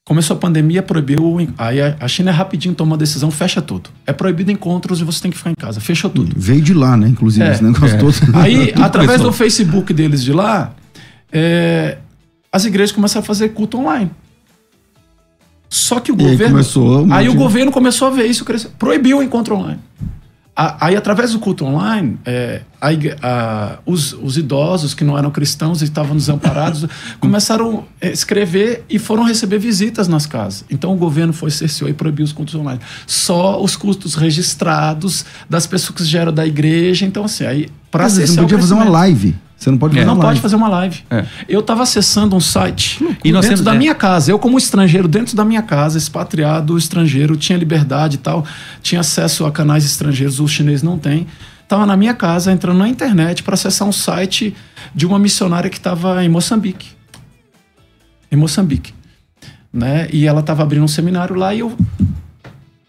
Começou 0.05 0.37
a 0.37 0.39
pandemia, 0.41 0.83
proibiu. 0.83 1.37
Aí 1.57 1.79
a 1.81 2.09
China 2.09 2.31
é 2.31 2.35
rapidinho 2.35 2.75
toma 2.75 2.93
uma 2.93 2.99
decisão, 2.99 3.31
fecha 3.31 3.63
tudo. 3.63 3.89
É 4.05 4.13
proibido 4.13 4.51
encontros 4.51 5.01
e 5.01 5.05
você 5.05 5.23
tem 5.23 5.31
que 5.31 5.39
ficar 5.39 5.51
em 5.51 5.55
casa. 5.55 5.81
Fechou 5.81 6.11
tudo. 6.11 6.35
Veio 6.37 6.61
de 6.61 6.75
lá, 6.75 6.97
né? 6.97 7.07
Inclusive, 7.09 7.45
É, 7.47 7.53
esse 7.53 7.63
negócio 7.63 7.95
é. 7.95 7.99
todo. 7.99 8.15
Aí, 8.37 8.73
Tudo 8.73 8.83
através 8.85 9.19
começou. 9.21 9.31
do 9.31 9.37
Facebook 9.37 9.95
deles 9.95 10.25
de 10.25 10.33
lá, 10.33 10.75
é, 11.33 11.99
as 12.51 12.65
igrejas 12.65 12.91
começaram 12.91 13.23
a 13.23 13.27
fazer 13.27 13.51
culto 13.51 13.79
online. 13.79 14.11
Só 15.71 16.01
que 16.01 16.11
o 16.13 16.17
E 16.19 16.25
aí 16.25 16.31
governo. 16.33 16.53
começou 16.55 17.07
um 17.07 17.13
aí 17.15 17.29
o 17.29 17.35
governo 17.35 17.71
começou 17.73 18.09
a 18.09 18.11
ver 18.11 18.27
isso 18.27 18.45
crescer. 18.45 18.71
Proibiu 18.79 19.19
o 19.19 19.23
encontro 19.23 19.55
online. 19.57 19.79
A- 20.55 20.87
Aí, 20.87 20.95
através 20.97 21.33
do 21.33 21.39
culto 21.39 21.65
online, 21.65 22.19
é, 22.27 22.61
a 23.23 23.79
os, 23.87 24.13
os 24.13 24.37
idosos 24.37 24.93
que 24.93 25.03
não 25.03 25.17
eram 25.17 25.31
cristãos 25.31 25.81
e 25.81 25.85
estavam 25.85 26.15
desamparados 26.17 26.85
começaram 27.21 27.85
a 28.03 28.07
escrever 28.09 28.85
e 28.91 28.99
foram 28.99 29.23
receber 29.25 29.59
visitas 29.59 30.09
nas 30.09 30.27
casas. 30.27 30.65
Então, 30.71 30.93
o 30.93 30.97
governo 30.97 31.33
foi 31.33 31.51
cerceou 31.51 31.89
e 31.89 31.95
proibiu 31.95 32.25
os 32.25 32.33
cultos 32.33 32.55
online. 32.55 32.81
Só 33.07 33.63
os 33.63 33.77
cultos 33.77 34.15
registrados 34.15 35.25
das 35.49 35.67
pessoas 35.67 35.97
que 35.99 36.05
já 36.05 36.21
eram 36.21 36.33
da 36.33 36.47
igreja. 36.47 37.07
Então, 37.07 37.25
assim, 37.25 37.47
aí, 37.47 37.69
para 37.91 38.05
Mas 38.05 38.13
você 38.15 38.23
acessar 38.25 38.43
não 38.43 38.45
podia 38.45 38.59
fazer 38.59 38.75
uma 38.75 38.89
live. 38.89 39.35
Você 39.63 39.71
não 39.71 39.79
pode 39.79 39.95
É. 39.95 39.99
fazer 40.01 40.07
não 40.07 40.15
uma 40.15 40.21
pode 40.21 40.27
live. 40.27 40.41
fazer 40.41 40.57
uma 40.57 40.69
live. 40.69 41.05
É. 41.09 41.25
Eu 41.49 41.61
estava 41.61 41.85
acessando 41.85 42.35
um 42.35 42.41
site 42.41 42.99
E 43.25 43.31
nós 43.31 43.43
dentro 43.43 43.49
temos- 43.59 43.61
da 43.61 43.75
é. 43.75 43.79
minha 43.79 43.95
casa. 43.95 44.33
Eu, 44.33 44.39
como 44.39 44.59
estrangeiro, 44.59 45.07
dentro 45.07 45.37
da 45.37 45.45
minha 45.45 45.63
casa, 45.63 45.97
expatriado, 45.97 46.77
estrangeiro, 46.77 47.37
tinha 47.37 47.57
liberdade 47.57 48.17
e 48.17 48.19
tal, 48.19 48.45
tinha 48.83 49.01
acesso 49.01 49.47
a 49.47 49.53
canais 49.53 49.85
estrangeiros, 49.85 50.41
o 50.41 50.49
chinês 50.49 50.83
não 50.83 50.99
tem. 50.99 51.29
Estava 51.63 51.87
na 51.87 51.97
minha 51.97 52.13
casa, 52.13 52.51
entrando 52.51 52.79
na 52.79 52.89
internet 52.89 53.45
para 53.45 53.55
acessar 53.55 53.87
um 53.87 53.93
site 53.93 54.53
de 54.93 55.07
uma 55.07 55.17
missionária 55.19 55.71
que 55.71 55.77
estava 55.79 56.25
em 56.25 56.29
Moçambique. 56.29 56.89
Em 58.31 58.37
Moçambique. 58.37 58.93
Né? 59.73 60.09
E 60.13 60.27
ela 60.27 60.41
estava 60.41 60.63
abrindo 60.65 60.83
um 60.83 60.89
seminário 60.89 61.35
lá 61.37 61.55
e 61.55 61.61
eu. 61.61 61.77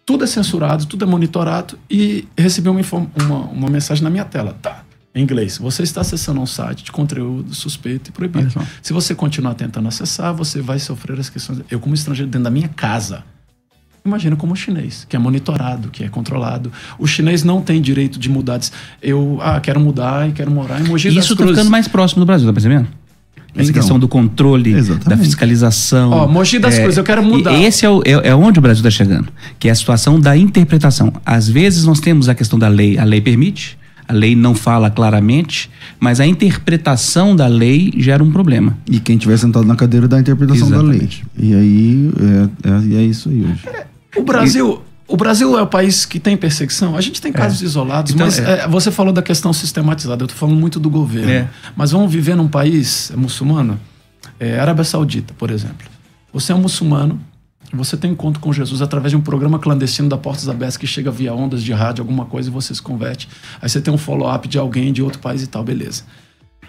Tudo 0.06 0.24
é 0.26 0.28
censurado, 0.28 0.86
tudo 0.86 1.06
é 1.06 1.08
monitorado. 1.08 1.78
E 1.90 2.28
recebi 2.38 2.68
uma, 2.68 2.82
uma, 3.22 3.36
uma 3.46 3.70
mensagem 3.70 4.04
na 4.04 4.10
minha 4.10 4.26
tela. 4.26 4.58
Tá. 4.62 4.83
Em 5.16 5.22
inglês. 5.22 5.60
Você 5.60 5.84
está 5.84 6.02
acessando 6.02 6.42
um 6.42 6.46
site 6.46 6.84
de 6.84 6.92
conteúdo 6.92 7.54
suspeito 7.54 8.10
e 8.10 8.12
proibido. 8.14 8.52
Se 8.82 8.92
você 8.94 9.14
continuar 9.14 9.54
tentando 9.54 9.88
acessar, 9.88 10.34
você 10.34 10.60
vai 10.60 10.80
sofrer 10.80 11.20
as 11.20 11.30
questões. 11.30 11.60
Eu, 11.70 11.80
como 11.80 11.94
estrangeiro, 11.94 12.32
dentro 12.32 12.44
da 12.46 12.50
minha 12.50 12.68
casa. 12.68 13.24
Imagina 14.06 14.36
como 14.36 14.52
o 14.54 14.56
chinês, 14.56 15.06
que 15.08 15.16
é 15.16 15.20
monitorado, 15.20 15.88
que 15.90 16.04
é 16.04 16.10
controlado. 16.10 16.72
O 17.00 17.06
chinês 17.08 17.44
não 17.44 17.62
tem 17.62 17.80
direito 17.82 18.18
de 18.20 18.28
mudar. 18.28 18.60
Eu 19.02 19.38
ah, 19.42 19.60
quero 19.62 19.80
mudar 19.80 20.28
e 20.28 20.32
quero 20.34 20.50
morar 20.52 20.82
em 20.82 20.86
Mogi 20.86 21.08
isso 21.10 21.30
tá 21.30 21.36
Cruzes. 21.38 21.56
ficando 21.58 21.70
mais 21.72 21.88
próximo 21.88 22.20
do 22.22 22.26
Brasil, 22.26 22.46
tá 22.48 22.52
percebendo? 22.54 22.88
Essa 23.56 23.70
Então. 23.70 23.74
questão 23.82 24.00
do 24.00 24.08
controle, 24.08 24.74
Exatamente. 24.74 25.08
da 25.10 25.18
fiscalização. 25.18 26.10
Ó, 26.12 26.28
Mogi 26.28 26.58
das 26.60 26.78
Cruzes, 26.80 26.98
eu 26.98 27.04
quero 27.04 27.24
mudar. 27.24 27.54
Esse 27.54 27.86
é, 27.86 27.90
o- 27.90 28.02
é- 28.04 28.30
é 28.30 28.36
onde 28.36 28.58
o 28.58 28.62
Brasil 28.62 28.82
está 28.86 28.90
chegando, 28.90 29.32
que 29.60 29.70
é 29.70 29.72
a 29.72 29.76
situação 29.76 30.20
da 30.20 30.36
interpretação. 30.36 31.14
Às 31.24 31.48
vezes 31.48 31.86
nós 31.86 32.00
temos 32.02 32.28
a 32.28 32.34
questão 32.36 32.58
da 32.58 32.68
lei, 32.68 32.98
a 32.98 33.04
lei 33.06 33.22
permite, 33.22 33.78
a 34.08 34.14
lei 34.14 34.36
não 34.36 34.54
fala 34.54 34.90
claramente, 34.90 35.70
mas 36.00 36.20
a 36.20 36.26
interpretação 36.26 37.36
da 37.36 37.48
lei 37.48 37.94
gera 37.98 38.24
um 38.24 38.32
problema. 38.32 38.78
E 38.90 39.00
quem 39.00 39.18
tiver 39.18 39.38
sentado 39.38 39.66
na 39.66 39.76
cadeira 39.76 40.08
da 40.08 40.20
interpretação 40.20 40.68
Exatamente. 40.68 41.26
da 41.36 41.42
lei. 41.42 41.52
E 41.52 41.56
aí 41.56 42.12
é, 42.64 42.70
é, 42.70 42.82
e 42.86 42.96
é 42.98 43.02
isso 43.04 43.30
aí 43.30 43.44
hoje. 43.44 43.64
O 44.16 44.24
Brasil, 44.24 44.82
o 45.08 45.18
Brasil 45.18 45.58
é 45.58 45.62
o 45.62 45.68
país 45.68 46.06
que 46.06 46.20
tem 46.20 46.36
perseguição. 46.36 46.96
A 46.96 47.02
gente 47.02 47.22
tem 47.22 47.32
casos 47.32 47.62
isolados, 47.62 48.14
Então, 48.14 48.26
mas 48.26 48.40
é. 48.40 48.62
é, 48.62 48.68
você 48.68 48.92
falou 48.92 49.14
da 49.14 49.22
questão 49.22 49.52
sistematizada. 49.54 50.24
Eu 50.24 50.26
estou 50.26 50.38
falando 50.38 50.60
muito 50.60 50.80
do 50.80 50.90
governo. 50.90 51.30
É. 51.30 51.48
Mas 51.76 51.92
vamos 51.92 52.12
viver 52.12 52.36
num 52.36 52.48
país 52.48 53.12
muçulmano, 53.16 53.80
é, 54.40 54.60
Arábia 54.60 54.84
Saudita, 54.84 55.34
por 55.38 55.50
exemplo. 55.50 55.88
Você 56.34 56.52
é 56.52 56.56
um 56.56 56.62
muçulmano, 56.62 57.20
você 57.74 57.98
tem 57.98 58.12
encontro 58.12 58.40
com 58.40 58.54
Jesus 58.54 58.82
através 58.82 59.12
de 59.12 59.18
um 59.18 59.22
programa 59.22 59.58
clandestino 59.58 60.08
da 60.08 60.18
Portas 60.18 60.48
Abertas 60.48 60.78
que 60.78 60.86
chega 60.86 61.10
via 61.10 61.34
ondas 61.34 61.64
de 61.64 61.74
rádio, 61.74 62.02
alguma 62.02 62.26
coisa, 62.26 62.50
e 62.50 62.52
você 62.52 62.74
se 62.74 62.82
converte. 62.82 63.28
Aí 63.62 63.68
você 63.68 63.82
tem 63.82 63.94
um 63.94 63.98
follow-up 63.98 64.48
de 64.48 64.58
alguém 64.58 64.94
de 64.94 65.02
outro 65.02 65.20
país 65.20 65.42
e 65.42 65.48
tal, 65.48 65.64
beleza. 65.64 66.04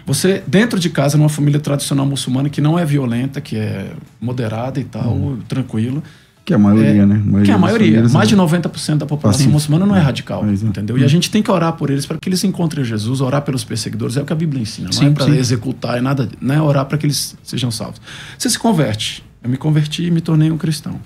Você, 0.05 0.43
dentro 0.45 0.79
de 0.79 0.89
casa, 0.89 1.17
numa 1.17 1.29
família 1.29 1.59
tradicional 1.59 2.05
muçulmana 2.05 2.49
que 2.49 2.61
não 2.61 2.77
é 2.77 2.85
violenta, 2.85 3.41
que 3.41 3.57
é 3.57 3.91
moderada 4.21 4.79
e 4.79 4.83
tal, 4.83 5.37
tranquilo. 5.47 6.03
Que 6.45 6.53
é 6.53 6.55
a 6.55 6.59
maioria, 6.59 7.01
É, 7.01 7.05
né? 7.07 7.23
que 7.43 7.49
é 7.49 7.53
a 7.55 7.57
maioria. 7.57 8.07
Mais 8.09 8.29
de 8.29 8.35
né? 8.35 8.43
90% 8.43 8.97
da 8.97 9.05
população 9.07 9.41
Assim. 9.41 9.51
muçulmana 9.51 9.83
não 9.83 9.95
é 9.95 9.99
radical. 9.99 10.45
É, 10.45 10.51
entendeu? 10.51 10.95
E 10.95 11.03
a 11.03 11.07
gente 11.07 11.31
tem 11.31 11.41
que 11.41 11.49
orar 11.49 11.73
por 11.73 11.89
eles 11.89 12.05
para 12.05 12.19
que 12.19 12.29
eles 12.29 12.43
encontrem 12.43 12.85
Jesus, 12.85 13.19
orar 13.19 13.41
pelos 13.41 13.63
perseguidores. 13.63 14.15
É 14.15 14.21
o 14.21 14.25
que 14.25 14.31
a 14.31 14.35
Bíblia 14.35 14.61
ensina. 14.61 14.85
Não 14.85 14.93
Sim, 14.93 15.07
é 15.07 15.09
para 15.09 15.27
executar, 15.35 15.97
é 15.97 16.01
nada. 16.01 16.29
Não 16.39 16.53
é 16.53 16.61
orar 16.61 16.85
para 16.85 16.99
que 16.99 17.07
eles 17.07 17.35
sejam 17.41 17.71
salvos. 17.71 17.99
Você 18.37 18.47
se 18.47 18.59
converte. 18.59 19.23
Eu 19.45 19.49
me 19.49 19.57
converti 19.57 20.03
e 20.05 20.09
me 20.09 20.21
tornei 20.21 20.49
um 20.49 20.57
cristão. 20.57 20.99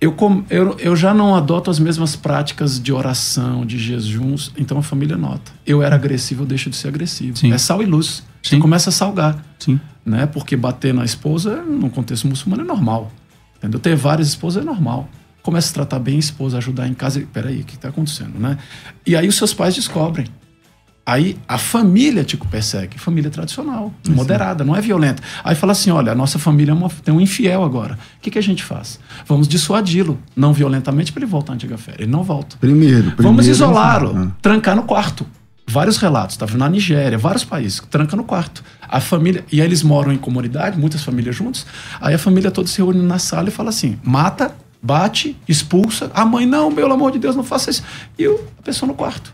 Eu, 0.00 0.16
eu, 0.48 0.76
eu 0.78 0.96
já 0.96 1.12
não 1.12 1.34
adoto 1.34 1.70
as 1.70 1.78
mesmas 1.78 2.16
práticas 2.16 2.80
de 2.80 2.90
oração, 2.94 3.66
de 3.66 3.78
jejuns, 3.78 4.50
então 4.56 4.78
a 4.78 4.82
família 4.82 5.18
nota. 5.18 5.52
Eu 5.66 5.82
era 5.82 5.94
agressivo, 5.94 6.44
eu 6.44 6.46
deixo 6.46 6.70
de 6.70 6.76
ser 6.76 6.88
agressivo. 6.88 7.36
Sim. 7.36 7.52
É 7.52 7.58
sal 7.58 7.82
e 7.82 7.84
luz. 7.84 8.24
Você 8.42 8.56
Sim. 8.56 8.58
começa 8.58 8.88
a 8.88 8.92
salgar 8.92 9.44
Sim. 9.58 9.78
né? 10.04 10.24
Porque 10.24 10.56
bater 10.56 10.94
na 10.94 11.04
esposa, 11.04 11.62
num 11.62 11.90
contexto 11.90 12.26
muçulmano, 12.26 12.62
é 12.62 12.64
normal. 12.64 13.12
Entendeu? 13.58 13.78
Ter 13.78 13.94
várias 13.94 14.28
esposas 14.28 14.62
é 14.62 14.66
normal. 14.66 15.06
Começa 15.42 15.70
a 15.70 15.74
tratar 15.74 15.98
bem 15.98 16.16
a 16.16 16.20
esposa, 16.20 16.56
ajudar 16.56 16.88
em 16.88 16.94
casa. 16.94 17.20
e, 17.20 17.26
Peraí, 17.26 17.60
o 17.60 17.64
que 17.64 17.74
está 17.74 17.90
acontecendo, 17.90 18.38
né? 18.38 18.56
E 19.06 19.14
aí 19.14 19.28
os 19.28 19.36
seus 19.36 19.52
pais 19.52 19.74
descobrem. 19.74 20.26
Aí 21.04 21.36
a 21.48 21.58
família 21.58 22.22
te 22.22 22.36
persegue, 22.36 22.96
família 22.96 23.28
tradicional, 23.28 23.92
moderada, 24.08 24.62
não 24.64 24.76
é 24.76 24.80
violenta. 24.80 25.20
Aí 25.42 25.54
fala 25.56 25.72
assim: 25.72 25.90
olha, 25.90 26.12
a 26.12 26.14
nossa 26.14 26.38
família 26.38 26.70
é 26.70 26.74
uma- 26.74 26.88
tem 26.88 27.12
um 27.12 27.20
infiel 27.20 27.64
agora. 27.64 27.94
O 28.18 28.20
que, 28.20 28.30
que 28.30 28.38
a 28.38 28.42
gente 28.42 28.62
faz? 28.62 29.00
Vamos 29.26 29.48
dissuadi-lo, 29.48 30.16
não 30.36 30.52
violentamente, 30.52 31.12
para 31.12 31.22
ele 31.24 31.30
voltar 31.30 31.52
à 31.52 31.54
antiga 31.56 31.76
fé. 31.76 31.94
Ele 31.98 32.10
não 32.10 32.22
volta. 32.22 32.56
Primeiro, 32.60 32.98
primeiro. 33.10 33.22
Vamos 33.22 33.46
isolá-lo, 33.48 34.16
Ah. 34.16 34.30
trancar 34.40 34.76
no 34.76 34.84
quarto. 34.84 35.26
Vários 35.66 35.96
relatos, 35.96 36.34
estava 36.34 36.56
na 36.58 36.68
Nigéria, 36.68 37.16
vários 37.18 37.44
países, 37.44 37.80
tranca 37.90 38.16
no 38.16 38.24
quarto. 38.24 38.62
A 38.88 39.00
família, 39.00 39.44
e 39.50 39.60
aí 39.60 39.66
eles 39.66 39.82
moram 39.82 40.12
em 40.12 40.18
comunidade, 40.18 40.78
muitas 40.78 41.02
famílias 41.02 41.34
juntos. 41.34 41.64
Aí 42.00 42.14
a 42.14 42.18
família 42.18 42.50
toda 42.50 42.68
se 42.68 42.78
reúne 42.78 43.00
na 43.02 43.18
sala 43.18 43.48
e 43.48 43.50
fala 43.52 43.70
assim: 43.70 43.98
mata, 44.04 44.54
bate, 44.80 45.36
expulsa. 45.48 46.10
A 46.14 46.24
mãe, 46.24 46.46
não, 46.46 46.72
pelo 46.72 46.92
amor 46.92 47.10
de 47.10 47.18
Deus, 47.18 47.34
não 47.34 47.42
faça 47.44 47.70
isso. 47.70 47.82
E 48.18 48.24
a 48.26 48.62
pessoa 48.62 48.86
no 48.86 48.94
quarto. 48.94 49.32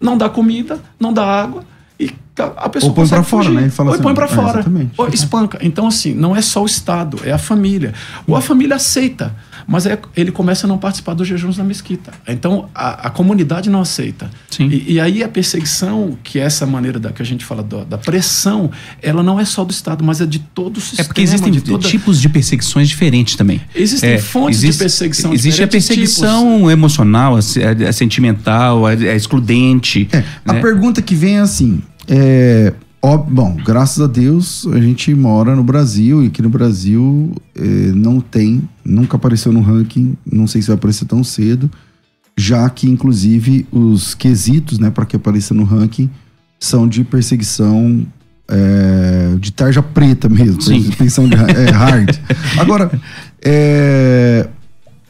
Não 0.00 0.16
dá 0.16 0.28
comida, 0.28 0.80
não 0.98 1.12
dá 1.12 1.24
água. 1.24 1.64
E 1.98 2.10
a 2.56 2.68
pessoa 2.68 2.90
Ou 2.90 2.94
põe 2.94 3.06
pra 3.06 3.22
fora, 3.22 3.50
né? 3.50 3.68
Fala 3.68 3.90
Ou 3.90 3.94
assim, 3.94 4.02
põe 4.02 4.14
pra 4.14 4.24
é, 4.24 4.28
fora. 4.28 4.60
exatamente. 4.60 4.92
Ou 4.96 5.08
espanca. 5.08 5.58
Então, 5.60 5.86
assim, 5.86 6.14
não 6.14 6.34
é 6.34 6.40
só 6.40 6.62
o 6.62 6.66
Estado, 6.66 7.18
é 7.24 7.32
a 7.32 7.38
família. 7.38 7.92
Ou 8.26 8.34
a 8.34 8.40
família 8.40 8.76
aceita, 8.76 9.34
mas 9.66 9.86
é- 9.86 9.98
ele 10.16 10.30
começa 10.32 10.66
a 10.66 10.68
não 10.68 10.78
participar 10.78 11.14
dos 11.14 11.26
jejuns 11.26 11.56
na 11.58 11.64
mesquita. 11.64 12.12
Então, 12.28 12.68
a, 12.74 13.06
a 13.08 13.10
comunidade 13.10 13.68
não 13.70 13.80
aceita. 13.80 14.30
Sim. 14.50 14.68
E, 14.68 14.92
e 14.94 15.00
aí 15.00 15.22
a 15.22 15.28
perseguição, 15.28 16.16
que 16.22 16.38
é 16.38 16.42
essa 16.42 16.66
maneira 16.66 16.98
da, 16.98 17.12
que 17.12 17.22
a 17.22 17.24
gente 17.24 17.44
fala 17.44 17.62
da, 17.62 17.84
da 17.84 17.98
pressão, 17.98 18.70
ela 19.02 19.22
não 19.22 19.38
é 19.40 19.44
só 19.44 19.64
do 19.64 19.70
Estado, 19.70 20.04
mas 20.04 20.20
é 20.20 20.26
de 20.26 20.38
todo 20.38 20.76
o 20.78 20.80
sistema. 20.80 21.02
É 21.02 21.06
porque 21.06 21.20
existem 21.22 21.52
de 21.52 21.60
toda... 21.60 21.86
tipos 21.88 22.20
de 22.20 22.28
perseguições 22.28 22.88
diferentes 22.88 23.36
também. 23.36 23.60
Existem 23.74 24.10
É, 24.10 24.18
fontes 24.18 24.60
de 24.60 24.72
perseguição 24.72 25.32
Existe 25.32 25.62
a 25.62 25.68
perseguição 25.68 26.70
emocional, 26.70 27.36
a, 27.36 27.42
se- 27.42 27.62
a- 27.62 27.88
a 27.88 27.92
sentimental, 27.92 28.86
a, 28.86 28.90
a 28.90 29.14
excludente. 29.16 30.08
É, 30.12 30.22
a 30.46 30.52
né? 30.54 30.60
pergunta 30.60 31.00
que 31.02 31.14
vem 31.14 31.36
é 31.36 31.40
assim: 31.40 31.82
é, 32.08 32.72
ó, 33.02 33.16
bom, 33.16 33.56
graças 33.64 34.00
a 34.02 34.06
Deus 34.06 34.66
a 34.72 34.80
gente 34.80 35.14
mora 35.14 35.54
no 35.56 35.62
Brasil 35.62 36.22
e 36.22 36.26
aqui 36.28 36.42
no 36.42 36.48
Brasil 36.50 37.32
é, 37.56 37.62
não 37.94 38.20
tem, 38.20 38.62
nunca 38.90 39.16
apareceu 39.16 39.52
no 39.52 39.60
ranking, 39.60 40.16
não 40.30 40.46
sei 40.46 40.60
se 40.60 40.68
vai 40.68 40.74
aparecer 40.76 41.04
tão 41.06 41.22
cedo, 41.24 41.70
já 42.36 42.68
que 42.70 42.88
inclusive 42.88 43.66
os 43.70 44.14
quesitos, 44.14 44.78
né, 44.78 44.90
para 44.90 45.04
que 45.06 45.14
apareça 45.16 45.54
no 45.54 45.64
ranking 45.64 46.08
são 46.58 46.86
de 46.88 47.04
perseguição 47.04 48.06
é, 48.48 49.36
de 49.38 49.52
tarja 49.52 49.82
preta 49.82 50.28
mesmo, 50.28 50.60
Sim. 50.60 50.82
perseguição 50.84 51.28
de, 51.28 51.34
é, 51.36 51.70
hard. 51.70 52.10
Agora, 52.58 52.90
é, 53.42 54.48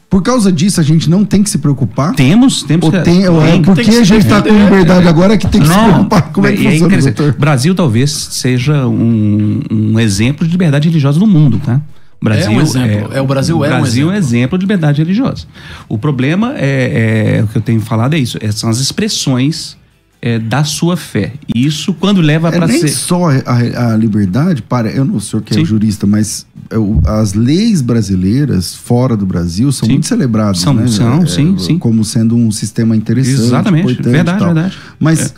por 0.09 0.21
causa 0.21 0.51
disso 0.51 0.79
a 0.79 0.83
gente 0.83 1.09
não 1.09 1.23
tem 1.25 1.41
que 1.41 1.49
se 1.49 1.57
preocupar. 1.57 2.13
Temos, 2.13 2.63
temos 2.63 2.89
que- 2.89 2.99
tem, 3.01 3.23
é 3.25 3.29
tem- 3.51 3.61
porque 3.61 3.81
tem 3.81 3.91
que 3.91 3.97
a 3.97 3.99
se 3.99 4.05
gente 4.05 4.27
tá 4.27 4.41
com 4.41 4.49
liberdade 4.49 5.07
agora 5.07 5.37
que 5.37 5.47
tem 5.47 5.61
que 5.61 5.67
se 5.67 5.73
Não, 5.73 5.85
preocupar. 5.89 6.31
Como 6.33 6.47
é 6.47 6.51
que 6.51 6.61
e 6.61 6.63
funciona, 6.65 6.85
interessante. 6.87 7.15
doutor? 7.15 7.39
Brasil 7.39 7.73
talvez 7.73 8.11
seja 8.11 8.85
um, 8.87 9.61
um 9.71 9.99
exemplo 9.99 10.45
de 10.45 10.51
liberdade 10.51 10.87
religiosa 10.89 11.17
no 11.19 11.25
mundo, 11.27 11.59
tá? 11.63 11.81
O 12.21 12.25
Brasil 12.25 12.51
É 12.51 12.55
um 12.55 12.61
exemplo. 12.61 13.13
É, 13.13 13.21
o 13.21 13.25
Brasil 13.25 13.65
é 13.65 13.67
um 13.67 13.79
Brasil 13.81 14.11
é 14.11 14.13
um 14.13 14.15
exemplo. 14.15 14.27
exemplo 14.27 14.57
de 14.59 14.63
liberdade 14.63 15.01
religiosa. 15.01 15.47
O 15.89 15.97
problema 15.97 16.53
é, 16.55 17.37
é- 17.39 17.43
o 17.43 17.47
que 17.47 17.57
eu 17.57 17.61
tenho 17.61 17.81
falado 17.81 18.13
é 18.13 18.19
isso, 18.19 18.37
é- 18.39 18.51
são 18.51 18.69
as 18.69 18.79
expressões 18.79 19.75
é, 20.21 20.37
da 20.37 20.63
sua 20.63 20.95
fé. 20.95 21.33
E 21.53 21.65
isso 21.65 21.95
quando 21.95 22.21
leva 22.21 22.49
é 22.49 22.51
para 22.51 22.67
ser. 22.67 22.89
só 22.89 23.31
a, 23.31 23.93
a, 23.93 23.97
liberdade, 23.97 24.61
para. 24.61 24.91
Eu 24.91 25.03
não 25.03 25.19
sou 25.19 25.41
que 25.41 25.59
é 25.59 25.65
jurista, 25.65 26.05
mas 26.05 26.45
eu, 26.69 27.01
as 27.07 27.33
leis 27.33 27.81
brasileiras 27.81 28.75
fora 28.75 29.17
do 29.17 29.25
Brasil 29.25 29.71
são 29.71 29.87
sim. 29.87 29.93
muito 29.93 30.05
celebradas. 30.05 30.59
São, 30.59 30.75
né? 30.75 30.85
são, 30.85 31.23
é, 31.23 31.25
sim, 31.25 31.57
sim. 31.57 31.79
Como 31.79 32.05
sendo 32.05 32.35
um 32.35 32.51
sistema 32.51 32.95
interessante. 32.95 33.41
Exatamente, 33.41 34.01
verdade, 34.03 34.45
verdade. 34.45 34.77
Mas. 34.99 35.33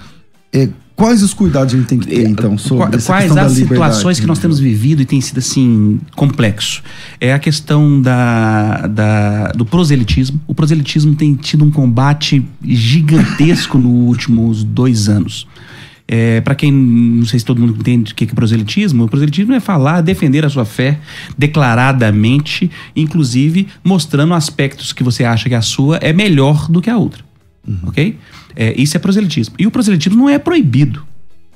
É. 0.52 0.67
Quais 0.95 1.23
os 1.23 1.34
cuidados 1.34 1.73
a 1.73 1.77
gente 1.77 1.88
tem 1.88 1.97
que 1.97 2.08
ter, 2.08 2.19
é, 2.19 2.29
então, 2.29 2.56
sobre 2.56 2.99
Quais 3.01 3.36
as 3.36 3.51
situações 3.53 4.19
que 4.19 4.27
nós 4.27 4.38
temos 4.38 4.60
vivido 4.60 5.01
e 5.01 5.06
tem 5.06 5.19
sido, 5.19 5.39
assim, 5.39 5.99
complexo? 6.15 6.84
É 7.19 7.34
a 7.34 7.39
questão 7.39 7.99
da, 7.99 8.86
da, 8.88 9.47
do 9.53 9.65
proselitismo. 9.65 10.39
O 10.45 10.53
proselitismo 10.53 11.15
tem 11.15 11.34
tido 11.34 11.65
um 11.65 11.71
combate 11.71 12.45
gigantesco 12.63 13.79
nos 13.79 14.08
últimos 14.08 14.63
dois 14.63 15.10
anos. 15.10 15.47
É, 16.08 16.41
para 16.41 16.53
quem 16.53 16.71
não 16.71 17.25
sei 17.25 17.39
se 17.39 17.45
todo 17.45 17.60
mundo 17.60 17.75
entende 17.79 18.12
o 18.12 18.15
que 18.15 18.25
é 18.25 18.27
proselitismo, 18.27 19.06
o 19.06 19.08
proselitismo 19.08 19.53
é 19.53 19.60
falar, 19.60 20.01
defender 20.01 20.45
a 20.45 20.49
sua 20.49 20.65
fé 20.65 20.99
declaradamente, 21.38 22.69
inclusive 22.95 23.67
mostrando 23.84 24.34
aspectos 24.34 24.93
que 24.93 25.03
você 25.03 25.23
acha 25.23 25.49
que 25.49 25.56
a 25.56 25.62
sua 25.62 25.97
é 25.97 26.13
melhor 26.13 26.69
do 26.69 26.82
que 26.82 26.89
a 26.89 26.97
outra. 26.97 27.23
Uhum. 27.67 27.79
Ok? 27.88 28.17
É, 28.56 28.80
isso 28.80 28.96
é 28.96 29.00
proselitismo. 29.00 29.56
E 29.58 29.68
o 29.68 29.72
proselitismo 29.72 30.18
não 30.18 30.30
é 30.30 30.38
proibido. 30.38 31.04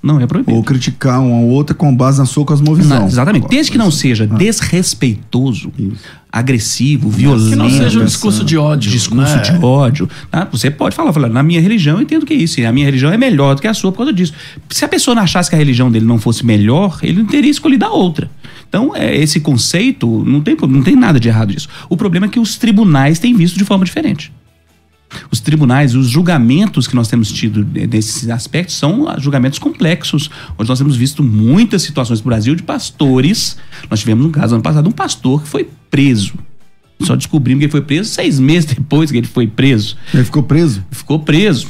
Não 0.02 0.22
é 0.22 0.28
proibido. 0.28 0.56
Ou 0.56 0.64
criticar 0.64 1.22
uma 1.22 1.42
outra 1.42 1.76
com 1.76 1.94
base 1.96 2.20
na 2.20 2.26
sua 2.26 2.46
cosmovisão. 2.46 3.00
Não, 3.00 3.08
exatamente. 3.08 3.48
Desde 3.48 3.72
que 3.72 3.78
não 3.78 3.90
seja 3.90 4.28
ah. 4.30 4.36
desrespeitoso, 4.36 5.72
Isso. 5.78 6.04
agressivo, 6.32 7.10
violento. 7.10 7.50
Que 7.50 7.56
não 7.56 7.70
seja 7.70 8.00
um 8.00 8.06
discurso 8.06 8.46
de 8.46 8.58
ódio. 8.58 8.92
Discurso 8.92 9.36
né? 9.36 9.42
de 9.42 9.66
ódio. 9.66 10.08
Tá? 10.30 10.48
Você 10.52 10.70
pode 10.70 10.96
falar, 10.96 11.12
falar, 11.12 11.30
na 11.30 11.42
minha 11.42 11.60
religião 11.60 11.98
eu 11.98 12.04
entendo 12.04 12.26
que 12.26 12.34
é 12.34 12.38
isso. 12.38 12.60
E 12.60 12.66
a 12.66 12.72
minha 12.72 12.86
religião 12.86 13.12
é 13.12 13.18
melhor 13.18 13.56
do 13.56 13.62
que 13.62 13.68
a 13.68 13.74
sua 13.74 13.92
por 13.92 13.98
causa 13.98 14.14
disso. 14.14 14.34
Se 14.70 14.86
a 14.86 14.88
pessoa 14.88 15.16
não 15.16 15.24
achasse 15.24 15.50
que 15.50 15.56
a 15.56 15.60
religião 15.60 15.90
dele 15.90 16.06
não 16.06 16.20
fosse 16.20 16.46
melhor, 16.46 17.00
ele 17.02 17.18
não 17.18 17.26
teria 17.26 17.50
escolhido 17.50 17.86
a 17.86 17.90
outra. 17.90 18.30
Então, 18.70 18.96
é, 18.96 19.18
esse 19.18 19.40
conceito, 19.40 20.24
não 20.26 20.42
tem, 20.42 20.56
não 20.70 20.84
tem 20.84 20.96
nada 20.96 21.20
de 21.20 21.28
errado 21.28 21.54
disso. 21.54 21.68
O 21.90 21.98
problema 21.98 22.28
é 22.28 22.30
que 22.30 22.40
os 22.40 22.58
tribunais 22.58 23.18
têm 23.18 23.34
visto 23.34 23.58
de 23.58 23.64
forma 23.64 23.84
diferente. 23.84 24.32
Os 25.32 25.40
tribunais, 25.40 25.96
os 25.96 26.10
julgamentos 26.10 26.88
que 26.88 26.96
nós 26.96 27.08
temos 27.08 27.32
tido 27.32 27.66
nesses 27.90 28.30
aspectos 28.30 28.76
são 28.76 29.06
julgamentos 29.20 29.60
complexos. 29.60 30.30
Hoje 30.58 30.70
nós 30.70 30.78
temos 30.78 30.96
visto 30.96 31.24
muitas 31.24 31.82
situações 31.82 32.20
no 32.20 32.26
Brasil 32.26 32.56
de 32.56 32.64
pastores. 32.64 33.58
Nós 33.90 34.00
tivemos 34.00 34.26
um 34.26 34.32
caso 34.32 34.56
ano 34.56 34.64
passado, 34.64 34.88
um 34.88 34.92
pastor 34.92 35.42
que 35.42 35.48
foi 35.48 35.70
preso. 35.90 36.34
Só 37.02 37.16
descobrimos 37.16 37.60
que 37.60 37.66
ele 37.66 37.72
foi 37.72 37.82
preso 37.82 38.10
seis 38.10 38.40
meses 38.40 38.66
depois 38.66 39.12
que 39.12 39.18
ele 39.18 39.28
foi 39.28 39.48
preso. 39.48 39.98
Ele 40.14 40.24
ficou 40.24 40.44
preso? 40.44 40.84
Ficou 40.92 41.20
preso. 41.20 41.68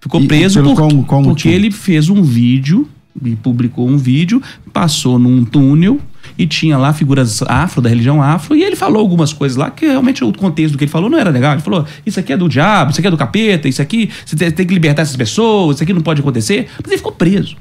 Ficou 0.00 0.20
e, 0.20 0.26
preso 0.26 0.62
por, 0.62 0.74
qual, 0.74 1.04
qual 1.04 1.22
porque 1.22 1.48
ele 1.48 1.70
fez 1.70 2.08
um 2.08 2.22
vídeo, 2.22 2.88
e 3.24 3.36
publicou 3.36 3.88
um 3.88 3.96
vídeo, 3.96 4.42
passou 4.72 5.18
num 5.18 5.44
túnel 5.44 6.00
e 6.38 6.46
tinha 6.46 6.78
lá 6.78 6.92
figuras 6.92 7.42
afro, 7.42 7.80
da 7.82 7.88
religião 7.88 8.22
afro, 8.22 8.56
e 8.56 8.62
ele 8.62 8.76
falou 8.76 9.00
algumas 9.00 9.32
coisas 9.32 9.56
lá 9.56 9.70
que 9.70 9.86
realmente 9.86 10.24
o 10.24 10.32
contexto 10.32 10.72
do 10.72 10.78
que 10.78 10.84
ele 10.84 10.90
falou 10.90 11.10
não 11.10 11.18
era 11.18 11.30
legal. 11.30 11.52
Ele 11.52 11.62
falou: 11.62 11.86
Isso 12.04 12.18
aqui 12.18 12.32
é 12.32 12.36
do 12.36 12.48
diabo, 12.48 12.90
isso 12.90 13.00
aqui 13.00 13.08
é 13.08 13.10
do 13.10 13.16
capeta, 13.16 13.68
isso 13.68 13.82
aqui, 13.82 14.10
você 14.24 14.50
tem 14.50 14.66
que 14.66 14.74
libertar 14.74 15.02
essas 15.02 15.16
pessoas, 15.16 15.76
isso 15.76 15.82
aqui 15.82 15.92
não 15.92 16.02
pode 16.02 16.20
acontecer. 16.20 16.68
Mas 16.78 16.88
ele 16.88 16.98
ficou 16.98 17.12
preso. 17.12 17.56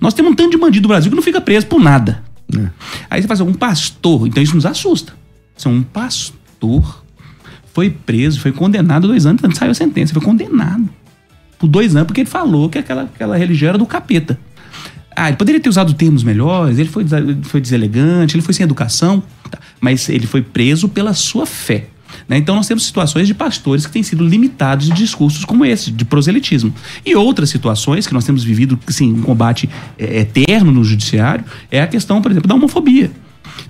Nós 0.00 0.14
temos 0.14 0.32
um 0.32 0.34
tanto 0.34 0.50
de 0.50 0.58
bandido 0.58 0.82
no 0.82 0.88
Brasil 0.88 1.10
que 1.10 1.16
não 1.16 1.22
fica 1.22 1.40
preso 1.40 1.66
por 1.66 1.80
nada. 1.80 2.22
É. 2.56 2.68
Aí 3.10 3.22
você 3.22 3.28
faz 3.28 3.40
um 3.40 3.52
pastor, 3.52 4.26
então 4.26 4.42
isso 4.42 4.54
nos 4.54 4.66
assusta. 4.66 5.12
É 5.64 5.68
um 5.68 5.82
pastor 5.82 7.02
foi 7.78 7.90
preso, 7.90 8.40
foi 8.40 8.50
condenado 8.50 9.06
dois 9.06 9.24
anos 9.24 9.42
antes 9.44 9.56
saiu 9.56 9.70
a 9.70 9.74
sentença, 9.74 10.12
foi 10.12 10.20
condenado 10.20 10.88
por 11.58 11.68
dois 11.68 11.94
anos 11.94 12.06
porque 12.06 12.22
ele 12.22 12.28
falou 12.28 12.68
que 12.68 12.78
aquela, 12.78 13.02
aquela 13.02 13.36
religião 13.36 13.68
era 13.68 13.78
do 13.78 13.86
capeta. 13.86 14.36
Ah, 15.18 15.28
ele 15.28 15.36
poderia 15.36 15.60
ter 15.60 15.68
usado 15.68 15.92
termos 15.94 16.22
melhores, 16.22 16.78
ele 16.78 16.88
foi, 16.88 17.04
foi 17.42 17.60
deselegante, 17.60 18.36
ele 18.36 18.42
foi 18.42 18.54
sem 18.54 18.64
educação, 18.64 19.22
tá. 19.50 19.58
mas 19.80 20.08
ele 20.08 20.26
foi 20.26 20.42
preso 20.42 20.88
pela 20.88 21.12
sua 21.12 21.44
fé. 21.44 21.86
Né? 22.28 22.38
Então 22.38 22.54
nós 22.54 22.66
temos 22.66 22.84
situações 22.84 23.26
de 23.26 23.34
pastores 23.34 23.86
que 23.86 23.92
têm 23.92 24.02
sido 24.02 24.26
limitados 24.26 24.86
de 24.86 24.92
discursos 24.92 25.44
como 25.44 25.64
esse, 25.64 25.90
de 25.90 26.04
proselitismo. 26.04 26.72
E 27.04 27.14
outras 27.14 27.50
situações 27.50 28.06
que 28.06 28.14
nós 28.14 28.24
temos 28.24 28.44
vivido, 28.44 28.78
assim, 28.86 29.12
um 29.12 29.22
combate 29.22 29.68
é, 29.98 30.20
eterno 30.20 30.70
no 30.70 30.84
judiciário, 30.84 31.44
é 31.70 31.82
a 31.82 31.86
questão, 31.86 32.22
por 32.22 32.30
exemplo, 32.30 32.48
da 32.48 32.54
homofobia 32.54 33.10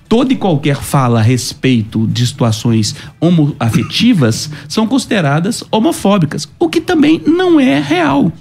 toda 0.09 0.33
e 0.33 0.37
qualquer 0.37 0.77
fala 0.77 1.21
a 1.21 1.23
respeito 1.23 2.07
de 2.07 2.27
situações 2.27 2.95
homoafetivas 3.21 4.51
são 4.67 4.87
consideradas 4.87 5.63
homofóbicas, 5.71 6.49
o 6.59 6.69
que 6.69 6.81
também 6.81 7.21
não 7.27 7.61
é 7.61 7.79
real. 7.79 8.33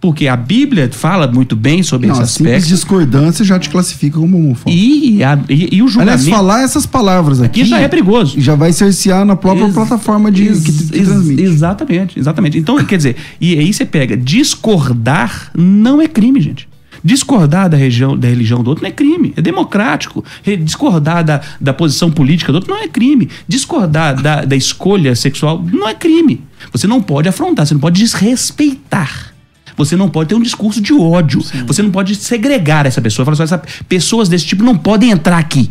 Porque 0.00 0.28
a 0.28 0.36
Bíblia 0.36 0.90
fala 0.92 1.26
muito 1.26 1.56
bem 1.56 1.82
sobre 1.82 2.06
não, 2.06 2.14
esse 2.14 2.22
aspecto. 2.22 2.68
discordância 2.68 3.44
já 3.44 3.58
te 3.58 3.70
classifica 3.70 4.18
como 4.18 4.36
homofóbico. 4.38 4.70
E, 4.70 5.22
a, 5.22 5.38
e, 5.48 5.76
e, 5.76 5.82
o 5.82 5.88
julgamento... 5.88 6.22
Aliás, 6.22 6.28
falar 6.28 6.62
essas 6.62 6.86
palavras 6.86 7.40
aqui... 7.40 7.62
Aqui 7.62 7.70
já 7.70 7.80
é 7.80 7.88
perigoso. 7.88 8.38
Já 8.40 8.54
vai 8.54 8.72
cercear 8.72 9.24
na 9.24 9.36
própria 9.36 9.64
ex, 9.64 9.74
plataforma 9.74 10.30
de, 10.30 10.46
ex, 10.46 10.60
que, 10.62 10.72
que 10.72 10.96
ex, 10.98 11.08
transmite. 11.08 11.42
Exatamente, 11.42 12.18
exatamente. 12.18 12.58
Então, 12.58 12.82
quer 12.84 12.96
dizer, 12.96 13.16
e 13.40 13.58
aí 13.58 13.72
você 13.72 13.84
pega, 13.84 14.16
discordar 14.16 15.50
não 15.54 16.00
é 16.00 16.08
crime, 16.08 16.40
gente. 16.40 16.68
Discordar 17.02 17.68
da, 17.68 17.76
região, 17.76 18.16
da 18.16 18.26
religião 18.28 18.62
do 18.62 18.70
outro 18.70 18.82
não 18.82 18.88
é 18.88 18.92
crime, 18.92 19.32
é 19.36 19.42
democrático. 19.42 20.24
Discordar 20.64 21.24
da, 21.24 21.40
da 21.60 21.72
posição 21.72 22.10
política 22.10 22.50
do 22.50 22.56
outro 22.56 22.72
não 22.72 22.82
é 22.82 22.88
crime. 22.88 23.28
Discordar 23.46 24.20
da, 24.20 24.44
da 24.44 24.56
escolha 24.56 25.14
sexual 25.14 25.64
não 25.72 25.88
é 25.88 25.94
crime. 25.94 26.42
Você 26.72 26.86
não 26.86 27.00
pode 27.00 27.28
afrontar, 27.28 27.66
você 27.66 27.74
não 27.74 27.80
pode 27.80 28.00
desrespeitar. 28.00 29.35
Você 29.76 29.96
não 29.96 30.08
pode 30.08 30.30
ter 30.30 30.34
um 30.34 30.42
discurso 30.42 30.80
de 30.80 30.92
ódio. 30.92 31.42
Sim. 31.42 31.64
Você 31.66 31.82
não 31.82 31.90
pode 31.90 32.14
segregar 32.14 32.86
essa 32.86 33.00
pessoa. 33.00 33.24
Falar 33.24 33.44
assim, 33.44 33.84
pessoas 33.88 34.28
desse 34.28 34.46
tipo 34.46 34.62
não 34.62 34.76
podem 34.76 35.10
entrar 35.10 35.38
aqui. 35.38 35.70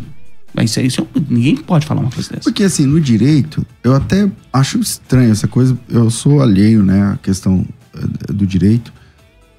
Mas 0.54 0.70
isso, 0.70 0.80
isso, 0.80 1.08
ninguém 1.28 1.56
pode 1.56 1.84
falar 1.84 2.00
uma 2.00 2.10
coisa 2.10 2.30
dessa. 2.30 2.44
Porque 2.44 2.62
assim, 2.62 2.86
no 2.86 2.98
direito, 2.98 3.64
eu 3.84 3.94
até 3.94 4.30
acho 4.50 4.78
estranho 4.78 5.30
essa 5.30 5.46
coisa. 5.46 5.76
Eu 5.88 6.08
sou 6.08 6.40
alheio, 6.40 6.82
né, 6.82 7.12
à 7.12 7.18
questão 7.18 7.66
eh, 7.94 8.32
do 8.32 8.46
direito. 8.46 8.90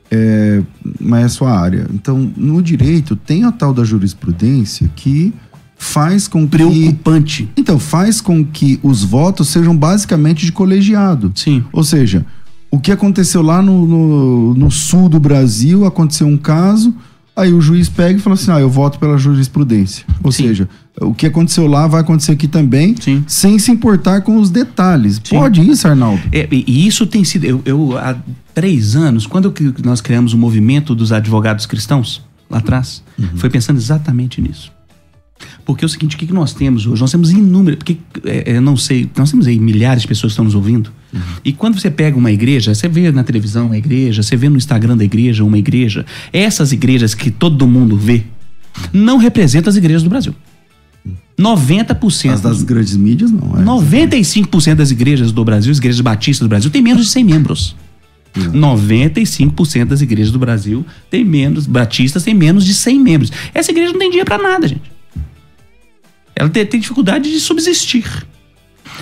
É, 0.10 0.64
mas 1.00 1.26
é 1.26 1.28
sua 1.28 1.52
área. 1.52 1.86
Então, 1.94 2.32
no 2.36 2.62
direito, 2.64 3.16
tem 3.16 3.44
a 3.44 3.52
tal 3.52 3.74
da 3.74 3.84
jurisprudência 3.84 4.90
que 4.96 5.34
faz 5.78 6.28
com 6.28 6.48
que. 6.48 6.58
Preocupante. 6.58 7.50
Então, 7.56 7.78
faz 7.78 8.20
com 8.20 8.44
que 8.44 8.80
os 8.82 9.04
votos 9.04 9.50
sejam 9.50 9.78
basicamente 9.78 10.46
de 10.46 10.52
colegiado. 10.52 11.32
Sim. 11.36 11.64
Ou 11.72 11.84
seja, 11.84 12.26
o 12.70 12.80
que 12.80 12.92
aconteceu 12.92 13.42
lá 13.42 13.62
no, 13.62 13.86
no, 13.86 14.54
no, 14.54 14.72
sul 14.72 15.10
do 15.10 15.20
Brasil, 15.20 15.86
aconteceu 15.86 16.28
um 16.28 16.38
caso, 16.38 16.94
aí 17.36 17.54
o 17.54 17.62
juiz 17.62 17.90
pega 17.90 18.20
e 18.20 18.22
fala 18.22 18.36
assim: 18.36 18.52
ah, 18.52 18.60
eu 18.60 18.70
voto 18.70 19.00
pela 19.00 19.18
jurisprudência. 19.18 20.06
Ou 20.24 20.32
Sim. 20.32 20.48
seja, 20.48 20.70
o 21.00 21.14
que 21.14 21.26
aconteceu 21.26 21.68
lá 21.68 21.88
vai 21.88 22.02
acontecer 22.02 22.34
aqui 22.34 22.48
também, 22.48 22.96
Sim. 23.00 23.24
sem 23.28 23.58
se 23.58 23.72
importar 23.72 24.22
com 24.22 24.38
os 24.38 24.50
detalhes. 24.50 25.22
Sim. 25.24 25.38
Pode 25.38 25.62
isso, 25.62 25.88
Arnaldo? 25.88 26.22
É, 26.32 26.48
e 26.52 26.88
isso 26.88 27.06
tem 27.06 27.24
sido. 27.24 27.46
Eu, 27.46 27.62
eu, 27.66 27.98
há 27.98 28.16
três 28.54 28.96
anos, 28.96 29.26
quando 29.26 29.54
nós 29.84 30.02
criamos 30.02 30.34
o 30.34 30.38
movimento 30.38 30.94
dos 30.94 31.12
advogados 31.12 31.66
cristãos, 31.66 32.22
lá 32.50 32.58
atrás, 32.58 33.04
uhum. 33.18 33.30
foi 33.36 33.50
pensando 33.50 33.78
exatamente 33.78 34.42
nisso. 34.42 34.72
Porque 35.66 35.84
é 35.84 35.88
o 35.88 35.90
seguinte, 35.90 36.16
o 36.16 36.20
que 36.20 36.32
nós 36.32 36.54
temos 36.54 36.88
hoje? 36.88 37.02
Nós 37.02 37.12
temos 37.12 37.32
inúmeras, 37.32 37.78
porque 37.78 37.98
é, 38.24 38.54
é, 38.54 38.60
não 38.60 38.78
sei, 38.78 39.10
nós 39.18 39.30
temos 39.30 39.48
aí 39.48 39.60
milhares 39.60 40.02
de 40.02 40.08
pessoas 40.08 40.32
que 40.32 40.34
estão 40.34 40.46
nos 40.46 40.56
ouvindo. 40.56 40.92
Uhum. 41.14 41.20
E 41.44 41.52
quando 41.52 41.80
você 41.80 41.92
pega 41.92 42.18
uma 42.18 42.32
igreja, 42.32 42.74
você 42.74 42.88
vê 42.88 43.12
na 43.12 43.24
televisão 43.24 43.68
uma 43.68 43.78
igreja, 43.78 44.24
você 44.24 44.36
vê 44.36 44.50
no 44.50 44.58
Instagram 44.58 44.96
da 44.96 45.04
igreja 45.04 45.44
uma 45.44 45.58
igreja, 45.58 46.06
essas 46.32 46.72
igrejas 46.72 47.14
que 47.14 47.30
todo 47.30 47.68
mundo 47.68 47.98
vê, 47.98 48.24
não 48.94 49.18
representam 49.18 49.70
as 49.70 49.76
igrejas 49.76 50.04
do 50.04 50.10
Brasil. 50.10 50.34
90%. 51.40 52.32
As 52.32 52.42
das 52.42 52.64
grandes 52.64 52.96
mídias, 52.96 53.32
não. 53.32 53.60
É 53.60 53.64
95% 53.64 54.76
das 54.76 54.92
igrejas 54.92 55.32
do 55.32 55.44
Brasil, 55.46 55.72
as 55.72 55.78
igrejas 55.78 56.02
batistas 56.02 56.46
do 56.46 56.50
Brasil, 56.50 56.72
tem 56.72 56.82
menos 56.82 57.06
de 57.06 57.12
100 57.12 57.24
membros. 57.24 57.76
Uhum. 58.36 58.76
95% 58.76 59.86
das 59.86 60.02
igrejas 60.02 60.32
do 60.32 60.40
Brasil 60.40 60.86
tem 61.10 61.24
menos, 61.24 61.66
batistas 61.66 62.24
tem 62.24 62.34
menos 62.34 62.66
de 62.66 62.74
100 62.74 63.00
membros. 63.00 63.32
Essa 63.54 63.72
igreja 63.72 63.92
não 63.92 64.00
tem 64.00 64.10
dinheiro 64.10 64.26
para 64.26 64.42
nada, 64.42 64.68
gente. 64.68 64.97
Ela 66.38 66.50
tem, 66.50 66.66
tem 66.66 66.80
dificuldade 66.80 67.32
de 67.32 67.40
subsistir. 67.40 68.06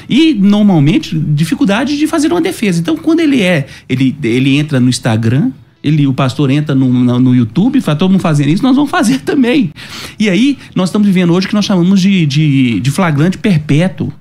E, 0.09 0.33
normalmente, 0.33 1.17
dificuldade 1.17 1.97
de 1.97 2.07
fazer 2.07 2.31
uma 2.31 2.41
defesa. 2.41 2.79
Então, 2.79 2.95
quando 2.95 3.19
ele 3.19 3.41
é, 3.41 3.67
ele, 3.87 4.15
ele 4.23 4.57
entra 4.57 4.79
no 4.79 4.89
Instagram, 4.89 5.51
ele, 5.83 6.07
o 6.07 6.13
pastor 6.13 6.49
entra 6.49 6.73
no, 6.73 6.91
no, 6.91 7.19
no 7.19 7.35
YouTube, 7.35 7.79
fala, 7.81 7.97
todo 7.97 8.11
mundo 8.11 8.21
fazendo 8.21 8.49
isso, 8.49 8.63
nós 8.63 8.75
vamos 8.75 8.89
fazer 8.89 9.19
também. 9.25 9.71
E 10.19 10.29
aí, 10.29 10.57
nós 10.75 10.89
estamos 10.89 11.07
vivendo 11.07 11.33
hoje 11.33 11.45
o 11.45 11.49
que 11.49 11.55
nós 11.55 11.65
chamamos 11.65 12.01
de, 12.01 12.25
de, 12.25 12.79
de 12.79 12.91
flagrante 12.91 13.37
perpétuo. 13.37 14.11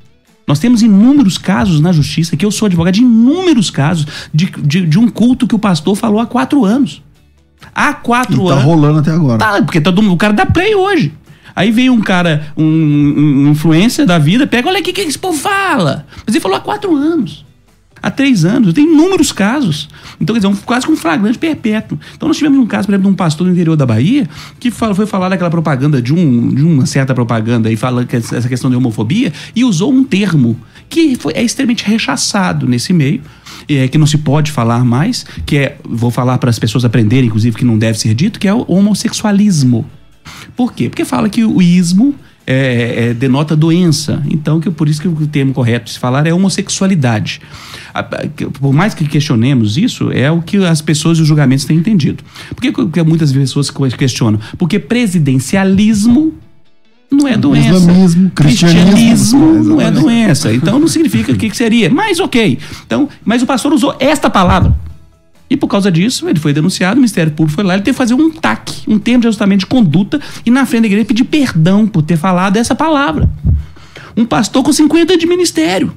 Nós 0.47 0.59
temos 0.59 0.83
inúmeros 0.83 1.39
casos 1.39 1.81
na 1.81 1.91
justiça, 1.91 2.37
que 2.37 2.45
eu 2.45 2.51
sou 2.51 2.67
advogado 2.67 2.95
de 2.95 3.01
inúmeros 3.01 3.71
casos 3.71 4.07
de, 4.33 4.47
de, 4.63 4.87
de 4.87 4.99
um 4.99 5.09
culto 5.09 5.47
que 5.47 5.55
o 5.55 5.59
pastor 5.59 5.97
falou 5.97 6.21
há 6.21 6.27
quatro 6.27 6.65
anos. 6.65 7.03
Há 7.75 7.95
quatro 7.95 8.35
e 8.35 8.37
tá 8.37 8.43
anos. 8.43 8.57
Tá 8.57 8.61
rolando 8.61 8.99
até 8.99 9.11
agora. 9.11 9.39
Tá, 9.39 9.63
porque 9.63 9.81
todo, 9.81 10.13
o 10.13 10.17
cara 10.17 10.35
dá 10.35 10.45
play 10.45 10.75
hoje. 10.75 11.13
Aí 11.57 11.71
vem 11.71 11.89
um 11.91 12.01
cara, 12.01 12.53
um, 12.57 12.65
um 12.65 13.51
influência 13.51 14.05
da 14.05 14.19
vida, 14.19 14.47
pega, 14.47 14.69
olha 14.69 14.81
o 14.81 14.83
que 14.83 15.01
esse 15.01 15.19
povo 15.19 15.39
fala. 15.39 16.07
Mas 16.27 16.35
ele 16.35 16.43
falou 16.43 16.57
há 16.57 16.61
quatro 16.61 16.95
anos. 16.95 17.45
há 18.05 18.11
três 18.11 18.45
anos. 18.45 18.75
Tem 18.75 18.85
inúmeros 18.85 19.33
casos. 19.33 19.89
Então, 20.21 20.35
quer 20.35 20.41
dizer, 20.41 20.53
um, 20.53 20.57
quase 20.57 20.85
que 20.85 20.93
um 20.93 20.97
flagrante 20.97 21.39
perpétuo. 21.39 21.99
Então, 22.15 22.29
nós 22.29 22.37
tivemos 22.37 22.59
um 22.59 22.67
caso, 22.67 22.87
por 22.87 22.93
exemplo, 22.93 23.09
de 23.09 23.15
um 23.15 23.17
pastor 23.17 23.47
do 23.47 23.53
interior 23.53 23.77
da 23.77 23.87
Bahia 23.87 24.29
que 24.61 24.71
foi 24.71 25.07
falar 25.07 25.31
daquela 25.31 25.51
propaganda, 25.51 26.03
de, 26.03 26.13
um, 26.13 26.49
de 26.49 26.63
uma 26.63 26.87
certa 26.87 27.15
propaganda, 27.15 27.71
e 27.73 27.77
fala 27.77 28.05
que 28.05 28.17
essa 28.17 28.49
questão 28.49 28.69
de 28.69 28.77
homofobia, 28.77 29.33
e 29.57 29.65
usou 29.65 29.93
um 29.93 30.05
termo 30.05 30.59
que 30.89 31.17
foi, 31.17 31.33
é 31.33 31.43
extremamente 31.43 31.85
rechaçado 31.85 32.67
nesse 32.69 32.93
meio. 32.93 33.23
É, 33.67 33.89
que 33.89 33.97
não 33.97 34.07
se 34.07 34.19
pode 34.19 34.53
falar 34.53 34.85
mais, 34.85 35.25
que 35.47 35.57
é, 35.57 35.79
vou 35.89 36.11
falar 36.11 36.37
para 36.37 36.51
as 36.51 36.59
pessoas 36.59 36.85
aprenderem, 36.85 37.29
inclusive, 37.29 37.57
que 37.57 37.65
não 37.65 37.79
deve 37.79 37.99
ser 37.99 38.13
dito, 38.13 38.39
que 38.39 38.47
é 38.47 38.53
o 38.53 38.63
homossexualismo. 38.69 39.87
Por 40.57 40.73
quê? 40.73 40.89
Porque 40.89 41.05
fala 41.05 41.29
que 41.29 41.45
o 41.45 41.61
ismo 41.61 42.15
é, 42.47 43.09
é, 43.09 43.15
denota 43.15 43.57
doença. 43.57 44.23
Então, 44.31 44.61
que 44.61 44.71
por 44.71 44.89
isso 44.89 45.01
que 45.01 45.09
o 45.09 45.27
termo 45.27 45.53
correto 45.53 45.87
de 45.87 45.93
se 45.93 45.99
falar 45.99 46.27
é 46.27 46.33
homossexualidade. 46.33 47.41
Por 48.61 48.73
mais 48.73 48.95
que 48.95 49.07
questionemos 49.07 49.77
isso, 49.77 50.11
é 50.11 50.31
o 50.31 50.43
que 50.43 50.59
as 50.65 50.81
pessoas 50.81 51.19
e 51.19 51.23
os 51.23 51.29
julgamentos 51.29 51.65
têm 51.65 51.77
entendido. 51.77 52.23
Por 52.55 52.61
que, 52.61 52.73
que 52.73 53.03
muitas 53.03 53.33
pessoas 53.33 53.71
questionam? 53.97 54.39
Porque 54.59 54.79
presidencialismo 54.79 56.35
não 57.11 57.29
é 57.29 57.37
doença. 57.37 57.77
Islamismo, 57.77 58.31
cristianismo, 58.31 58.93
cristianismo 58.93 59.65
não 59.65 59.81
é 59.81 59.91
doença. 59.91 60.53
Então 60.53 60.79
não 60.79 60.89
significa 60.89 61.33
o 61.33 61.37
que, 61.37 61.49
que 61.49 61.57
seria. 61.57 61.89
Mas 61.89 62.19
ok. 62.19 62.59
Então, 62.87 63.09
mas 63.25 63.43
o 63.43 63.47
pastor 63.47 63.73
usou 63.73 63.95
esta 64.01 64.29
palavra. 64.29 64.75
E 65.49 65.57
por 65.57 65.69
causa 65.69 65.93
disso, 65.93 66.29
ele 66.29 66.39
foi 66.39 66.53
denunciado, 66.53 66.95
o 66.95 66.97
Ministério 66.97 67.33
Público 67.33 67.55
foi 67.55 67.65
lá, 67.65 67.75
ele 67.75 67.83
teve 67.83 67.95
que 67.95 67.99
fazer 67.99 68.15
um 68.15 68.31
TAC, 68.31 68.83
um 68.89 68.99
termo 68.99 69.21
de 69.21 69.29
ajustamento 69.29 69.61
de 69.61 69.67
conduta, 69.67 70.21
e 70.45 70.51
na 70.51 70.65
frente 70.65 70.83
da 70.83 70.87
igreja 70.87 71.05
pedir 71.05 71.25
perdão 71.25 71.87
por 71.87 72.03
ter 72.03 72.17
falado 72.17 72.57
essa 72.57 72.75
palavra. 72.75 73.31
Um 74.17 74.25
pastor 74.25 74.63
com 74.63 74.73
50 74.73 75.17
de 75.17 75.27
ministério. 75.27 75.93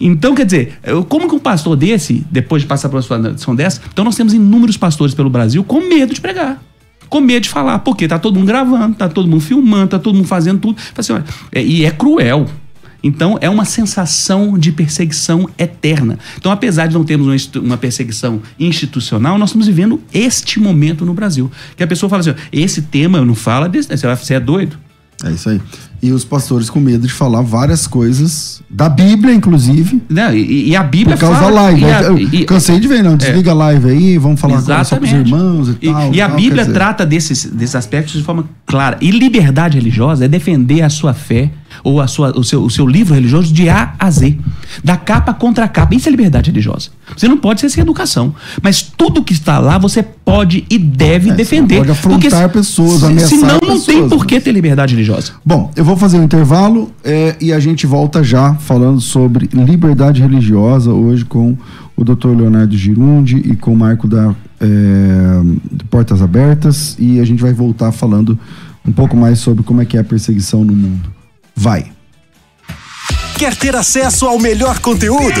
Então, 0.00 0.34
quer 0.34 0.44
dizer, 0.44 0.78
como 1.08 1.28
que 1.28 1.34
um 1.34 1.38
pastor 1.38 1.76
desse, 1.76 2.24
depois 2.30 2.62
de 2.62 2.68
passar 2.68 2.88
por 2.88 2.96
uma 2.96 3.02
situação 3.02 3.54
dessa, 3.54 3.80
então 3.92 4.04
nós 4.04 4.16
temos 4.16 4.34
inúmeros 4.34 4.76
pastores 4.76 5.14
pelo 5.14 5.30
Brasil 5.30 5.62
com 5.62 5.80
medo 5.80 6.12
de 6.12 6.20
pregar. 6.20 6.60
Com 7.08 7.20
medo 7.20 7.42
de 7.42 7.48
falar, 7.48 7.80
porque 7.80 8.06
tá 8.06 8.18
todo 8.18 8.36
mundo 8.36 8.46
gravando, 8.46 8.96
tá 8.96 9.08
todo 9.08 9.28
mundo 9.28 9.40
filmando, 9.40 9.88
tá 9.88 9.98
todo 9.98 10.14
mundo 10.14 10.28
fazendo 10.28 10.60
tudo. 10.60 10.80
Assim, 10.96 11.12
é, 11.52 11.62
e 11.62 11.84
é 11.84 11.90
cruel. 11.90 12.46
Então 13.02 13.38
é 13.40 13.48
uma 13.48 13.64
sensação 13.64 14.58
de 14.58 14.72
perseguição 14.72 15.48
eterna. 15.58 16.18
Então, 16.36 16.52
apesar 16.52 16.86
de 16.86 16.94
não 16.94 17.04
termos 17.04 17.50
uma 17.56 17.76
perseguição 17.76 18.42
institucional, 18.58 19.38
nós 19.38 19.50
estamos 19.50 19.66
vivendo 19.66 20.00
este 20.12 20.60
momento 20.60 21.04
no 21.04 21.14
Brasil. 21.14 21.50
Que 21.76 21.82
a 21.82 21.86
pessoa 21.86 22.08
fala 22.08 22.20
assim: 22.20 22.34
esse 22.52 22.82
tema 22.82 23.20
não 23.24 23.34
fala 23.34 23.68
desse, 23.68 23.88
você 23.96 24.34
é 24.34 24.40
doido. 24.40 24.78
É 25.24 25.30
isso 25.30 25.50
aí. 25.50 25.60
E 26.02 26.12
os 26.12 26.24
pastores 26.24 26.70
com 26.70 26.80
medo 26.80 27.06
de 27.06 27.12
falar 27.12 27.42
várias 27.42 27.86
coisas, 27.86 28.62
da 28.70 28.88
Bíblia, 28.88 29.34
inclusive. 29.34 30.00
Não, 30.08 30.34
e, 30.34 30.70
e 30.70 30.76
a 30.76 30.82
Bíblia 30.82 31.16
Por 31.16 31.20
causa 31.20 31.40
fala, 31.40 31.50
da 31.50 31.60
live. 31.62 31.84
A, 31.84 32.02
eu, 32.02 32.46
cansei 32.46 32.80
de 32.80 32.88
ver, 32.88 33.02
não. 33.02 33.16
Desliga 33.16 33.50
é, 33.50 33.52
a 33.52 33.54
live 33.54 33.90
aí, 33.90 34.18
vamos 34.18 34.40
falar 34.40 34.62
com 34.62 34.84
só 34.84 34.96
com 34.96 35.04
os 35.04 35.12
irmãos 35.12 35.68
e, 35.68 35.72
e 35.82 35.92
tal. 35.92 36.14
E, 36.14 36.20
a 36.20 36.28
tal, 36.28 36.36
Bíblia 36.36 36.66
trata 36.66 37.04
desses, 37.04 37.44
desses 37.44 37.74
aspectos 37.74 38.14
de 38.14 38.22
forma 38.22 38.48
clara. 38.64 38.96
E 39.00 39.10
liberdade 39.10 39.76
religiosa 39.76 40.24
é 40.24 40.28
defender 40.28 40.82
a 40.82 40.88
sua 40.88 41.12
fé 41.12 41.50
ou 41.82 42.00
a 42.00 42.06
sua, 42.06 42.36
o, 42.38 42.42
seu, 42.42 42.62
o 42.62 42.70
seu 42.70 42.86
livro 42.86 43.14
religioso 43.14 43.52
de 43.52 43.68
A 43.68 43.94
a 43.98 44.10
Z. 44.10 44.36
Da 44.82 44.96
capa 44.96 45.34
contra 45.34 45.64
a 45.64 45.68
capa. 45.68 45.94
Isso 45.94 46.08
é 46.08 46.10
liberdade 46.10 46.50
religiosa. 46.50 46.90
Você 47.16 47.28
não 47.28 47.36
pode 47.36 47.60
ser 47.60 47.68
sem 47.68 47.82
educação. 47.82 48.34
Mas 48.62 48.82
tudo 48.82 49.22
que 49.22 49.32
está 49.32 49.58
lá 49.58 49.78
você 49.78 50.02
pode 50.02 50.64
e 50.70 50.78
deve 50.78 51.30
é, 51.30 51.34
defender. 51.34 51.78
Pode 51.78 51.90
afrontar 51.90 52.42
porque, 52.42 52.58
pessoas, 52.58 53.02
ameaçar 53.04 53.28
Senão 53.28 53.54
não 53.54 53.60
pessoas, 53.60 53.86
tem 53.86 54.08
por 54.08 54.26
que 54.26 54.40
ter 54.40 54.52
liberdade 54.52 54.94
religiosa. 54.94 55.32
Bom, 55.44 55.70
eu 55.74 55.84
vou 55.84 55.89
fazer 55.96 56.18
um 56.18 56.24
intervalo 56.24 56.90
é, 57.04 57.36
e 57.40 57.52
a 57.52 57.60
gente 57.60 57.86
volta 57.86 58.22
já 58.22 58.54
falando 58.54 59.00
sobre 59.00 59.48
liberdade 59.52 60.20
religiosa 60.20 60.92
hoje 60.92 61.24
com 61.24 61.56
o 61.96 62.04
Dr. 62.04 62.28
Leonardo 62.28 62.76
Girundi 62.76 63.36
e 63.36 63.56
com 63.56 63.72
o 63.72 63.76
Marco 63.76 64.08
da 64.08 64.34
é, 64.60 64.66
Portas 65.90 66.22
Abertas 66.22 66.96
e 66.98 67.20
a 67.20 67.24
gente 67.24 67.42
vai 67.42 67.52
voltar 67.52 67.92
falando 67.92 68.38
um 68.86 68.92
pouco 68.92 69.16
mais 69.16 69.38
sobre 69.38 69.62
como 69.62 69.82
é 69.82 69.84
que 69.84 69.96
é 69.96 70.00
a 70.00 70.04
perseguição 70.04 70.64
no 70.64 70.74
mundo. 70.74 71.10
Vai! 71.54 71.86
Quer 73.36 73.56
ter 73.56 73.74
acesso 73.74 74.26
ao 74.26 74.38
melhor 74.38 74.78
conteúdo? 74.80 75.40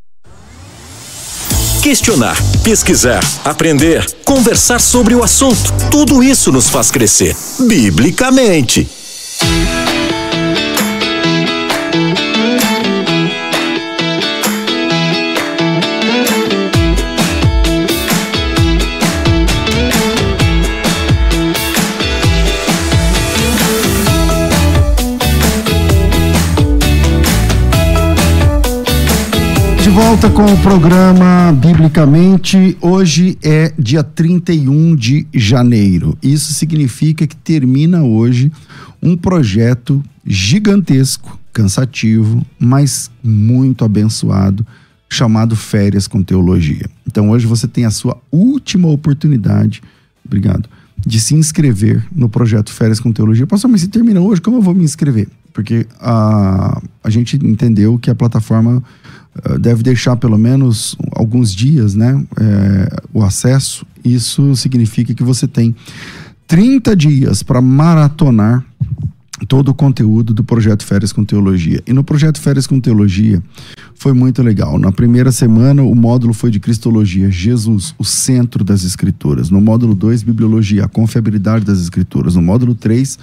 Questionar, 1.81 2.37
pesquisar, 2.63 3.23
aprender, 3.43 4.05
conversar 4.23 4.79
sobre 4.79 5.15
o 5.15 5.23
assunto. 5.23 5.73
Tudo 5.89 6.21
isso 6.21 6.51
nos 6.51 6.69
faz 6.69 6.91
crescer, 6.91 7.35
biblicamente. 7.59 8.87
Volta 29.91 30.29
com 30.29 30.45
o 30.45 30.57
programa 30.61 31.51
Biblicamente. 31.51 32.77
Hoje 32.79 33.37
é 33.43 33.73
dia 33.77 34.01
31 34.01 34.95
de 34.95 35.27
janeiro. 35.33 36.17
Isso 36.23 36.53
significa 36.53 37.27
que 37.27 37.35
termina 37.35 38.01
hoje 38.01 38.49
um 39.03 39.17
projeto 39.17 40.01
gigantesco, 40.25 41.37
cansativo, 41.51 42.45
mas 42.57 43.11
muito 43.21 43.83
abençoado, 43.83 44.65
chamado 45.09 45.57
Férias 45.57 46.07
com 46.07 46.23
Teologia. 46.23 46.89
Então 47.05 47.29
hoje 47.29 47.45
você 47.45 47.67
tem 47.67 47.83
a 47.83 47.91
sua 47.91 48.17
última 48.31 48.87
oportunidade, 48.87 49.81
obrigado, 50.25 50.69
de 51.05 51.19
se 51.19 51.35
inscrever 51.35 52.05
no 52.15 52.29
projeto 52.29 52.71
Férias 52.71 52.99
com 52.99 53.11
Teologia. 53.11 53.45
Pastor, 53.45 53.69
mas 53.69 53.81
se 53.81 53.89
termina 53.89 54.21
hoje, 54.21 54.39
como 54.39 54.57
eu 54.57 54.61
vou 54.61 54.73
me 54.73 54.85
inscrever? 54.85 55.27
Porque 55.51 55.85
a, 55.99 56.81
a 57.03 57.09
gente 57.09 57.35
entendeu 57.45 57.99
que 57.99 58.09
a 58.09 58.15
plataforma 58.15 58.81
deve 59.59 59.83
deixar 59.83 60.15
pelo 60.15 60.37
menos 60.37 60.95
alguns 61.13 61.53
dias 61.53 61.95
né, 61.95 62.23
é, 62.39 63.01
o 63.13 63.23
acesso. 63.23 63.85
Isso 64.03 64.55
significa 64.55 65.13
que 65.13 65.23
você 65.23 65.47
tem 65.47 65.75
30 66.47 66.95
dias 66.95 67.43
para 67.43 67.61
maratonar 67.61 68.65
todo 69.45 69.69
o 69.69 69.73
conteúdo 69.73 70.33
do 70.33 70.43
projeto 70.43 70.85
Férias 70.85 71.11
com 71.11 71.23
Teologia. 71.23 71.81
E 71.87 71.93
no 71.93 72.03
projeto 72.03 72.39
Férias 72.39 72.67
com 72.67 72.79
Teologia 72.79 73.41
foi 73.95 74.13
muito 74.13 74.41
legal. 74.41 74.79
Na 74.79 74.91
primeira 74.91 75.31
semana, 75.31 75.83
o 75.83 75.95
módulo 75.95 76.33
foi 76.33 76.51
de 76.51 76.59
Cristologia, 76.59 77.29
Jesus, 77.29 77.93
o 77.97 78.03
centro 78.03 78.63
das 78.63 78.83
Escrituras. 78.83 79.49
No 79.49 79.61
módulo 79.61 79.93
2, 79.93 80.23
Bibliologia, 80.23 80.85
a 80.85 80.87
confiabilidade 80.87 81.65
das 81.65 81.79
Escrituras. 81.79 82.35
No 82.35 82.41
módulo 82.41 82.75
3, 82.75 83.19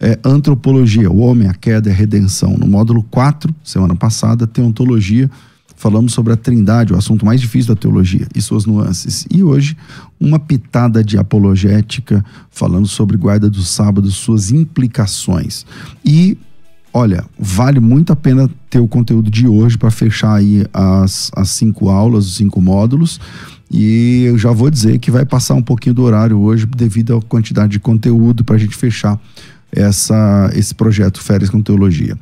é, 0.00 0.18
Antropologia, 0.24 1.10
o 1.10 1.18
homem, 1.18 1.48
a 1.48 1.54
queda 1.54 1.88
e 1.88 1.92
a 1.92 1.94
redenção. 1.94 2.56
No 2.58 2.66
módulo 2.66 3.02
4, 3.04 3.54
semana 3.64 3.96
passada, 3.96 4.46
Teontologia, 4.46 5.30
falamos 5.78 6.12
sobre 6.12 6.32
a 6.32 6.36
trindade, 6.36 6.92
o 6.92 6.96
assunto 6.96 7.24
mais 7.24 7.40
difícil 7.40 7.72
da 7.72 7.80
teologia 7.80 8.26
e 8.34 8.42
suas 8.42 8.66
nuances. 8.66 9.24
E 9.30 9.44
hoje, 9.44 9.76
uma 10.18 10.38
pitada 10.38 11.04
de 11.04 11.16
apologética, 11.16 12.24
falando 12.50 12.88
sobre 12.88 13.16
guarda 13.16 13.48
do 13.48 13.62
sábado, 13.62 14.10
suas 14.10 14.50
implicações. 14.50 15.64
E 16.04 16.36
olha, 16.92 17.24
vale 17.38 17.78
muito 17.78 18.12
a 18.12 18.16
pena 18.16 18.50
ter 18.68 18.80
o 18.80 18.88
conteúdo 18.88 19.30
de 19.30 19.46
hoje 19.46 19.78
para 19.78 19.90
fechar 19.90 20.34
aí 20.34 20.66
as, 20.74 21.30
as 21.34 21.50
cinco 21.50 21.88
aulas, 21.88 22.26
os 22.26 22.36
cinco 22.36 22.60
módulos. 22.60 23.20
E 23.70 24.24
eu 24.24 24.36
já 24.36 24.50
vou 24.50 24.70
dizer 24.70 24.98
que 24.98 25.12
vai 25.12 25.24
passar 25.24 25.54
um 25.54 25.62
pouquinho 25.62 25.94
do 25.94 26.02
horário 26.02 26.38
hoje 26.40 26.66
devido 26.66 27.16
à 27.16 27.22
quantidade 27.22 27.70
de 27.70 27.78
conteúdo 27.78 28.42
para 28.42 28.56
a 28.56 28.58
gente 28.58 28.74
fechar 28.74 29.20
essa, 29.70 30.50
esse 30.54 30.74
projeto 30.74 31.20
Férias 31.20 31.50
com 31.50 31.62
Teologia. 31.62 32.18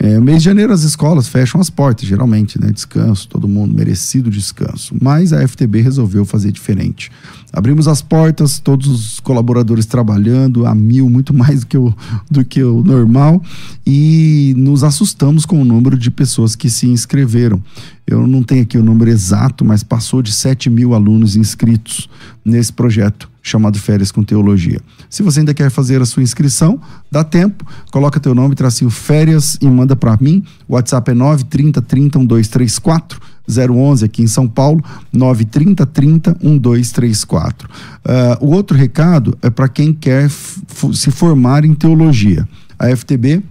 É, 0.00 0.20
mês 0.20 0.38
de 0.38 0.44
janeiro 0.44 0.72
as 0.72 0.82
escolas 0.82 1.26
fecham 1.26 1.60
as 1.60 1.68
portas, 1.68 2.06
geralmente, 2.06 2.60
né? 2.60 2.70
Descanso, 2.70 3.28
todo 3.28 3.48
mundo 3.48 3.74
merecido 3.74 4.30
descanso. 4.30 4.94
Mas 5.00 5.32
a 5.32 5.46
FTB 5.46 5.80
resolveu 5.80 6.24
fazer 6.24 6.52
diferente. 6.52 7.10
Abrimos 7.52 7.88
as 7.88 8.02
portas, 8.02 8.58
todos 8.58 8.86
os 8.88 9.20
colaboradores 9.20 9.86
trabalhando 9.86 10.66
a 10.66 10.74
mil, 10.74 11.08
muito 11.08 11.32
mais 11.32 11.60
do 11.60 11.66
que 11.66 11.78
o, 11.78 11.94
do 12.30 12.44
que 12.44 12.62
o 12.62 12.82
normal, 12.82 13.42
e 13.86 14.54
nos 14.56 14.84
assustamos 14.84 15.46
com 15.46 15.60
o 15.60 15.64
número 15.64 15.96
de 15.96 16.10
pessoas 16.10 16.54
que 16.54 16.68
se 16.68 16.86
inscreveram. 16.86 17.62
Eu 18.06 18.26
não 18.26 18.42
tenho 18.42 18.62
aqui 18.62 18.78
o 18.78 18.84
número 18.84 19.10
exato, 19.10 19.64
mas 19.64 19.82
passou 19.82 20.22
de 20.22 20.32
7 20.32 20.70
mil 20.70 20.94
alunos 20.94 21.36
inscritos 21.36 22.08
nesse 22.44 22.72
projeto 22.72 23.28
chamado 23.42 23.78
Férias 23.78 24.12
com 24.12 24.22
Teologia. 24.22 24.80
Se 25.08 25.22
você 25.22 25.40
ainda 25.40 25.54
quer 25.54 25.70
fazer 25.70 26.02
a 26.02 26.06
sua 26.06 26.22
inscrição, 26.22 26.80
dá 27.10 27.24
tempo, 27.24 27.66
coloca 27.90 28.20
teu 28.20 28.34
nome, 28.34 28.54
tracinho 28.54 28.90
férias 28.90 29.58
e 29.60 29.66
manda 29.66 29.96
para 29.96 30.16
mim. 30.20 30.42
O 30.68 30.74
WhatsApp 30.74 31.10
é 31.10 31.14
930 31.14 31.82
30 31.82 32.18
1234 32.18 33.20
011 33.48 34.04
aqui 34.04 34.22
em 34.22 34.26
São 34.26 34.46
Paulo, 34.46 34.82
930 35.12 35.86
30 35.86 36.36
1234. 36.42 37.68
Uh, 37.68 38.44
o 38.44 38.50
outro 38.50 38.76
recado 38.76 39.36
é 39.42 39.50
para 39.50 39.68
quem 39.68 39.92
quer 39.92 40.30
se 40.30 41.10
formar 41.10 41.64
em 41.64 41.74
teologia. 41.74 42.46
A 42.78 42.94
FTB 42.94 43.42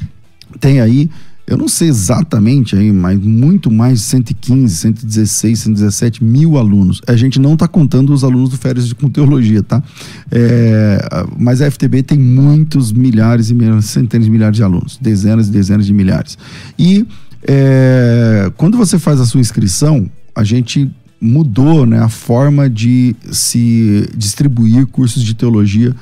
tem 0.59 0.79
aí 0.79 1.09
eu 1.47 1.55
não 1.55 1.69
sei 1.69 1.87
exatamente 1.87 2.75
aí, 2.75 2.91
mas 2.91 3.17
muito 3.17 3.71
mais 3.71 3.99
de 3.99 4.05
115, 4.05 4.75
116, 4.75 5.59
117 5.59 6.21
mil 6.21 6.57
alunos. 6.57 7.01
A 7.07 7.15
gente 7.15 7.39
não 7.39 7.53
está 7.53 7.65
contando 7.69 8.13
os 8.13 8.25
alunos 8.25 8.49
do 8.49 8.57
Férias 8.57 8.91
com 8.91 9.09
Teologia, 9.09 9.63
tá? 9.63 9.81
É, 10.29 11.25
mas 11.37 11.61
a 11.61 11.71
FTB 11.71 12.03
tem 12.03 12.19
muitos 12.19 12.91
milhares 12.91 13.49
e 13.49 13.53
milhares, 13.53 13.85
centenas 13.85 14.25
de 14.25 14.31
milhares 14.31 14.57
de 14.57 14.63
alunos, 14.63 14.99
dezenas 15.01 15.47
e 15.47 15.51
dezenas 15.51 15.85
de 15.85 15.93
milhares. 15.93 16.37
E 16.77 17.07
é, 17.43 18.51
quando 18.57 18.77
você 18.77 18.97
faz 18.97 19.19
a 19.19 19.25
sua 19.25 19.41
inscrição, 19.41 20.09
a 20.35 20.43
gente 20.43 20.89
mudou 21.19 21.85
né, 21.85 21.99
a 21.99 22.09
forma 22.09 22.69
de 22.69 23.15
se 23.31 24.09
distribuir 24.15 24.85
cursos 24.87 25.23
de 25.23 25.33
teologia 25.33 25.95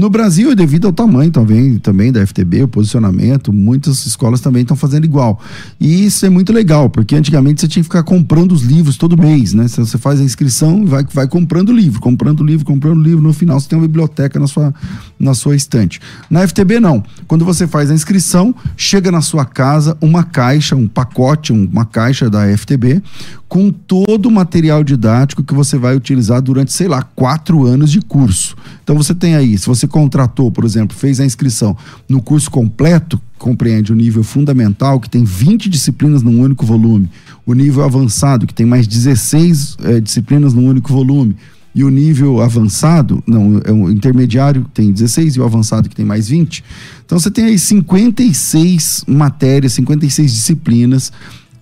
no 0.00 0.08
Brasil, 0.08 0.56
devido 0.56 0.86
ao 0.86 0.94
tamanho 0.94 1.30
também, 1.30 1.78
também 1.78 2.10
da 2.10 2.26
FTB, 2.26 2.62
o 2.62 2.68
posicionamento, 2.68 3.52
muitas 3.52 4.06
escolas 4.06 4.40
também 4.40 4.62
estão 4.62 4.74
fazendo 4.74 5.04
igual. 5.04 5.38
E 5.78 6.06
isso 6.06 6.24
é 6.24 6.30
muito 6.30 6.54
legal, 6.54 6.88
porque 6.88 7.14
antigamente 7.14 7.60
você 7.60 7.68
tinha 7.68 7.82
que 7.82 7.88
ficar 7.88 8.02
comprando 8.02 8.52
os 8.52 8.62
livros 8.62 8.96
todo 8.96 9.14
mês, 9.14 9.52
né? 9.52 9.68
Você 9.68 9.98
faz 9.98 10.18
a 10.18 10.24
inscrição 10.24 10.82
e 10.82 10.86
vai, 10.86 11.04
vai 11.12 11.28
comprando 11.28 11.70
livro, 11.70 12.00
comprando 12.00 12.42
livro, 12.42 12.64
comprando 12.64 12.98
livro. 12.98 13.22
No 13.22 13.34
final 13.34 13.60
você 13.60 13.68
tem 13.68 13.78
uma 13.78 13.86
biblioteca 13.86 14.40
na 14.40 14.46
sua, 14.46 14.74
na 15.18 15.34
sua 15.34 15.54
estante. 15.54 16.00
Na 16.30 16.48
FTB, 16.48 16.80
não. 16.80 17.04
Quando 17.28 17.44
você 17.44 17.66
faz 17.66 17.90
a 17.90 17.94
inscrição, 17.94 18.54
chega 18.78 19.12
na 19.12 19.20
sua 19.20 19.44
casa 19.44 19.98
uma 20.00 20.24
caixa, 20.24 20.74
um 20.74 20.88
pacote, 20.88 21.52
uma 21.52 21.84
caixa 21.84 22.30
da 22.30 22.46
FTB 22.56 23.02
com 23.50 23.72
todo 23.72 24.26
o 24.26 24.30
material 24.30 24.84
didático 24.84 25.42
que 25.42 25.52
você 25.52 25.76
vai 25.76 25.96
utilizar 25.96 26.40
durante, 26.40 26.72
sei 26.72 26.86
lá, 26.86 27.02
quatro 27.02 27.66
anos 27.66 27.90
de 27.90 28.00
curso. 28.00 28.56
Então 28.84 28.96
você 28.96 29.12
tem 29.12 29.34
aí, 29.34 29.58
se 29.58 29.66
você 29.66 29.88
contratou, 29.88 30.52
por 30.52 30.64
exemplo, 30.64 30.96
fez 30.96 31.18
a 31.18 31.24
inscrição 31.24 31.76
no 32.08 32.22
curso 32.22 32.48
completo, 32.48 33.20
compreende 33.36 33.92
o 33.92 33.96
nível 33.96 34.22
fundamental, 34.22 35.00
que 35.00 35.10
tem 35.10 35.24
20 35.24 35.68
disciplinas 35.68 36.22
num 36.22 36.40
único 36.40 36.64
volume, 36.64 37.10
o 37.44 37.52
nível 37.52 37.82
avançado, 37.82 38.46
que 38.46 38.54
tem 38.54 38.64
mais 38.64 38.86
16 38.86 39.76
é, 39.82 39.96
eh, 39.96 40.00
disciplinas 40.00 40.54
num 40.54 40.68
único 40.68 40.92
volume, 40.92 41.34
e 41.74 41.82
o 41.82 41.90
nível 41.90 42.40
avançado, 42.40 43.20
não, 43.26 43.60
é 43.64 43.72
o 43.72 43.90
intermediário 43.90 44.64
tem 44.72 44.92
16 44.92 45.34
e 45.34 45.40
o 45.40 45.44
avançado 45.44 45.88
que 45.88 45.96
tem 45.96 46.04
mais 46.04 46.28
20. 46.28 46.62
Então 47.04 47.18
você 47.18 47.30
tem 47.30 47.46
aí 47.46 47.58
56 47.58 49.04
matérias, 49.08 49.72
56 49.72 50.32
disciplinas 50.32 51.12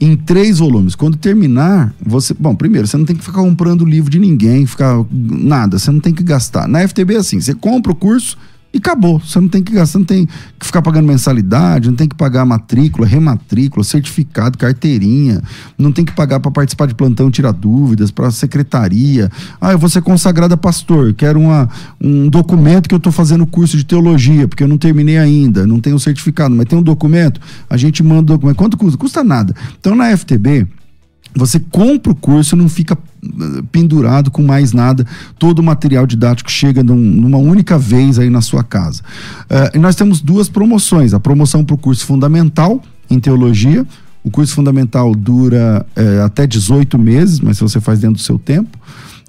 em 0.00 0.16
três 0.16 0.58
volumes. 0.58 0.94
Quando 0.94 1.16
terminar, 1.16 1.92
você. 2.00 2.34
Bom, 2.38 2.54
primeiro, 2.54 2.86
você 2.86 2.96
não 2.96 3.04
tem 3.04 3.16
que 3.16 3.24
ficar 3.24 3.42
comprando 3.42 3.84
livro 3.84 4.10
de 4.10 4.18
ninguém, 4.18 4.66
ficar. 4.66 5.04
Nada, 5.10 5.78
você 5.78 5.90
não 5.90 6.00
tem 6.00 6.14
que 6.14 6.22
gastar. 6.22 6.68
Na 6.68 6.86
FTB 6.86 7.14
é 7.14 7.18
assim: 7.18 7.40
você 7.40 7.54
compra 7.54 7.92
o 7.92 7.94
curso 7.94 8.36
e 8.72 8.78
acabou. 8.78 9.18
Você 9.18 9.40
não 9.40 9.48
tem 9.48 9.62
que 9.62 9.72
gastar, 9.72 9.98
não 9.98 10.06
tem 10.06 10.26
que 10.26 10.66
ficar 10.66 10.82
pagando 10.82 11.06
mensalidade, 11.06 11.88
não 11.88 11.96
tem 11.96 12.08
que 12.08 12.14
pagar 12.14 12.44
matrícula, 12.44 13.06
rematrícula, 13.06 13.82
certificado, 13.82 14.58
carteirinha, 14.58 15.42
não 15.78 15.90
tem 15.90 16.04
que 16.04 16.12
pagar 16.12 16.40
para 16.40 16.50
participar 16.50 16.86
de 16.86 16.94
plantão, 16.94 17.30
tirar 17.30 17.52
dúvidas, 17.52 18.10
para 18.10 18.30
secretaria. 18.30 19.30
Ah, 19.60 19.72
eu 19.72 19.78
vou 19.78 19.88
ser 19.88 20.02
consagrada 20.02 20.56
pastor, 20.56 21.14
quero 21.14 21.40
uma, 21.40 21.68
um 22.00 22.28
documento 22.28 22.88
que 22.88 22.94
eu 22.94 22.98
estou 22.98 23.12
fazendo 23.12 23.46
curso 23.46 23.76
de 23.76 23.84
teologia, 23.84 24.46
porque 24.46 24.62
eu 24.62 24.68
não 24.68 24.78
terminei 24.78 25.18
ainda, 25.18 25.66
não 25.66 25.80
tenho 25.80 25.98
certificado, 25.98 26.54
mas 26.54 26.66
tem 26.66 26.78
um 26.78 26.82
documento, 26.82 27.40
a 27.68 27.76
gente 27.76 28.02
manda 28.02 28.32
o 28.32 28.36
documento. 28.36 28.56
Quanto 28.56 28.76
custa? 28.76 28.98
Custa 28.98 29.24
nada. 29.24 29.54
Então 29.80 29.94
na 29.94 30.14
FTB, 30.16 30.66
você 31.34 31.58
compra 31.58 32.12
o 32.12 32.14
curso, 32.14 32.56
não 32.56 32.68
fica 32.68 32.96
pendurado 33.72 34.30
com 34.30 34.42
mais 34.42 34.72
nada. 34.72 35.06
Todo 35.38 35.58
o 35.60 35.62
material 35.62 36.06
didático 36.06 36.50
chega 36.50 36.82
num, 36.82 36.96
numa 36.96 37.38
única 37.38 37.78
vez 37.78 38.18
aí 38.18 38.30
na 38.30 38.40
sua 38.40 38.62
casa. 38.62 39.02
Uh, 39.44 39.76
e 39.76 39.78
nós 39.78 39.96
temos 39.96 40.20
duas 40.20 40.48
promoções: 40.48 41.14
a 41.14 41.20
promoção 41.20 41.64
para 41.64 41.74
o 41.74 41.78
curso 41.78 42.04
fundamental 42.06 42.82
em 43.10 43.18
teologia. 43.18 43.86
O 44.24 44.30
curso 44.30 44.54
fundamental 44.54 45.14
dura 45.14 45.86
uh, 45.96 46.24
até 46.24 46.46
18 46.46 46.98
meses, 46.98 47.40
mas 47.40 47.56
se 47.56 47.62
você 47.62 47.80
faz 47.80 48.00
dentro 48.00 48.16
do 48.16 48.22
seu 48.22 48.38
tempo. 48.38 48.78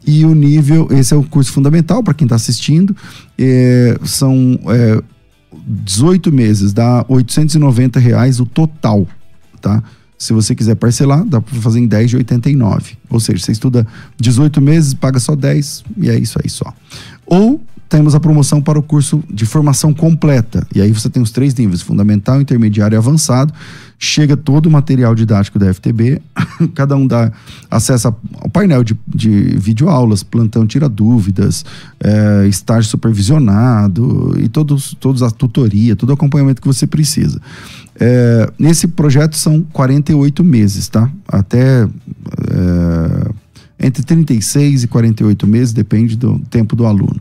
E 0.06 0.26
o 0.26 0.34
nível, 0.34 0.88
esse 0.92 1.14
é 1.14 1.18
o 1.18 1.24
curso 1.24 1.52
fundamental 1.52 2.02
para 2.04 2.14
quem 2.14 2.26
está 2.26 2.36
assistindo. 2.36 2.96
É, 3.38 3.98
são 4.04 4.60
é, 4.70 5.02
18 5.68 6.32
meses, 6.32 6.74
dá 6.74 7.06
890 7.08 8.00
reais 8.00 8.40
o 8.40 8.46
total, 8.46 9.08
tá? 9.62 9.84
Se 10.20 10.34
você 10.34 10.54
quiser 10.54 10.76
parcelar, 10.76 11.26
dá 11.26 11.40
para 11.40 11.60
fazer 11.62 11.80
em 11.80 11.88
10 11.88 12.10
de 12.10 12.18
89. 12.18 12.98
Ou 13.10 13.22
seja, 13.22 13.40
você 13.42 13.54
estuda 13.54 13.88
18 14.20 14.60
meses, 14.60 14.94
paga 14.94 15.18
só 15.18 15.34
10 15.34 15.86
e 15.98 16.10
é 16.10 16.20
isso 16.20 16.38
aí 16.44 16.50
só. 16.50 16.74
Ou 17.26 17.64
temos 17.90 18.14
a 18.14 18.20
promoção 18.20 18.62
para 18.62 18.78
o 18.78 18.84
curso 18.84 19.24
de 19.28 19.46
formação 19.48 19.92
completa. 19.92 20.66
E 20.74 20.80
aí 20.80 20.92
você 20.92 21.10
tem 21.10 21.24
os 21.24 21.32
três 21.32 21.56
níveis: 21.56 21.82
fundamental, 21.82 22.40
intermediário 22.40 22.96
e 22.96 22.98
avançado. 22.98 23.52
Chega 23.98 24.38
todo 24.38 24.68
o 24.68 24.72
material 24.72 25.14
didático 25.14 25.60
da 25.60 25.74
FTB, 25.74 26.22
cada 26.74 26.96
um 26.96 27.06
dá 27.06 27.34
acesso 27.70 28.08
ao 28.08 28.50
painel 28.50 28.82
de, 28.82 28.98
de 29.06 29.30
videoaulas, 29.58 30.24
plantão 30.24 30.66
tira 30.66 30.88
dúvidas, 30.88 31.66
é, 32.00 32.48
estágio 32.48 32.90
supervisionado 32.90 34.38
e 34.40 34.48
todos, 34.48 34.96
todos 34.98 35.22
a 35.22 35.30
tutoria, 35.30 35.98
todo 35.98 36.12
o 36.12 36.14
acompanhamento 36.14 36.62
que 36.62 36.68
você 36.68 36.88
precisa. 36.88 37.42
É, 38.00 38.50
nesse 38.58 38.88
projeto 38.88 39.36
são 39.36 39.62
48 39.74 40.44
meses, 40.44 40.88
tá? 40.88 41.12
Até 41.28 41.84
é, 41.84 43.32
entre 43.82 44.04
36 44.04 44.84
e 44.84 44.88
48 44.88 45.48
meses, 45.48 45.74
depende 45.74 46.16
do 46.16 46.40
tempo 46.50 46.76
do 46.76 46.86
aluno. 46.86 47.20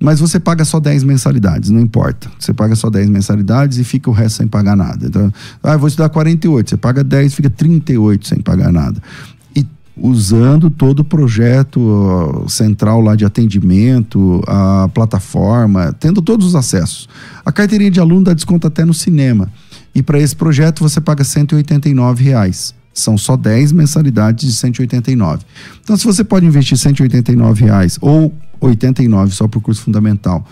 Mas 0.00 0.20
você 0.20 0.38
paga 0.38 0.64
só 0.64 0.78
10 0.78 1.04
mensalidades, 1.04 1.70
não 1.70 1.80
importa. 1.80 2.30
Você 2.38 2.52
paga 2.52 2.74
só 2.74 2.88
10 2.88 3.08
mensalidades 3.10 3.78
e 3.78 3.84
fica 3.84 4.08
o 4.08 4.12
resto 4.12 4.38
sem 4.38 4.46
pagar 4.46 4.76
nada. 4.76 5.06
Então, 5.06 5.32
ah, 5.62 5.76
vou 5.76 5.88
estudar 5.88 6.08
48, 6.08 6.70
você 6.70 6.76
paga 6.76 7.02
10, 7.02 7.34
fica 7.34 7.50
38 7.50 8.26
sem 8.26 8.40
pagar 8.40 8.72
nada 8.72 9.00
usando 10.00 10.70
todo 10.70 11.00
o 11.00 11.04
projeto 11.04 12.44
central 12.48 13.00
lá 13.00 13.16
de 13.16 13.24
atendimento, 13.24 14.42
a 14.46 14.88
plataforma, 14.94 15.92
tendo 15.98 16.22
todos 16.22 16.46
os 16.46 16.54
acessos. 16.54 17.08
A 17.44 17.50
carteirinha 17.50 17.90
de 17.90 18.00
aluno 18.00 18.24
dá 18.24 18.34
desconto 18.34 18.66
até 18.66 18.84
no 18.84 18.94
cinema. 18.94 19.50
E 19.94 20.02
para 20.02 20.18
esse 20.18 20.34
projeto 20.34 20.80
você 20.80 21.00
paga 21.00 21.24
189 21.24 22.22
reais. 22.24 22.74
São 22.92 23.16
só 23.16 23.36
10 23.36 23.72
mensalidades 23.72 24.48
de 24.48 24.56
189. 24.56 25.44
Então, 25.82 25.96
se 25.96 26.04
você 26.04 26.24
pode 26.24 26.46
investir 26.46 26.76
189 26.76 27.64
reais, 27.64 27.98
ou 28.00 28.34
89 28.60 29.32
só 29.32 29.46
para 29.46 29.58
o 29.58 29.60
curso 29.60 29.82
fundamental 29.82 30.44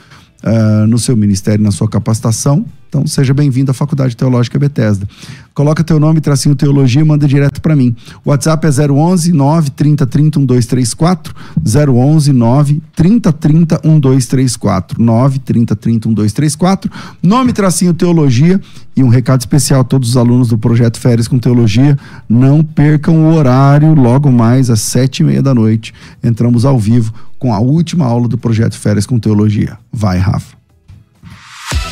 uh, 0.45 0.87
no 0.87 0.99
seu 0.99 1.17
ministério, 1.17 1.63
na 1.63 1.73
sua 1.73 1.89
capacitação, 1.89 2.65
então, 2.97 3.07
seja 3.07 3.35
bem-vindo 3.35 3.71
à 3.71 3.75
Faculdade 3.75 4.17
Teológica 4.17 4.59
Bethesda. 4.59 5.07
Coloca 5.53 5.85
teu 5.85 6.01
nome, 6.01 6.19
tracinho 6.19 6.55
teologia 6.55 7.03
e 7.03 7.05
manda 7.05 7.29
direto 7.29 7.61
para 7.61 7.77
mim. 7.77 7.95
O 8.25 8.31
WhatsApp 8.31 8.67
é 8.67 8.71
011 8.71 9.33
9 9.33 9.71
30 9.71 10.07
30 10.07 10.39
1234, 10.39 11.35
011 11.63 12.33
9 12.33 12.83
30 12.95 13.33
30 13.33 13.81
1234, 13.85 15.03
9 15.03 15.39
30 15.41 15.77
30 15.77 16.09
1234, 16.09 16.91
nome, 17.23 17.53
tracinho 17.53 17.93
teologia 17.93 18.59
e 18.97 19.03
um 19.03 19.09
recado 19.09 19.41
especial 19.41 19.83
a 19.83 19.85
todos 19.85 20.11
os 20.11 20.17
alunos 20.17 20.49
do 20.49 20.57
projeto 20.57 20.99
Férias 20.99 21.29
com 21.29 21.39
Teologia, 21.39 21.99
não 22.27 22.65
percam 22.65 23.27
o 23.27 23.35
horário, 23.35 23.95
logo 23.95 24.33
mais 24.33 24.71
às 24.71 24.81
sete 24.81 25.21
e 25.21 25.25
meia 25.25 25.43
da 25.43 25.55
noite, 25.55 25.93
entramos 26.25 26.65
ao 26.65 26.79
vivo 26.79 27.13
com 27.39 27.53
a 27.53 27.59
última 27.59 28.07
aula 28.07 28.27
do 28.27 28.39
projeto 28.39 28.79
Férias 28.79 29.05
com 29.05 29.19
Teologia. 29.19 29.77
Vai, 29.93 30.17
Rafa. 30.17 30.57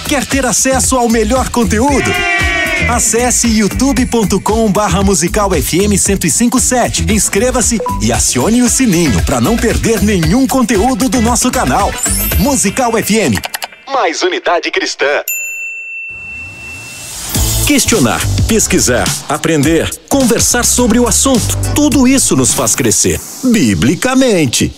Quer 0.09 0.27
ter 0.27 0.45
acesso 0.45 0.97
ao 0.97 1.09
melhor 1.09 1.49
conteúdo? 1.49 2.11
Acesse 2.89 3.49
youtube.com 3.49 4.71
barra 4.71 5.03
musical 5.03 5.51
FM 5.51 5.91
1057. 5.91 7.07
Inscreva-se 7.11 7.81
e 8.03 8.13
acione 8.13 8.63
o 8.63 8.69
sininho 8.69 9.25
para 9.25 9.41
não 9.41 9.57
perder 9.57 10.03
nenhum 10.03 10.47
conteúdo 10.47 11.09
do 11.09 11.23
nosso 11.23 11.51
canal. 11.51 11.91
Musical 12.39 12.93
FM. 12.93 13.41
Mais 13.87 14.23
unidade 14.23 14.71
cristã. 14.71 15.25
Questionar, 17.67 18.21
pesquisar, 18.47 19.09
aprender, 19.27 19.91
conversar 20.11 20.67
sobre 20.67 20.99
o 20.99 21.09
assunto. 21.09 21.57
Tudo 21.75 22.07
isso 22.07 22.37
nos 22.37 22.53
faz 22.53 22.75
crescer, 22.75 23.19
biblicamente. 23.43 24.71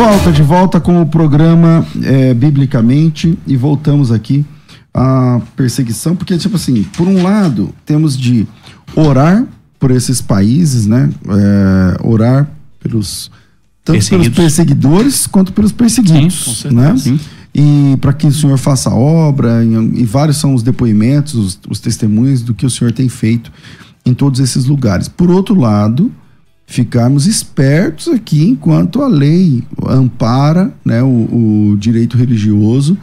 Volta, 0.00 0.32
de 0.32 0.42
volta 0.42 0.80
com 0.80 1.02
o 1.02 1.06
programa 1.06 1.86
é, 2.02 2.32
Biblicamente 2.32 3.38
e 3.46 3.54
voltamos 3.54 4.10
aqui 4.10 4.46
à 4.94 5.42
perseguição, 5.54 6.16
porque, 6.16 6.38
tipo 6.38 6.56
assim, 6.56 6.82
por 6.96 7.06
um 7.06 7.22
lado, 7.22 7.74
temos 7.84 8.16
de 8.16 8.48
orar 8.96 9.44
por 9.78 9.90
esses 9.90 10.22
países, 10.22 10.86
né? 10.86 11.10
É, 11.28 11.96
orar 12.02 12.50
pelos 12.82 13.30
tanto 13.84 14.08
pelos 14.08 14.28
perseguidores 14.30 15.26
quanto 15.26 15.52
pelos 15.52 15.70
perseguidos, 15.70 16.62
Sim, 16.62 16.74
né? 16.74 16.96
Sim. 16.96 17.20
E 17.54 17.98
para 18.00 18.14
que 18.14 18.26
o 18.26 18.32
Senhor 18.32 18.56
faça 18.56 18.88
a 18.88 18.94
obra, 18.94 19.62
e, 19.62 20.00
e 20.00 20.04
vários 20.06 20.38
são 20.38 20.54
os 20.54 20.62
depoimentos, 20.62 21.34
os, 21.34 21.60
os 21.68 21.78
testemunhos 21.78 22.40
do 22.40 22.54
que 22.54 22.64
o 22.64 22.70
Senhor 22.70 22.92
tem 22.92 23.08
feito 23.10 23.52
em 24.06 24.14
todos 24.14 24.40
esses 24.40 24.64
lugares. 24.64 25.08
Por 25.08 25.30
outro 25.30 25.54
lado, 25.54 26.10
ficarmos 26.70 27.26
espertos 27.26 28.06
aqui 28.06 28.48
enquanto 28.48 29.02
a 29.02 29.08
lei 29.08 29.64
ampara 29.88 30.72
né, 30.84 31.02
o, 31.02 31.72
o 31.72 31.76
direito 31.76 32.16
religioso, 32.16 32.96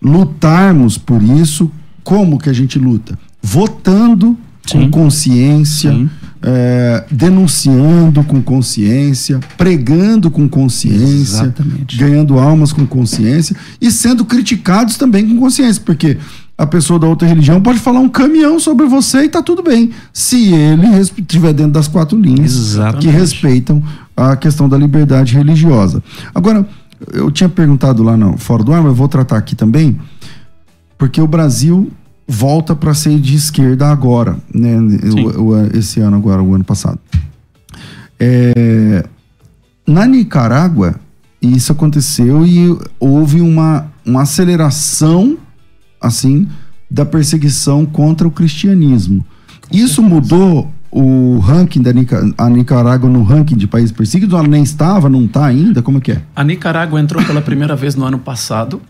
lutarmos 0.00 0.96
por 0.96 1.20
isso. 1.20 1.70
Como 2.04 2.38
que 2.38 2.48
a 2.48 2.52
gente 2.52 2.78
luta? 2.78 3.18
Votando 3.42 4.38
Sim. 4.64 4.82
com 4.82 4.90
consciência, 5.02 6.08
é, 6.40 7.04
denunciando 7.10 8.22
com 8.22 8.40
consciência, 8.40 9.40
pregando 9.58 10.30
com 10.30 10.48
consciência, 10.48 11.42
Exatamente. 11.42 11.96
ganhando 11.96 12.38
almas 12.38 12.72
com 12.72 12.86
consciência 12.86 13.56
e 13.80 13.90
sendo 13.90 14.24
criticados 14.24 14.96
também 14.96 15.28
com 15.28 15.36
consciência, 15.36 15.82
porque 15.84 16.16
a 16.60 16.66
pessoa 16.66 16.98
da 16.98 17.06
outra 17.06 17.26
religião 17.26 17.58
pode 17.58 17.78
falar 17.78 18.00
um 18.00 18.08
caminhão 18.08 18.60
sobre 18.60 18.84
você 18.84 19.24
e 19.24 19.28
tá 19.30 19.42
tudo 19.42 19.62
bem, 19.62 19.92
se 20.12 20.52
ele 20.52 20.86
estiver 21.00 21.54
dentro 21.54 21.72
das 21.72 21.88
quatro 21.88 22.20
linhas 22.20 22.54
Exatamente. 22.54 23.06
que 23.06 23.10
respeitam 23.10 23.82
a 24.14 24.36
questão 24.36 24.68
da 24.68 24.76
liberdade 24.76 25.32
religiosa. 25.34 26.02
Agora, 26.34 26.68
eu 27.14 27.30
tinha 27.30 27.48
perguntado 27.48 28.02
lá 28.02 28.14
no 28.14 28.36
Fora 28.36 28.62
do 28.62 28.74
Ar, 28.74 28.82
mas 28.82 28.90
eu 28.90 28.94
vou 28.94 29.08
tratar 29.08 29.38
aqui 29.38 29.56
também, 29.56 29.98
porque 30.98 31.18
o 31.18 31.26
Brasil 31.26 31.90
volta 32.28 32.76
para 32.76 32.92
ser 32.92 33.18
de 33.18 33.36
esquerda 33.36 33.88
agora, 33.88 34.36
né? 34.54 34.76
O, 35.34 35.42
o, 35.42 35.66
esse 35.68 35.98
ano 36.00 36.18
agora, 36.18 36.42
o 36.42 36.54
ano 36.54 36.64
passado. 36.64 36.98
É, 38.18 39.06
na 39.86 40.04
Nicarágua, 40.04 40.96
isso 41.40 41.72
aconteceu 41.72 42.44
e 42.44 42.78
houve 43.00 43.40
uma, 43.40 43.86
uma 44.04 44.22
aceleração 44.22 45.38
assim, 46.00 46.48
da 46.90 47.04
perseguição 47.04 47.84
contra 47.86 48.26
o 48.26 48.30
cristianismo. 48.30 49.24
Isso 49.70 50.02
mudou 50.02 50.72
o 50.90 51.38
ranking 51.38 51.80
da 51.80 51.92
Nica 51.92 52.34
a 52.36 52.48
Nicarágua 52.48 53.08
no 53.08 53.22
ranking 53.22 53.56
de 53.56 53.66
países 53.66 53.92
perseguidos? 53.92 54.36
Ela 54.36 54.48
nem 54.48 54.62
estava, 54.62 55.08
não 55.08 55.24
está 55.24 55.46
ainda? 55.46 55.82
Como 55.82 55.98
é 55.98 56.00
que 56.00 56.12
é? 56.12 56.22
A 56.34 56.42
Nicarágua 56.42 57.00
entrou 57.00 57.24
pela 57.24 57.40
primeira 57.40 57.76
vez 57.76 57.94
no 57.94 58.04
ano 58.04 58.18
passado, 58.18 58.82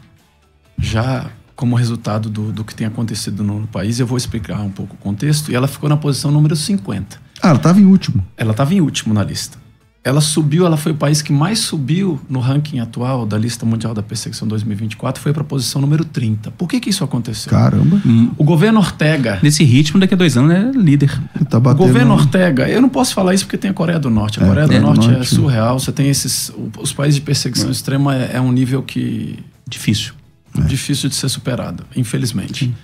já 0.79 1.27
como 1.55 1.77
resultado 1.77 2.31
do, 2.31 2.51
do 2.53 2.65
que 2.65 2.75
tem 2.75 2.87
acontecido 2.87 3.45
no, 3.45 3.61
no 3.61 3.67
país. 3.67 4.01
Eu 4.01 4.07
vou 4.07 4.17
explicar 4.17 4.61
um 4.61 4.71
pouco 4.71 4.95
o 4.95 4.99
contexto. 4.99 5.53
E 5.53 5.55
ela 5.55 5.69
ficou 5.69 5.91
na 5.91 5.97
posição 5.97 6.31
número 6.31 6.57
50. 6.57 7.19
Ah, 7.43 7.49
ela 7.49 7.57
estava 7.59 7.79
em 7.79 7.85
último. 7.85 8.25
Ela 8.35 8.53
estava 8.53 8.73
em 8.73 8.81
último 8.81 9.13
na 9.13 9.23
lista 9.23 9.59
ela 10.03 10.21
subiu, 10.23 10.65
ela 10.65 10.79
foi 10.79 10.93
o 10.93 10.95
país 10.95 11.21
que 11.21 11.31
mais 11.31 11.59
subiu 11.59 12.19
no 12.29 12.41
ranking 12.41 12.79
atual 12.79 13.27
da 13.27 13.37
lista 13.37 13.67
mundial 13.67 13.93
da 13.93 14.03
perseguição 14.03 14.49
2024, 14.49 15.23
foi 15.23 15.31
para 15.33 15.43
a 15.43 15.45
posição 15.45 15.79
número 15.81 16.07
30. 16.07 16.51
Por 16.53 16.67
que 16.67 16.81
que 16.81 16.89
isso 16.89 17.05
aconteceu? 17.05 17.51
Caramba. 17.51 18.01
Hum. 18.07 18.31
O 18.39 18.43
governo 18.43 18.81
Ortega. 18.81 19.39
Nesse 19.43 19.63
ritmo, 19.63 20.01
daqui 20.01 20.15
a 20.15 20.17
dois 20.17 20.39
anos 20.39 20.53
é 20.53 20.71
líder. 20.73 21.21
Tá 21.51 21.59
o 21.59 21.75
governo 21.75 22.15
Ortega, 22.15 22.67
eu 22.67 22.81
não 22.81 22.89
posso 22.89 23.13
falar 23.13 23.35
isso 23.35 23.45
porque 23.45 23.59
tem 23.59 23.71
a 23.71 23.75
Coreia 23.75 23.99
do 23.99 24.09
Norte. 24.09 24.41
A 24.41 24.45
é, 24.45 24.49
Coreia 24.49 24.67
do, 24.67 24.73
é, 24.73 24.81
Norte 24.81 25.01
do, 25.01 25.13
Norte 25.13 25.21
é 25.21 25.25
surreal. 25.25 25.79
Você 25.79 25.93
tem 25.93 26.09
esses. 26.09 26.51
Os 26.79 26.93
países 26.93 27.17
de 27.17 27.21
perseguição 27.21 27.69
é. 27.69 27.73
extrema 27.73 28.17
é, 28.17 28.31
é, 28.35 28.41
um 28.41 28.53
nível 28.53 28.83
que. 28.83 29.39
Difícil. 29.69 30.15
É. 30.57 30.63
Difícil 30.63 31.11
de 31.11 31.15
ser 31.15 31.29
superado, 31.29 31.85
infelizmente. 31.95 32.75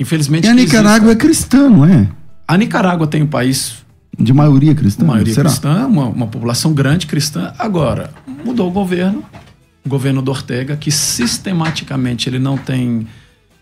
Infelizmente. 0.00 0.46
E 0.46 0.50
a 0.50 0.54
Nicarágua 0.54 1.08
existe... 1.08 1.10
é 1.10 1.26
cristã, 1.26 1.68
não 1.68 1.84
é? 1.84 2.08
A 2.48 2.56
Nicarágua 2.56 3.06
tem 3.06 3.22
um 3.22 3.26
país 3.26 3.84
de 4.18 4.32
maioria 4.32 4.74
cristã? 4.74 5.04
Maioria 5.04 5.34
será? 5.34 5.50
cristã, 5.50 5.86
uma, 5.86 6.06
uma 6.06 6.26
população 6.26 6.72
grande 6.72 7.06
cristã. 7.06 7.52
Agora, 7.58 8.10
mudou 8.44 8.68
o 8.68 8.70
governo, 8.70 9.22
o 9.84 9.88
governo 9.88 10.22
do 10.22 10.30
Ortega, 10.30 10.76
que 10.76 10.90
sistematicamente 10.90 12.28
ele 12.28 12.38
não 12.38 12.56
tem. 12.56 13.06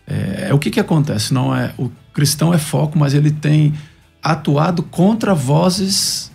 É, 0.07 0.53
o 0.53 0.59
que, 0.59 0.69
que 0.69 0.79
acontece? 0.79 1.33
Não 1.33 1.55
é 1.55 1.73
O 1.77 1.89
cristão 2.13 2.53
é 2.53 2.57
foco, 2.57 2.97
mas 2.97 3.13
ele 3.13 3.31
tem 3.31 3.73
atuado 4.21 4.83
contra 4.83 5.33
vozes 5.33 6.31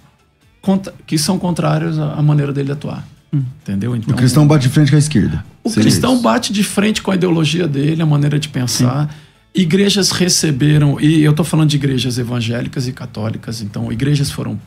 contra, 0.61 0.93
que 1.07 1.17
são 1.17 1.39
contrárias 1.39 1.99
à 1.99 2.21
maneira 2.21 2.53
dele 2.53 2.73
atuar. 2.73 3.07
Hum. 3.33 3.43
Entendeu? 3.63 3.95
Então, 3.97 4.13
o 4.13 4.17
cristão 4.17 4.47
bate 4.47 4.67
de 4.67 4.75
frente 4.75 4.91
com 4.91 4.97
a 4.97 4.99
esquerda. 4.99 5.45
O 5.63 5.71
cristão 5.71 6.15
isso. 6.15 6.23
bate 6.23 6.53
de 6.53 6.65
frente 6.65 7.01
com 7.01 7.11
a 7.11 7.15
ideologia 7.15 7.67
dele, 7.69 8.03
a 8.03 8.07
maneira 8.07 8.39
de 8.39 8.49
pensar. 8.49 9.09
Sim 9.09 9.30
igrejas 9.55 10.11
receberam, 10.11 11.01
e 11.01 11.23
eu 11.23 11.33
estou 11.33 11.45
falando 11.45 11.71
de 11.71 11.77
igrejas 11.77 12.19
evangélicas 12.19 12.87
e 12.87 12.93
católicas, 12.93 13.61
então 13.61 13.91
igrejas 13.93 14.31
foram, 14.31 14.61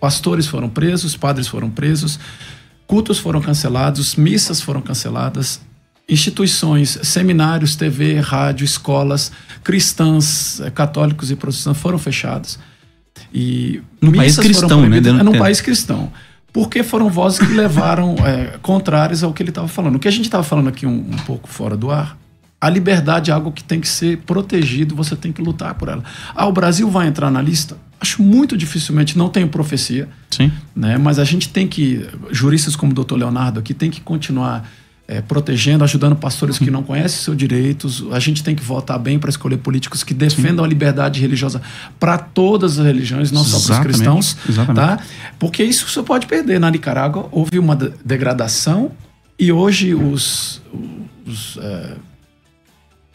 pastores 0.00 0.46
foram 0.46 0.68
presos, 0.68 1.16
padres 1.16 1.48
foram 1.48 1.70
presos, 1.70 2.18
cultos 2.86 3.18
foram 3.18 3.40
cancelados, 3.40 4.16
missas 4.16 4.60
foram 4.60 4.80
canceladas, 4.80 5.60
instituições, 6.08 6.98
seminários, 7.02 7.76
TV, 7.76 8.18
rádio, 8.20 8.64
escolas 8.64 9.30
cristãs, 9.62 10.60
eh, 10.60 10.70
católicos 10.70 11.30
e 11.30 11.36
protestantes 11.36 11.82
foram 11.82 11.98
fechados. 11.98 12.58
E 13.34 13.82
num 14.00 14.12
país 14.12 14.38
cristão, 14.38 14.88
né? 14.88 14.98
É 14.98 15.22
num 15.22 15.34
é. 15.34 15.38
país 15.38 15.60
cristão. 15.60 16.10
Porque 16.50 16.82
foram 16.82 17.10
vozes 17.10 17.38
que 17.38 17.52
levaram 17.52 18.14
é, 18.24 18.56
contrárias 18.62 19.22
ao 19.22 19.34
que 19.34 19.42
ele 19.42 19.50
estava 19.50 19.68
falando. 19.68 19.96
O 19.96 19.98
que 19.98 20.08
a 20.08 20.10
gente 20.10 20.24
estava 20.24 20.42
falando 20.42 20.68
aqui 20.68 20.86
um, 20.86 21.10
um 21.10 21.16
pouco 21.26 21.46
fora 21.46 21.76
do 21.76 21.90
ar 21.90 22.16
a 22.60 22.68
liberdade 22.68 23.30
é 23.30 23.34
algo 23.34 23.52
que 23.52 23.62
tem 23.62 23.80
que 23.80 23.88
ser 23.88 24.18
protegido, 24.18 24.94
você 24.94 25.14
tem 25.14 25.32
que 25.32 25.40
lutar 25.40 25.74
por 25.74 25.88
ela. 25.88 26.02
Ah, 26.34 26.46
o 26.46 26.52
Brasil 26.52 26.90
vai 26.90 27.06
entrar 27.06 27.30
na 27.30 27.40
lista? 27.40 27.76
Acho 28.00 28.22
muito 28.22 28.56
dificilmente, 28.56 29.16
não 29.16 29.28
tenho 29.28 29.48
profecia. 29.48 30.08
Sim. 30.30 30.50
Né? 30.74 30.98
Mas 30.98 31.18
a 31.18 31.24
gente 31.24 31.48
tem 31.48 31.68
que, 31.68 32.06
juristas 32.30 32.74
como 32.74 32.92
o 32.92 32.94
doutor 32.94 33.16
Leonardo 33.16 33.60
aqui, 33.60 33.74
tem 33.74 33.90
que 33.90 34.00
continuar 34.00 34.68
é, 35.06 35.22
protegendo, 35.22 35.82
ajudando 35.84 36.14
pastores 36.14 36.56
Sim. 36.56 36.66
que 36.66 36.70
não 36.70 36.82
conhecem 36.82 37.22
seus 37.22 37.36
direitos. 37.36 38.04
A 38.12 38.18
gente 38.18 38.42
tem 38.42 38.54
que 38.54 38.62
votar 38.62 38.98
bem 38.98 39.18
para 39.18 39.30
escolher 39.30 39.56
políticos 39.56 40.02
que 40.02 40.12
defendam 40.12 40.64
Sim. 40.64 40.64
a 40.64 40.68
liberdade 40.68 41.20
religiosa 41.20 41.62
para 41.98 42.18
todas 42.18 42.78
as 42.78 42.84
religiões, 42.84 43.32
não 43.32 43.42
só 43.44 43.58
para 43.60 43.80
os 43.80 43.86
cristãos. 43.86 44.36
Exatamente. 44.48 44.84
Tá? 44.84 44.98
Porque 45.38 45.62
isso 45.62 45.88
você 45.88 46.02
pode 46.02 46.26
perder. 46.26 46.60
Na 46.60 46.70
Nicarágua 46.70 47.28
houve 47.30 47.58
uma 47.58 47.74
degradação 47.74 48.90
e 49.38 49.50
hoje 49.50 49.94
os, 49.94 50.60
os 51.26 51.56
é, 51.56 51.96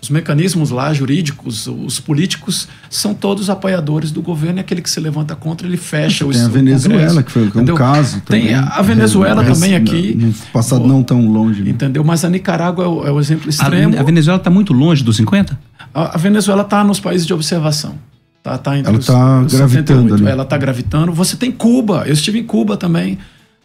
os 0.04 0.10
mecanismos 0.10 0.70
lá 0.70 0.94
jurídicos, 0.94 1.66
os 1.66 1.98
políticos 1.98 2.68
são 2.90 3.14
todos 3.14 3.50
apoiadores 3.50 4.12
do 4.12 4.22
governo 4.22 4.60
e 4.60 4.62
aquele 4.62 4.82
que 4.82 4.90
se 4.90 5.00
levanta 5.00 5.34
contra 5.34 5.66
ele 5.66 5.78
fecha 5.78 6.26
Tem 6.26 6.28
o 6.28 6.32
Tem 6.34 6.42
a 6.42 6.48
Venezuela, 6.50 7.24
que 7.24 7.32
foi 7.32 7.44
um 7.44 7.66
caso 7.68 8.20
também. 8.20 8.48
Tem 8.48 8.54
a 8.54 8.82
Venezuela 8.82 9.46
também 9.46 9.76
aqui. 9.76 10.14
No 10.14 10.34
passado 10.52 10.86
não 10.86 11.02
tão 11.02 11.26
longe. 11.32 11.64
Né? 11.64 11.70
Entendeu? 11.70 12.04
Mas 12.04 12.26
a 12.26 12.30
Nicarágua 12.30 12.84
é 12.84 12.88
o, 12.88 13.08
é 13.08 13.12
o 13.12 13.20
exemplo 13.20 13.50
extremo. 13.50 13.96
A, 13.96 14.02
a 14.02 14.04
Venezuela 14.04 14.38
está 14.38 14.50
muito 14.50 14.74
longe 14.74 15.06
dos 15.06 15.16
50? 15.16 15.58
A, 15.94 16.16
a 16.16 16.18
Venezuela 16.18 16.64
está 16.64 16.84
nos 16.84 17.00
países 17.00 17.26
de 17.26 17.34
observação. 17.34 17.96
Tá, 18.44 18.58
tá 18.58 18.78
entre 18.78 18.92
ela 18.92 19.00
está 19.00 19.44
gravitando 19.50 20.16
ali. 20.16 20.28
Ela 20.28 20.44
está 20.44 20.58
gravitando. 20.58 21.14
Você 21.14 21.38
tem 21.38 21.50
Cuba. 21.50 22.04
Eu 22.06 22.14
estive 22.14 22.40
em 22.40 22.44
Cuba 22.44 22.76
também. 22.76 23.18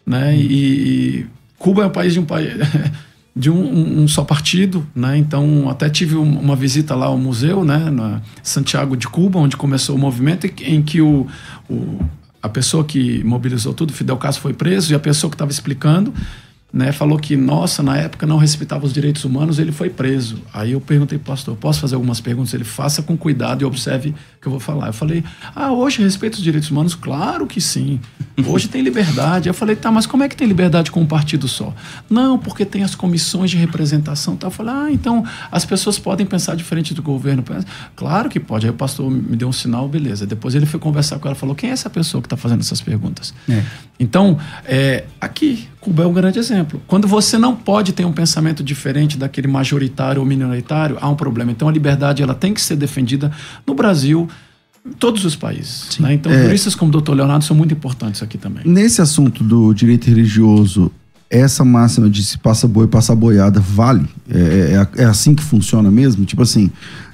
Né? 0.07 0.37
E, 0.37 0.43
e 0.43 1.25
Cuba 1.57 1.83
é 1.83 1.87
um 1.87 1.91
país 1.91 2.13
de 2.13 2.19
um 2.21 2.25
país... 2.25 2.53
de 3.35 3.49
um, 3.49 4.01
um, 4.01 4.07
só 4.07 4.23
partido, 4.23 4.85
né? 4.95 5.17
Então 5.17 5.69
até 5.69 5.89
tive 5.89 6.15
uma 6.15 6.55
visita 6.55 6.95
lá 6.95 7.05
ao 7.05 7.17
museu, 7.17 7.63
né, 7.63 7.89
na 7.89 8.21
Santiago 8.43 8.97
de 8.97 9.07
Cuba, 9.07 9.39
onde 9.39 9.55
começou 9.55 9.95
o 9.95 9.99
movimento 9.99 10.45
em 10.61 10.81
que 10.81 11.01
o, 11.01 11.27
o 11.69 11.99
a 12.41 12.47
pessoa 12.47 12.83
que 12.85 13.23
mobilizou 13.23 13.73
tudo, 13.73 13.91
Fidel 13.91 14.17
Castro, 14.17 14.41
foi 14.41 14.53
preso 14.53 14.93
e 14.93 14.95
a 14.95 14.99
pessoa 14.99 15.29
que 15.29 15.35
estava 15.35 15.51
explicando 15.51 16.13
né, 16.71 16.91
falou 16.91 17.17
que, 17.17 17.35
nossa, 17.35 17.81
na 17.81 17.97
época 17.97 18.27
não 18.27 18.37
respeitava 18.37 18.85
os 18.85 18.93
direitos 18.93 19.25
humanos, 19.25 19.57
ele 19.57 19.71
foi 19.71 19.89
preso. 19.89 20.37
Aí 20.53 20.73
eu 20.73 20.81
perguntei 20.81 21.17
pastor, 21.17 21.55
posso 21.55 21.79
fazer 21.79 21.95
algumas 21.95 22.21
perguntas? 22.21 22.53
Ele, 22.53 22.63
faça 22.63 23.01
com 23.01 23.17
cuidado 23.17 23.63
e 23.63 23.65
observe 23.65 24.09
o 24.09 24.41
que 24.41 24.47
eu 24.47 24.51
vou 24.51 24.59
falar. 24.59 24.87
Eu 24.87 24.93
falei, 24.93 25.23
ah, 25.55 25.71
hoje 25.71 26.03
respeita 26.03 26.37
os 26.37 26.43
direitos 26.43 26.69
humanos? 26.69 26.93
Claro 26.93 27.47
que 27.47 27.59
sim. 27.59 27.99
Hoje 28.45 28.67
tem 28.67 28.81
liberdade. 28.81 29.49
Eu 29.49 29.53
falei, 29.53 29.75
tá, 29.75 29.91
mas 29.91 30.05
como 30.05 30.23
é 30.23 30.29
que 30.29 30.35
tem 30.35 30.47
liberdade 30.47 30.91
com 30.91 31.01
um 31.01 31.05
partido 31.07 31.47
só? 31.47 31.73
Não, 32.07 32.37
porque 32.37 32.63
tem 32.63 32.83
as 32.83 32.93
comissões 32.93 33.49
de 33.49 33.57
representação. 33.57 34.35
Tá? 34.35 34.47
Eu 34.47 34.51
falei, 34.51 34.73
ah, 34.73 34.91
então 34.91 35.25
as 35.51 35.65
pessoas 35.65 35.97
podem 35.97 36.25
pensar 36.25 36.55
diferente 36.55 36.93
do 36.93 37.01
governo. 37.01 37.43
Claro 37.95 38.29
que 38.29 38.39
pode. 38.39 38.67
Aí 38.67 38.71
o 38.71 38.75
pastor 38.75 39.09
me 39.09 39.35
deu 39.35 39.47
um 39.47 39.53
sinal, 39.53 39.87
beleza. 39.89 40.27
Depois 40.27 40.53
ele 40.53 40.67
foi 40.67 40.79
conversar 40.79 41.17
com 41.17 41.27
ela 41.27 41.35
e 41.35 41.39
falou, 41.39 41.55
quem 41.55 41.71
é 41.71 41.73
essa 41.73 41.89
pessoa 41.89 42.21
que 42.21 42.27
está 42.27 42.37
fazendo 42.37 42.59
essas 42.59 42.79
perguntas? 42.79 43.33
É. 43.49 43.63
Então, 43.99 44.37
é, 44.65 45.05
aqui, 45.19 45.67
Cuba 45.81 46.03
é 46.03 46.07
um 46.07 46.13
grande 46.13 46.37
exemplo. 46.37 46.81
Quando 46.87 47.07
você 47.07 47.37
não 47.37 47.55
pode 47.55 47.93
ter 47.93 48.05
um 48.05 48.11
pensamento 48.11 48.63
diferente 48.63 49.17
daquele 49.17 49.47
majoritário 49.47 50.21
ou 50.21 50.27
minoritário, 50.27 50.97
há 50.99 51.09
um 51.09 51.15
problema. 51.15 51.51
Então 51.51 51.67
a 51.67 51.71
liberdade 51.71 52.21
ela 52.21 52.35
tem 52.35 52.53
que 52.53 52.61
ser 52.61 52.75
defendida 52.75 53.31
no 53.65 53.73
Brasil, 53.73 54.27
em 54.85 54.91
todos 54.91 55.23
os 55.23 55.35
países. 55.35 55.97
Né? 55.99 56.13
Então, 56.13 56.31
é, 56.31 56.43
juristas 56.43 56.75
como 56.75 56.89
o 56.89 56.91
doutor 56.91 57.13
Leonardo 57.13 57.45
são 57.45 57.55
muito 57.55 57.73
importantes 57.73 58.21
aqui 58.21 58.37
também. 58.37 58.63
Nesse 58.65 59.01
assunto 59.01 59.43
do 59.43 59.73
direito 59.73 60.07
religioso, 60.07 60.91
essa 61.29 61.63
máxima 61.63 62.09
de 62.09 62.23
se 62.23 62.37
passa 62.37 62.67
boi, 62.67 62.87
passa 62.87 63.15
boiada, 63.15 63.59
vale? 63.59 64.05
É, 64.29 64.87
é, 64.97 65.03
é 65.03 65.05
assim 65.05 65.35
que 65.35 65.43
funciona 65.43 65.91
mesmo? 65.91 66.25
Tipo 66.25 66.41
assim, 66.41 66.71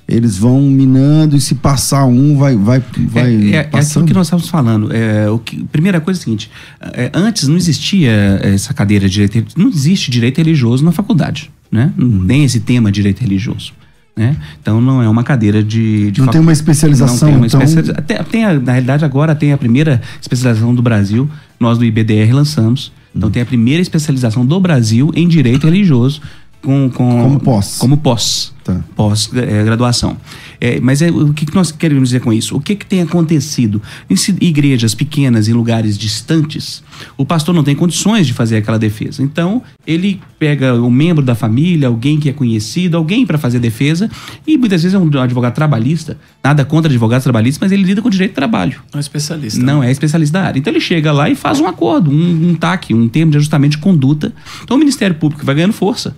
eles 0.07 0.37
vão 0.37 0.61
minando 0.61 1.35
e 1.35 1.41
se 1.41 1.55
passar 1.55 2.05
um, 2.05 2.37
vai 2.37 2.55
vai 2.55 2.83
vai 3.09 3.35
é, 3.35 3.55
é, 3.55 3.69
é 3.71 3.79
aquilo 3.79 4.05
que 4.05 4.13
nós 4.13 4.27
estávamos 4.27 4.49
falando. 4.49 4.93
É, 4.93 5.29
o 5.29 5.39
que, 5.39 5.63
primeira 5.65 5.99
coisa 5.99 6.19
é 6.19 6.21
a 6.21 6.23
seguinte: 6.23 6.51
é, 6.93 7.09
antes 7.13 7.47
não 7.47 7.57
existia 7.57 8.11
essa 8.41 8.73
cadeira 8.73 9.07
de 9.09 9.13
direito, 9.13 9.57
não 9.57 9.69
existe 9.69 10.11
direito 10.11 10.37
religioso 10.37 10.83
na 10.83 10.91
faculdade, 10.91 11.51
né? 11.71 11.91
Não 11.97 12.25
tem 12.25 12.43
esse 12.43 12.59
tema 12.59 12.91
direito 12.91 13.21
religioso. 13.21 13.73
Né? 14.15 14.37
Então 14.61 14.79
não 14.79 15.03
é 15.03 15.09
uma 15.09 15.25
cadeira 15.25 15.61
de, 15.61 16.09
de 16.09 16.21
não 16.21 16.29
tem 16.29 16.39
uma 16.39 16.53
especialização. 16.53 17.27
Não 17.27 17.27
tem 17.27 17.35
uma 17.37 17.47
então... 17.47 17.61
especialização. 17.61 18.03
Tem, 18.03 18.23
tem 18.23 18.45
a, 18.45 18.53
na 18.53 18.71
realidade 18.71 19.03
agora 19.03 19.35
tem 19.35 19.51
a 19.51 19.57
primeira 19.57 20.01
especialização 20.21 20.73
do 20.73 20.81
Brasil. 20.81 21.29
Nós 21.59 21.77
do 21.77 21.83
IBDR 21.83 22.31
lançamos. 22.33 22.93
Então 23.13 23.29
tem 23.31 23.41
a 23.41 23.45
primeira 23.45 23.81
especialização 23.81 24.45
do 24.45 24.59
Brasil 24.59 25.11
em 25.15 25.27
direito 25.27 25.65
religioso 25.65 26.21
com, 26.61 26.89
com 26.89 27.21
como 27.21 27.39
pós. 27.39 27.77
Como 27.77 27.97
pós. 27.97 28.55
Tá. 28.65 28.83
Pós-graduação. 28.95 30.17
É, 30.59 30.79
mas 30.79 30.99
é, 31.03 31.11
o 31.11 31.31
que, 31.31 31.45
que 31.45 31.53
nós 31.53 31.71
queremos 31.71 32.09
dizer 32.09 32.21
com 32.21 32.33
isso? 32.33 32.55
O 32.55 32.59
que, 32.59 32.75
que 32.75 32.83
tem 32.83 32.99
acontecido? 32.99 33.79
Em 34.09 34.15
igrejas 34.41 34.95
pequenas, 34.95 35.47
em 35.47 35.53
lugares 35.53 35.95
distantes, 35.95 36.81
o 37.15 37.23
pastor 37.23 37.53
não 37.53 37.63
tem 37.63 37.75
condições 37.75 38.25
de 38.25 38.33
fazer 38.33 38.57
aquela 38.57 38.79
defesa. 38.79 39.21
Então, 39.21 39.61
ele 39.85 40.19
pega 40.39 40.73
um 40.73 40.89
membro 40.89 41.23
da 41.23 41.35
família, 41.35 41.87
alguém 41.87 42.19
que 42.19 42.27
é 42.27 42.33
conhecido, 42.33 42.97
alguém 42.97 43.23
para 43.23 43.37
fazer 43.37 43.59
defesa, 43.59 44.09
e 44.47 44.57
muitas 44.57 44.81
vezes 44.81 44.95
é 44.95 44.97
um 44.97 45.21
advogado 45.21 45.53
trabalhista, 45.53 46.17
nada 46.43 46.65
contra 46.65 46.89
advogados 46.89 47.23
trabalhistas, 47.23 47.61
mas 47.61 47.71
ele 47.71 47.83
lida 47.83 48.01
com 48.01 48.09
direito 48.09 48.31
de 48.31 48.35
trabalho. 48.35 48.81
Não 48.91 48.97
é 48.97 49.01
especialista. 49.01 49.61
Não 49.61 49.81
né? 49.81 49.89
é 49.89 49.91
especialista 49.91 50.39
da 50.39 50.45
área. 50.47 50.57
Então, 50.57 50.73
ele 50.73 50.81
chega 50.81 51.11
lá 51.11 51.29
e 51.29 51.35
faz 51.35 51.59
um 51.59 51.67
acordo, 51.67 52.09
um, 52.09 52.49
um 52.49 52.55
TAC, 52.55 52.95
um 52.95 53.07
termo 53.07 53.31
de 53.31 53.37
ajustamento 53.37 53.77
de 53.77 53.77
conduta. 53.77 54.33
Então, 54.63 54.75
o 54.75 54.79
Ministério 54.79 55.15
Público 55.15 55.45
vai 55.45 55.53
ganhando 55.53 55.73
força 55.73 56.15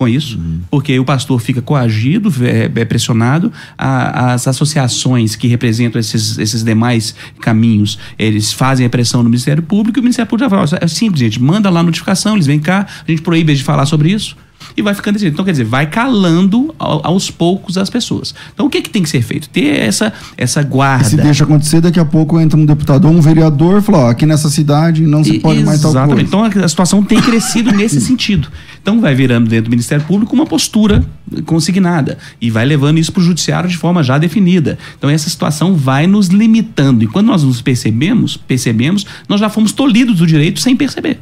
com 0.00 0.08
isso, 0.08 0.38
uhum. 0.38 0.60
porque 0.70 0.98
o 0.98 1.04
pastor 1.04 1.38
fica 1.42 1.60
coagido, 1.60 2.32
é, 2.42 2.70
é 2.74 2.84
pressionado, 2.86 3.52
a, 3.76 4.32
as 4.32 4.48
associações 4.48 5.36
que 5.36 5.46
representam 5.46 6.00
esses, 6.00 6.38
esses 6.38 6.64
demais 6.64 7.14
caminhos, 7.38 7.98
eles 8.18 8.50
fazem 8.50 8.86
a 8.86 8.88
pressão 8.88 9.22
no 9.22 9.28
Ministério 9.28 9.62
Público 9.62 9.98
e 9.98 10.00
o 10.00 10.02
Ministério 10.02 10.26
Público 10.26 10.48
já 10.48 10.64
fala, 10.64 10.82
é 10.82 10.88
simples, 10.88 11.20
gente, 11.20 11.42
manda 11.42 11.68
lá 11.68 11.80
a 11.80 11.82
notificação, 11.82 12.34
eles 12.34 12.46
vêm 12.46 12.58
cá, 12.58 12.86
a 13.06 13.10
gente 13.10 13.20
proíbe 13.20 13.54
de 13.54 13.62
falar 13.62 13.84
sobre 13.84 14.10
isso 14.10 14.34
e 14.76 14.82
vai 14.82 14.94
ficando 14.94 15.14
desse 15.14 15.24
jeito. 15.24 15.34
Então, 15.34 15.44
quer 15.44 15.52
dizer, 15.52 15.64
vai 15.64 15.86
calando 15.86 16.74
aos 16.78 17.30
poucos 17.30 17.76
as 17.78 17.90
pessoas. 17.90 18.34
Então, 18.52 18.66
o 18.66 18.70
que, 18.70 18.82
que 18.82 18.90
tem 18.90 19.02
que 19.02 19.08
ser 19.08 19.22
feito? 19.22 19.48
Ter 19.48 19.80
essa, 19.80 20.12
essa 20.36 20.62
guarda. 20.62 21.06
E 21.06 21.10
se 21.10 21.16
deixa 21.16 21.44
acontecer, 21.44 21.80
daqui 21.80 22.00
a 22.00 22.04
pouco 22.04 22.40
entra 22.40 22.58
um 22.58 22.64
deputado 22.64 23.06
ou 23.06 23.12
um 23.12 23.20
vereador 23.20 23.78
e 23.78 23.82
fala: 23.82 23.98
ó, 23.98 24.10
aqui 24.10 24.26
nessa 24.26 24.50
cidade 24.50 25.02
não 25.02 25.24
se 25.24 25.38
pode 25.38 25.62
mais 25.64 25.80
tal 25.80 25.92
coisa. 25.92 26.06
Exatamente. 26.06 26.28
Então, 26.28 26.64
a 26.64 26.68
situação 26.68 27.02
tem 27.02 27.20
crescido 27.20 27.72
nesse 27.76 28.00
sentido. 28.00 28.48
Então, 28.80 29.00
vai 29.00 29.14
virando 29.14 29.48
dentro 29.48 29.66
do 29.66 29.70
Ministério 29.70 30.04
Público 30.04 30.34
uma 30.34 30.46
postura 30.46 31.04
consignada 31.46 32.18
e 32.40 32.50
vai 32.50 32.64
levando 32.64 32.98
isso 32.98 33.12
para 33.12 33.20
o 33.20 33.24
Judiciário 33.24 33.68
de 33.68 33.76
forma 33.76 34.02
já 34.02 34.18
definida. 34.18 34.78
Então, 34.98 35.10
essa 35.10 35.28
situação 35.28 35.74
vai 35.74 36.06
nos 36.06 36.28
limitando. 36.28 37.04
E 37.04 37.06
quando 37.06 37.26
nós 37.26 37.42
nos 37.42 37.60
percebemos, 37.60 38.36
percebemos, 38.36 39.06
nós 39.28 39.40
já 39.40 39.48
fomos 39.48 39.72
tolhidos 39.72 40.18
do 40.18 40.26
direito 40.26 40.60
sem 40.60 40.74
perceber. 40.76 41.18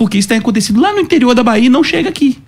Porque 0.00 0.16
isso 0.16 0.28
tem 0.28 0.38
acontecido 0.38 0.80
lá 0.80 0.94
no 0.94 1.00
interior 1.00 1.34
da 1.34 1.42
Bahia 1.42 1.66
e 1.66 1.68
não 1.68 1.84
chega 1.84 2.08
aqui. 2.08 2.38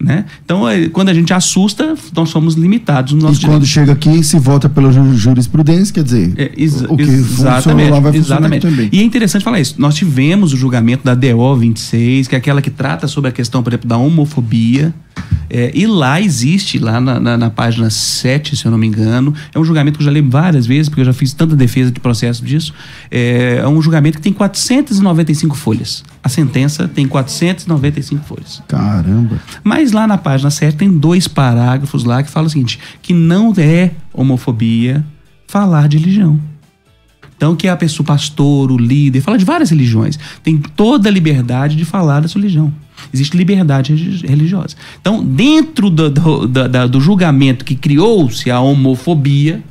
Né? 0.00 0.24
Então, 0.44 0.68
é, 0.68 0.88
quando 0.88 1.08
a 1.08 1.14
gente 1.14 1.34
assusta, 1.34 1.96
nós 2.14 2.28
somos 2.28 2.54
limitados 2.54 3.12
no 3.12 3.22
nosso 3.22 3.42
E 3.42 3.44
quando 3.44 3.66
chega 3.66 3.90
aqui, 3.90 4.22
se 4.22 4.38
volta 4.38 4.68
pela 4.68 4.92
jurisprudência, 4.92 5.92
quer 5.92 6.04
dizer, 6.04 6.32
é, 6.36 6.52
o 6.88 6.96
que 6.96 7.02
exatamente, 7.02 7.90
lá 7.90 7.98
vai 7.98 8.14
exatamente. 8.14 8.62
também. 8.62 8.88
E 8.92 9.00
é 9.00 9.02
interessante 9.02 9.42
falar 9.42 9.58
isso. 9.58 9.74
Nós 9.78 9.96
tivemos 9.96 10.52
o 10.52 10.56
julgamento 10.56 11.02
da 11.04 11.16
DO 11.16 11.56
26, 11.56 12.28
que 12.28 12.36
é 12.36 12.38
aquela 12.38 12.62
que 12.62 12.70
trata 12.70 13.08
sobre 13.08 13.30
a 13.30 13.32
questão, 13.32 13.60
por 13.60 13.72
exemplo, 13.72 13.88
da 13.88 13.96
homofobia. 13.96 14.94
É, 15.50 15.72
e 15.74 15.88
lá 15.88 16.20
existe, 16.20 16.78
lá 16.78 17.00
na, 17.00 17.18
na, 17.18 17.36
na, 17.36 17.50
página 17.50 17.90
7, 17.90 18.54
se 18.54 18.64
eu 18.64 18.70
não 18.70 18.78
me 18.78 18.86
engano, 18.86 19.34
é 19.52 19.58
um 19.58 19.64
julgamento 19.64 19.98
que 19.98 20.02
eu 20.02 20.06
já 20.06 20.12
li 20.12 20.20
várias 20.20 20.66
vezes, 20.66 20.88
porque 20.88 21.00
eu 21.00 21.06
já 21.06 21.12
fiz 21.12 21.32
tanta 21.32 21.56
defesa 21.56 21.90
de 21.90 21.98
processo 21.98 22.44
disso. 22.44 22.72
É, 23.10 23.58
é 23.60 23.68
um 23.68 23.82
julgamento 23.82 24.18
que 24.18 24.22
tem 24.22 24.32
495 24.32 25.56
folhas. 25.56 26.04
A 26.24 26.28
sentença 26.30 26.88
tem 26.88 27.06
495 27.06 28.24
folhas. 28.24 28.62
Caramba! 28.66 29.38
Mas 29.62 29.92
lá 29.92 30.06
na 30.06 30.16
página 30.16 30.50
7 30.50 30.74
tem 30.74 30.90
dois 30.90 31.28
parágrafos 31.28 32.02
lá 32.02 32.22
que 32.22 32.30
falam 32.30 32.46
o 32.46 32.50
seguinte: 32.50 32.80
que 33.02 33.12
não 33.12 33.52
é 33.58 33.90
homofobia 34.10 35.04
falar 35.46 35.86
de 35.86 35.98
religião. 35.98 36.40
Então, 37.36 37.54
que 37.54 37.68
a 37.68 37.76
pessoa, 37.76 38.06
pastor, 38.06 38.72
o 38.72 38.78
líder, 38.78 39.20
fala 39.20 39.36
de 39.36 39.44
várias 39.44 39.68
religiões, 39.68 40.18
tem 40.42 40.56
toda 40.56 41.10
a 41.10 41.12
liberdade 41.12 41.76
de 41.76 41.84
falar 41.84 42.20
da 42.20 42.28
sua 42.28 42.40
religião. 42.40 42.72
Existe 43.12 43.36
liberdade 43.36 43.94
religiosa. 44.26 44.76
Então, 45.00 45.22
dentro 45.22 45.90
do, 45.90 46.08
do, 46.08 46.48
do, 46.48 46.88
do 46.88 47.00
julgamento 47.00 47.64
que 47.64 47.74
criou-se 47.74 48.50
a 48.50 48.60
homofobia, 48.60 49.62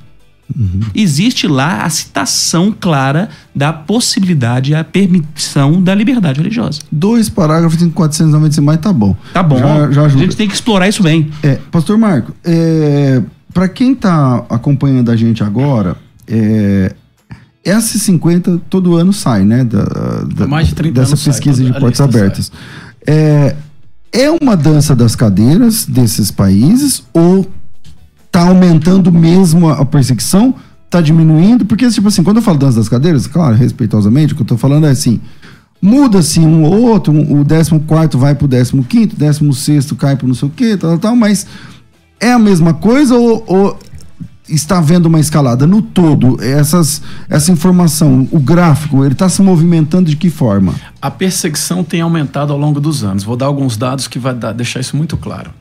Uhum. 0.58 0.82
Existe 0.94 1.48
lá 1.48 1.84
a 1.84 1.90
citação 1.90 2.76
clara 2.78 3.30
da 3.56 3.74
possibilidade, 3.74 4.76
a 4.76 4.84
permissão 4.84 5.82
da 5.82 5.96
liberdade 5.96 6.40
religiosa. 6.40 6.82
Dois 6.92 7.30
parágrafos 7.30 7.82
em 7.82 7.90
495, 7.90 8.66
mas 8.66 8.78
tá 8.80 8.94
bom. 8.94 9.16
Tá 9.34 9.42
bom. 9.42 9.58
Já, 9.58 9.92
já 9.92 10.06
a 10.06 10.10
gente 10.10 10.36
tem 10.36 10.48
que 10.48 10.54
explorar 10.54 10.88
isso 10.88 11.02
bem. 11.02 11.32
É, 11.42 11.60
Pastor 11.72 11.98
Marco, 11.98 12.34
é, 12.44 13.22
para 13.54 13.68
quem 13.68 13.96
tá 13.96 14.46
acompanhando 14.50 15.10
a 15.10 15.16
gente 15.16 15.44
agora, 15.44 15.96
é, 16.28 16.94
S50 17.66 18.62
todo 18.70 18.96
ano 18.96 19.14
sai, 19.14 19.44
né? 19.44 19.64
Da, 19.64 19.84
da 20.36 20.48
mais 20.48 20.68
de 20.68 20.76
30 20.76 21.00
dessa 21.00 21.18
pesquisa 21.18 21.64
sai, 21.64 21.72
de 21.72 21.80
portas 21.80 22.02
abertas. 22.02 22.52
É, 23.08 23.56
é 24.12 24.30
uma 24.30 24.56
dança 24.56 24.96
das 24.96 25.16
cadeiras 25.16 25.86
desses 25.86 26.30
países 26.30 27.04
ou 27.14 27.48
tá 28.34 28.42
aumentando 28.42 29.12
mesmo 29.12 29.70
a 29.70 29.86
perseguição? 29.86 30.56
Tá 30.90 31.00
diminuindo? 31.00 31.66
Porque, 31.66 31.88
tipo 31.88 32.08
assim, 32.08 32.24
quando 32.24 32.38
eu 32.38 32.44
falo 32.44 32.58
dança 32.58 32.78
das 32.78 32.90
cadeiras, 32.90 33.28
claro, 33.28 33.56
respeitosamente, 33.56 34.34
o 34.34 34.36
que 34.36 34.42
eu 34.42 34.48
tô 34.48 34.58
falando 34.58 34.88
é 34.88 34.90
assim, 34.90 35.22
muda-se 35.80 36.40
um 36.40 36.64
ou 36.64 36.82
outro, 36.82 37.14
o 37.14 37.46
14 37.46 38.18
vai 38.18 38.34
pro 38.34 38.48
15, 38.48 39.16
16 39.16 39.92
cai 39.92 40.16
pro 40.16 40.28
não 40.28 40.34
sei 40.34 40.48
o 40.48 40.52
quê, 40.52 40.76
tal, 40.76 40.98
tal, 40.98 41.16
mas 41.16 41.46
é 42.20 42.32
a 42.32 42.40
mesma 42.40 42.74
coisa 42.74 43.16
ou, 43.16 43.44
ou 43.46 43.80
está 44.50 44.80
havendo 44.80 45.06
uma 45.06 45.20
escalada 45.20 45.68
no 45.68 45.84
todo? 45.84 46.44
Essas, 46.44 47.04
essa 47.30 47.52
informação, 47.52 48.28
o 48.32 48.40
gráfico, 48.40 49.06
ele 49.06 49.14
está 49.14 49.30
se 49.30 49.44
movimentando 49.44 50.10
de 50.10 50.16
que 50.16 50.32
forma? 50.32 50.74
A 51.00 51.12
perseguição 51.12 51.84
tem 51.84 52.02
aumentado 52.02 52.52
ao 52.52 52.58
longo 52.58 52.80
dos 52.80 53.04
anos. 53.04 53.24
Vou 53.24 53.38
dar 53.38 53.46
alguns 53.46 53.78
dados 53.78 54.08
que 54.08 54.18
vai 54.18 54.34
dar, 54.34 54.54
deixar 54.54 54.80
isso 54.80 54.98
muito 54.98 55.18
claro. 55.18 55.52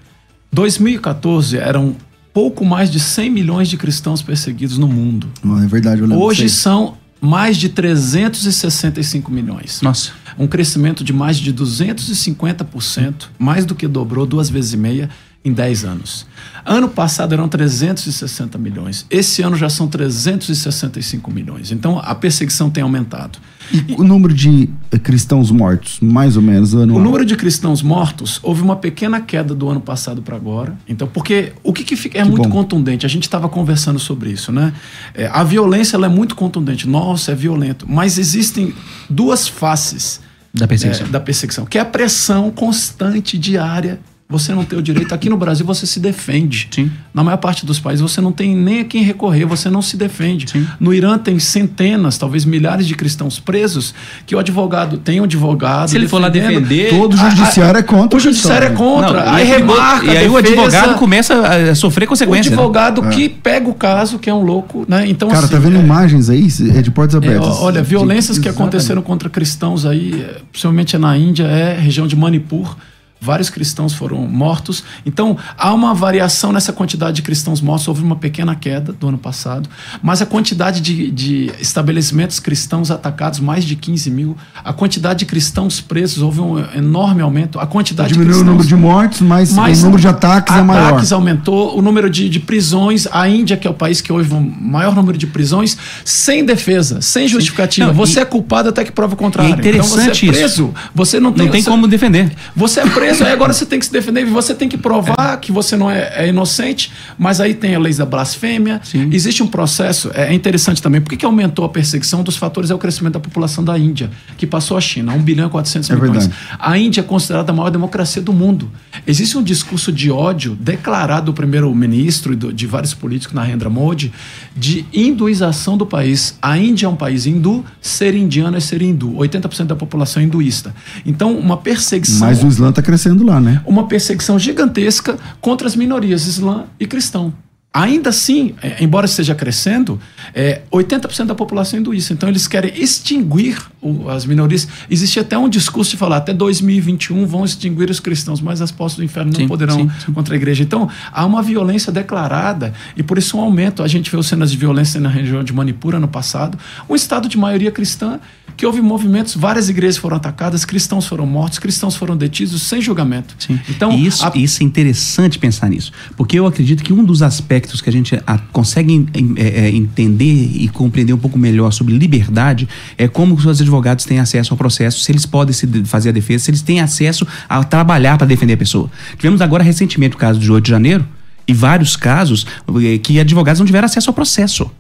2014 0.50 1.58
eram 1.58 1.94
pouco 2.32 2.64
mais 2.64 2.90
de 2.90 2.98
100 2.98 3.30
milhões 3.30 3.68
de 3.68 3.76
cristãos 3.76 4.22
perseguidos 4.22 4.78
no 4.78 4.88
mundo. 4.88 5.28
Não, 5.42 5.62
é 5.62 5.66
verdade, 5.66 6.02
Hoje 6.02 6.48
são 6.48 6.96
mais 7.20 7.56
de 7.56 7.68
365 7.68 9.30
milhões. 9.30 9.80
Nossa. 9.82 10.10
Um 10.38 10.46
crescimento 10.46 11.04
de 11.04 11.12
mais 11.12 11.36
de 11.36 11.52
250%, 11.52 13.26
mais 13.38 13.64
do 13.64 13.74
que 13.74 13.86
dobrou, 13.86 14.26
duas 14.26 14.48
vezes 14.48 14.72
e 14.72 14.76
meia 14.76 15.10
em 15.44 15.52
10 15.52 15.84
anos. 15.84 16.26
Ano 16.64 16.88
passado 16.88 17.32
eram 17.32 17.48
360 17.48 18.56
milhões. 18.58 19.04
Esse 19.10 19.42
ano 19.42 19.56
já 19.56 19.68
são 19.68 19.88
365 19.88 21.30
milhões. 21.32 21.72
Então 21.72 21.98
a 21.98 22.14
perseguição 22.14 22.70
tem 22.70 22.82
aumentado. 22.82 23.38
E 23.72 23.94
o 23.94 24.04
número 24.04 24.32
de 24.32 24.68
eh, 24.90 24.98
cristãos 24.98 25.50
mortos, 25.50 25.98
mais 26.00 26.36
ou 26.36 26.42
menos, 26.42 26.74
anual? 26.74 27.00
O 27.00 27.02
número 27.02 27.24
de 27.24 27.34
cristãos 27.36 27.82
mortos, 27.82 28.38
houve 28.42 28.62
uma 28.62 28.76
pequena 28.76 29.20
queda 29.20 29.54
do 29.54 29.68
ano 29.68 29.80
passado 29.80 30.22
para 30.22 30.36
agora. 30.36 30.76
Então, 30.88 31.08
porque 31.08 31.52
o 31.64 31.72
que, 31.72 31.82
que 31.82 31.96
fica, 31.96 32.18
é 32.18 32.22
que 32.22 32.28
muito 32.28 32.48
bom. 32.48 32.62
contundente, 32.62 33.04
a 33.04 33.08
gente 33.08 33.24
estava 33.24 33.48
conversando 33.48 33.98
sobre 33.98 34.30
isso, 34.30 34.52
né? 34.52 34.72
É, 35.14 35.26
a 35.26 35.42
violência 35.42 35.96
ela 35.96 36.06
é 36.06 36.10
muito 36.10 36.36
contundente. 36.36 36.88
Nossa, 36.88 37.32
é 37.32 37.34
violento. 37.34 37.86
Mas 37.88 38.18
existem 38.18 38.72
duas 39.10 39.48
faces 39.48 40.20
da 40.54 40.68
perseguição. 40.68 41.06
É, 41.06 41.10
da 41.10 41.20
perseguição, 41.20 41.64
que 41.64 41.78
é 41.78 41.80
a 41.80 41.86
pressão 41.86 42.50
constante, 42.50 43.38
diária 43.38 43.98
você 44.32 44.54
não 44.54 44.64
tem 44.64 44.78
o 44.78 44.82
direito. 44.82 45.14
Aqui 45.14 45.28
no 45.28 45.36
Brasil 45.36 45.64
você 45.64 45.86
se 45.86 46.00
defende. 46.00 46.68
Sim. 46.70 46.90
Na 47.12 47.22
maior 47.22 47.36
parte 47.36 47.66
dos 47.66 47.78
países 47.78 48.00
você 48.00 48.20
não 48.20 48.32
tem 48.32 48.56
nem 48.56 48.80
a 48.80 48.84
quem 48.84 49.02
recorrer, 49.02 49.44
você 49.44 49.68
não 49.68 49.82
se 49.82 49.96
defende. 49.96 50.50
Sim. 50.50 50.66
No 50.80 50.94
Irã 50.94 51.18
tem 51.18 51.38
centenas, 51.38 52.16
talvez 52.16 52.44
milhares 52.44 52.86
de 52.86 52.94
cristãos 52.94 53.38
presos 53.38 53.94
que 54.26 54.34
o 54.34 54.38
advogado 54.38 54.96
tem 54.96 55.20
um 55.20 55.24
advogado. 55.24 55.90
Se 55.90 55.96
ele 55.96 56.08
for 56.08 56.20
lá 56.20 56.28
defender. 56.28 56.90
Todo 56.90 57.14
o 57.14 57.16
judiciário 57.16 57.78
é 57.78 57.82
contra. 57.82 58.16
O 58.16 58.20
judiciário 58.20 58.68
é 58.68 58.70
contra. 58.70 59.24
Não, 59.24 59.32
aí 59.32 59.46
remarca. 59.46 60.06
E 60.06 60.10
aí 60.10 60.14
defesa, 60.14 60.32
o 60.32 60.36
advogado 60.36 60.94
começa 60.98 61.34
a 61.34 61.74
sofrer 61.74 62.06
consequências. 62.06 62.46
O 62.46 62.50
né? 62.50 62.56
advogado 62.56 63.02
né? 63.02 63.10
que 63.10 63.28
pega 63.28 63.68
o 63.68 63.74
caso, 63.74 64.18
que 64.18 64.30
é 64.30 64.34
um 64.34 64.42
louco, 64.42 64.86
né? 64.88 65.06
Então, 65.06 65.28
Cara, 65.28 65.44
assim, 65.44 65.52
tá 65.52 65.58
vendo 65.58 65.76
é, 65.76 65.80
imagens 65.80 66.30
aí? 66.30 66.48
É 66.74 66.80
de 66.80 66.90
portas 66.90 67.14
abertas. 67.14 67.58
É, 67.58 67.60
olha, 67.60 67.82
violências 67.82 68.36
de, 68.36 68.42
que 68.42 68.48
aconteceram 68.48 69.02
contra 69.02 69.28
cristãos 69.28 69.84
aí, 69.84 70.26
principalmente 70.50 70.96
na 70.96 71.16
Índia, 71.16 71.44
é 71.44 71.78
região 71.78 72.06
de 72.06 72.16
Manipur 72.16 72.76
vários 73.22 73.48
cristãos 73.48 73.94
foram 73.94 74.26
mortos. 74.26 74.82
Então, 75.06 75.38
há 75.56 75.72
uma 75.72 75.94
variação 75.94 76.52
nessa 76.52 76.72
quantidade 76.72 77.16
de 77.16 77.22
cristãos 77.22 77.60
mortos. 77.60 77.86
Houve 77.86 78.02
uma 78.02 78.16
pequena 78.16 78.56
queda 78.56 78.92
do 78.92 79.08
ano 79.08 79.18
passado, 79.18 79.68
mas 80.02 80.20
a 80.20 80.26
quantidade 80.26 80.80
de, 80.80 81.08
de 81.12 81.52
estabelecimentos 81.60 82.40
cristãos 82.40 82.90
atacados, 82.90 83.38
mais 83.38 83.64
de 83.64 83.76
15 83.76 84.10
mil. 84.10 84.36
A 84.64 84.72
quantidade 84.72 85.20
de 85.20 85.26
cristãos 85.26 85.80
presos, 85.80 86.20
houve 86.20 86.40
um 86.40 86.58
enorme 86.74 87.22
aumento. 87.22 87.60
A 87.60 87.66
quantidade 87.66 88.12
Diminuiu 88.12 88.38
de 88.38 88.40
cristãos, 88.40 88.48
o 88.48 88.52
número 88.52 88.68
de 88.68 88.76
mortes, 88.76 89.20
mas, 89.20 89.52
mas 89.52 89.80
o 89.80 89.84
número 89.84 90.00
de 90.00 90.08
ataques, 90.08 90.56
é 90.56 90.62
maior. 90.62 90.88
Ataques 90.88 91.12
aumentou, 91.12 91.78
o 91.78 91.82
número 91.82 92.10
de, 92.10 92.28
de 92.28 92.40
prisões. 92.40 93.06
A 93.12 93.28
Índia, 93.28 93.56
que 93.56 93.68
é 93.68 93.70
o 93.70 93.74
país 93.74 94.00
que 94.00 94.12
houve 94.12 94.32
o 94.32 94.36
um 94.36 94.40
maior 94.40 94.96
número 94.96 95.16
de 95.16 95.28
prisões, 95.28 95.76
sem 96.04 96.44
defesa, 96.44 97.00
sem 97.00 97.28
justificativa. 97.28 97.86
Não, 97.86 97.94
você 97.94 98.18
e, 98.18 98.22
é 98.22 98.24
culpado 98.24 98.70
até 98.70 98.82
que 98.84 98.90
prova 98.90 99.14
o 99.14 99.16
contrário. 99.16 99.54
É 99.54 99.58
interessante 99.58 100.26
então, 100.26 100.34
você 100.34 100.40
é 100.40 100.40
preso, 100.40 100.64
isso. 100.64 100.74
Você 100.92 101.20
não 101.20 101.32
tem, 101.32 101.44
não 101.44 101.52
tem 101.52 101.62
você, 101.62 101.70
como 101.70 101.86
defender. 101.86 102.32
Você 102.56 102.80
é 102.80 102.86
preso 102.86 103.11
aí 103.20 103.32
agora 103.32 103.52
você 103.52 103.66
tem 103.66 103.78
que 103.78 103.86
se 103.86 103.92
defender, 103.92 104.24
você 104.24 104.54
tem 104.54 104.68
que 104.68 104.78
provar 104.78 105.34
é. 105.34 105.36
que 105.36 105.50
você 105.50 105.76
não 105.76 105.90
é, 105.90 106.12
é, 106.14 106.28
inocente, 106.28 106.92
mas 107.18 107.40
aí 107.40 107.54
tem 107.54 107.74
a 107.74 107.78
lei 107.78 107.92
da 107.92 108.06
blasfêmia. 108.06 108.80
Sim. 108.82 109.10
Existe 109.12 109.42
um 109.42 109.46
processo, 109.46 110.10
é, 110.14 110.32
interessante 110.32 110.80
também. 110.80 111.00
Por 111.00 111.10
que, 111.10 111.16
que 111.16 111.26
aumentou 111.26 111.64
a 111.64 111.68
perseguição? 111.68 112.20
Um 112.20 112.24
dos 112.24 112.36
fatores 112.36 112.70
é 112.70 112.74
o 112.74 112.78
crescimento 112.78 113.14
da 113.14 113.20
população 113.20 113.64
da 113.64 113.78
Índia, 113.78 114.10
que 114.36 114.46
passou 114.46 114.76
a 114.76 114.80
China, 114.80 115.12
1 115.12 115.22
bilhão 115.22 115.48
e 115.48 115.50
400 115.50 115.90
é 115.90 115.94
milhões. 115.94 116.26
Verdade. 116.26 116.58
A 116.58 116.78
Índia 116.78 117.00
é 117.00 117.04
considerada 117.04 117.52
a 117.52 117.54
maior 117.54 117.70
democracia 117.70 118.22
do 118.22 118.32
mundo. 118.32 118.70
Existe 119.06 119.36
um 119.36 119.42
discurso 119.42 119.92
de 119.92 120.10
ódio 120.10 120.56
declarado 120.58 121.26
do 121.26 121.32
primeiro-ministro 121.32 122.32
e 122.32 122.36
do, 122.36 122.52
de 122.52 122.66
vários 122.66 122.94
políticos, 122.94 123.34
Narendra 123.34 123.68
Modi, 123.68 124.12
de 124.56 124.86
hinduização 124.92 125.76
do 125.76 125.86
país. 125.86 126.36
A 126.40 126.56
Índia 126.56 126.86
é 126.86 126.88
um 126.88 126.96
país 126.96 127.26
hindu, 127.26 127.64
ser 127.80 128.14
indiano 128.14 128.56
é 128.56 128.60
ser 128.60 128.82
hindu. 128.82 129.12
80% 129.14 129.66
da 129.66 129.76
população 129.76 130.22
é 130.22 130.26
hinduísta. 130.26 130.74
Então, 131.04 131.36
uma 131.36 131.56
perseguição. 131.56 132.26
Mas 132.26 132.42
o 132.42 132.46
Islã 132.46 132.70
está 132.70 132.82
crescendo 132.82 133.01
lá, 133.24 133.40
né? 133.40 133.62
Uma 133.66 133.86
perseguição 133.86 134.38
gigantesca 134.38 135.18
contra 135.40 135.66
as 135.66 135.76
minorias 135.76 136.26
islã 136.26 136.64
e 136.78 136.86
cristão. 136.86 137.32
Ainda 137.74 138.10
assim, 138.10 138.54
é, 138.60 138.84
embora 138.84 139.06
esteja 139.06 139.34
crescendo, 139.34 139.98
é, 140.34 140.60
80% 140.70 141.24
da 141.24 141.34
população 141.34 141.78
é 141.78 141.80
hinduísta. 141.80 142.12
Então, 142.12 142.28
eles 142.28 142.46
querem 142.46 142.70
extinguir 142.76 143.58
o, 143.80 144.10
as 144.10 144.26
minorias. 144.26 144.68
Existe 144.90 145.18
até 145.18 145.38
um 145.38 145.48
discurso 145.48 145.92
de 145.92 145.96
falar 145.96 146.18
até 146.18 146.34
2021 146.34 147.24
vão 147.24 147.46
extinguir 147.46 147.88
os 147.88 147.98
cristãos, 147.98 148.42
mas 148.42 148.60
as 148.60 148.70
postas 148.70 148.98
do 148.98 149.04
inferno 149.04 149.32
não 149.32 149.40
sim, 149.40 149.48
poderão 149.48 149.76
sim, 149.76 149.90
sim. 150.04 150.12
contra 150.12 150.34
a 150.34 150.36
igreja. 150.36 150.62
Então, 150.62 150.86
há 151.10 151.24
uma 151.24 151.42
violência 151.42 151.90
declarada 151.90 152.74
e 152.94 153.02
por 153.02 153.16
isso 153.16 153.38
um 153.38 153.40
aumento. 153.40 153.82
A 153.82 153.88
gente 153.88 154.10
viu 154.10 154.22
cenas 154.22 154.50
de 154.50 154.58
violência 154.58 155.00
na 155.00 155.08
região 155.08 155.42
de 155.42 155.52
Manipur 155.54 155.94
ano 155.94 156.08
passado. 156.08 156.58
Um 156.90 156.94
estado 156.94 157.26
de 157.26 157.38
maioria 157.38 157.70
cristã 157.70 158.20
que 158.56 158.66
houve 158.66 158.80
movimentos, 158.80 159.34
várias 159.34 159.68
igrejas 159.68 159.96
foram 159.96 160.16
atacadas, 160.16 160.64
cristãos 160.64 161.06
foram 161.06 161.26
mortos, 161.26 161.58
cristãos 161.58 161.96
foram 161.96 162.16
detidos 162.16 162.62
sem 162.62 162.80
julgamento. 162.80 163.34
Sim. 163.38 163.58
Então, 163.68 163.92
isso, 163.92 164.24
a... 164.26 164.32
isso 164.34 164.62
é 164.62 164.66
interessante 164.66 165.38
pensar 165.38 165.68
nisso, 165.68 165.92
porque 166.16 166.38
eu 166.38 166.46
acredito 166.46 166.82
que 166.82 166.92
um 166.92 167.04
dos 167.04 167.22
aspectos 167.22 167.61
que 167.70 167.88
a 167.88 167.92
gente 167.92 168.20
a, 168.26 168.38
consegue 168.52 169.06
é, 169.36 169.66
é, 169.66 169.70
entender 169.70 170.24
e 170.24 170.68
compreender 170.68 171.12
um 171.12 171.18
pouco 171.18 171.38
melhor 171.38 171.70
sobre 171.72 171.96
liberdade 171.96 172.68
é 172.98 173.06
como 173.06 173.34
os 173.34 173.60
advogados 173.60 174.04
têm 174.04 174.18
acesso 174.18 174.52
ao 174.52 174.58
processo, 174.58 175.00
se 175.00 175.12
eles 175.12 175.26
podem 175.26 175.52
se 175.52 175.66
fazer 175.84 176.08
a 176.08 176.12
defesa, 176.12 176.44
se 176.44 176.50
eles 176.50 176.62
têm 176.62 176.80
acesso 176.80 177.26
a 177.48 177.62
trabalhar 177.62 178.18
para 178.18 178.26
defender 178.26 178.54
a 178.54 178.56
pessoa. 178.56 178.90
Tivemos 179.16 179.40
agora 179.40 179.62
recentemente 179.62 180.16
o 180.16 180.18
caso 180.18 180.38
de 180.38 180.50
8 180.50 180.64
de 180.64 180.70
janeiro 180.70 181.06
e 181.46 181.52
vários 181.52 181.96
casos 181.96 182.46
eh, 182.82 182.98
que 182.98 183.20
advogados 183.20 183.60
não 183.60 183.66
tiveram 183.66 183.86
acesso 183.86 184.10
ao 184.10 184.14
processo. 184.14 184.70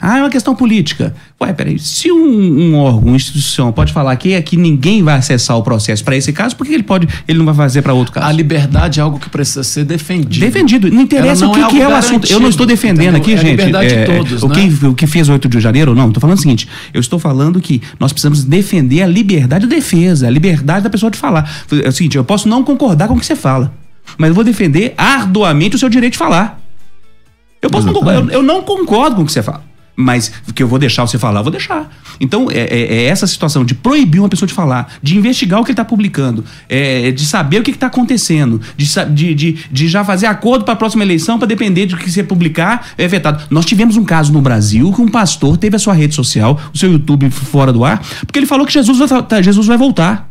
Ah, 0.00 0.18
é 0.18 0.20
uma 0.20 0.30
questão 0.30 0.54
política. 0.54 1.14
Ué, 1.40 1.52
peraí, 1.52 1.78
se 1.78 2.10
um, 2.10 2.18
um 2.18 2.76
órgão, 2.76 3.08
uma 3.08 3.16
instituição 3.16 3.72
pode 3.72 3.92
falar 3.92 4.14
que 4.16 4.34
aqui 4.34 4.56
ninguém 4.56 5.02
vai 5.02 5.16
acessar 5.16 5.56
o 5.56 5.62
processo 5.62 6.04
para 6.04 6.16
esse 6.16 6.32
caso, 6.32 6.54
por 6.54 6.66
que 6.66 6.72
ele 6.72 6.84
pode, 6.84 7.08
ele 7.26 7.38
não 7.38 7.44
vai 7.44 7.54
fazer 7.54 7.82
para 7.82 7.92
outro 7.92 8.12
caso? 8.12 8.26
A 8.26 8.32
liberdade 8.32 9.00
é 9.00 9.02
algo 9.02 9.18
que 9.18 9.28
precisa 9.28 9.64
ser 9.64 9.84
defendido. 9.84 10.44
Defendido. 10.44 10.90
Não 10.90 11.02
interessa 11.02 11.44
não 11.44 11.50
o 11.50 11.54
que 11.54 11.60
é, 11.60 11.68
que 11.68 11.80
é 11.80 11.88
o 11.88 11.94
assunto. 11.94 12.30
Eu 12.30 12.38
não 12.38 12.48
estou 12.48 12.64
defendendo 12.64 13.16
aqui, 13.16 13.32
é 13.32 13.36
gente. 13.36 13.60
A 13.60 13.66
liberdade 13.66 13.94
é, 13.94 14.04
de 14.04 14.06
todos, 14.06 14.42
o, 14.42 14.48
né? 14.48 14.54
que, 14.54 14.86
o 14.86 14.94
que 14.94 15.06
fez 15.06 15.28
8 15.28 15.48
de 15.48 15.60
janeiro, 15.60 15.94
não. 15.94 16.08
Estou 16.08 16.20
falando 16.20 16.38
o 16.38 16.40
seguinte: 16.40 16.68
eu 16.94 17.00
estou 17.00 17.18
falando 17.18 17.60
que 17.60 17.82
nós 17.98 18.12
precisamos 18.12 18.44
defender 18.44 19.02
a 19.02 19.06
liberdade 19.06 19.66
de 19.66 19.74
defesa, 19.74 20.28
a 20.28 20.30
liberdade 20.30 20.84
da 20.84 20.90
pessoa 20.90 21.10
de 21.10 21.18
falar. 21.18 21.64
É 21.84 21.88
o 21.88 21.92
seguinte, 21.92 22.16
eu 22.16 22.24
posso 22.24 22.48
não 22.48 22.62
concordar 22.62 23.08
com 23.08 23.14
o 23.14 23.18
que 23.18 23.26
você 23.26 23.36
fala, 23.36 23.72
mas 24.16 24.28
eu 24.28 24.34
vou 24.34 24.44
defender 24.44 24.94
arduamente 24.96 25.74
o 25.74 25.78
seu 25.78 25.88
direito 25.88 26.12
de 26.12 26.18
falar. 26.18 26.60
Eu, 27.60 27.68
posso 27.68 27.86
não 27.86 27.94
concordar, 27.94 28.20
eu, 28.20 28.30
eu 28.30 28.42
não 28.42 28.62
concordo 28.62 29.16
com 29.16 29.22
o 29.22 29.26
que 29.26 29.32
você 29.32 29.42
fala 29.42 29.67
mas 30.00 30.30
que 30.54 30.62
eu 30.62 30.68
vou 30.68 30.78
deixar 30.78 31.04
você 31.04 31.18
falar, 31.18 31.40
eu 31.40 31.44
vou 31.44 31.50
deixar. 31.50 31.90
Então, 32.20 32.48
é, 32.52 32.60
é, 32.60 32.94
é, 32.94 33.04
essa 33.06 33.26
situação 33.26 33.64
de 33.64 33.74
proibir 33.74 34.20
uma 34.20 34.28
pessoa 34.28 34.46
de 34.46 34.54
falar, 34.54 34.94
de 35.02 35.18
investigar 35.18 35.60
o 35.60 35.64
que 35.64 35.72
ele 35.72 35.74
está 35.74 35.84
publicando, 35.84 36.44
é, 36.68 37.10
de 37.10 37.26
saber 37.26 37.60
o 37.60 37.64
que 37.64 37.72
está 37.72 37.88
acontecendo, 37.88 38.60
de, 38.76 39.34
de, 39.34 39.58
de, 39.68 39.88
já 39.88 40.04
fazer 40.04 40.26
acordo 40.26 40.64
para 40.64 40.74
a 40.74 40.76
próxima 40.76 41.02
eleição 41.02 41.36
para 41.36 41.48
depender 41.48 41.86
do 41.86 41.96
que 41.96 42.08
você 42.08 42.22
publicar, 42.22 42.90
é 42.96 43.08
vetado. 43.08 43.42
Nós 43.50 43.66
tivemos 43.66 43.96
um 43.96 44.04
caso 44.04 44.32
no 44.32 44.40
Brasil 44.40 44.92
que 44.92 45.02
um 45.02 45.08
pastor 45.08 45.56
teve 45.56 45.74
a 45.74 45.80
sua 45.80 45.94
rede 45.94 46.14
social, 46.14 46.60
o 46.72 46.78
seu 46.78 46.92
YouTube 46.92 47.28
fora 47.30 47.72
do 47.72 47.84
ar, 47.84 48.00
porque 48.24 48.38
ele 48.38 48.46
falou 48.46 48.64
que 48.64 48.72
Jesus 48.72 48.98
vai, 48.98 49.42
Jesus 49.42 49.66
vai 49.66 49.76
voltar. 49.76 50.30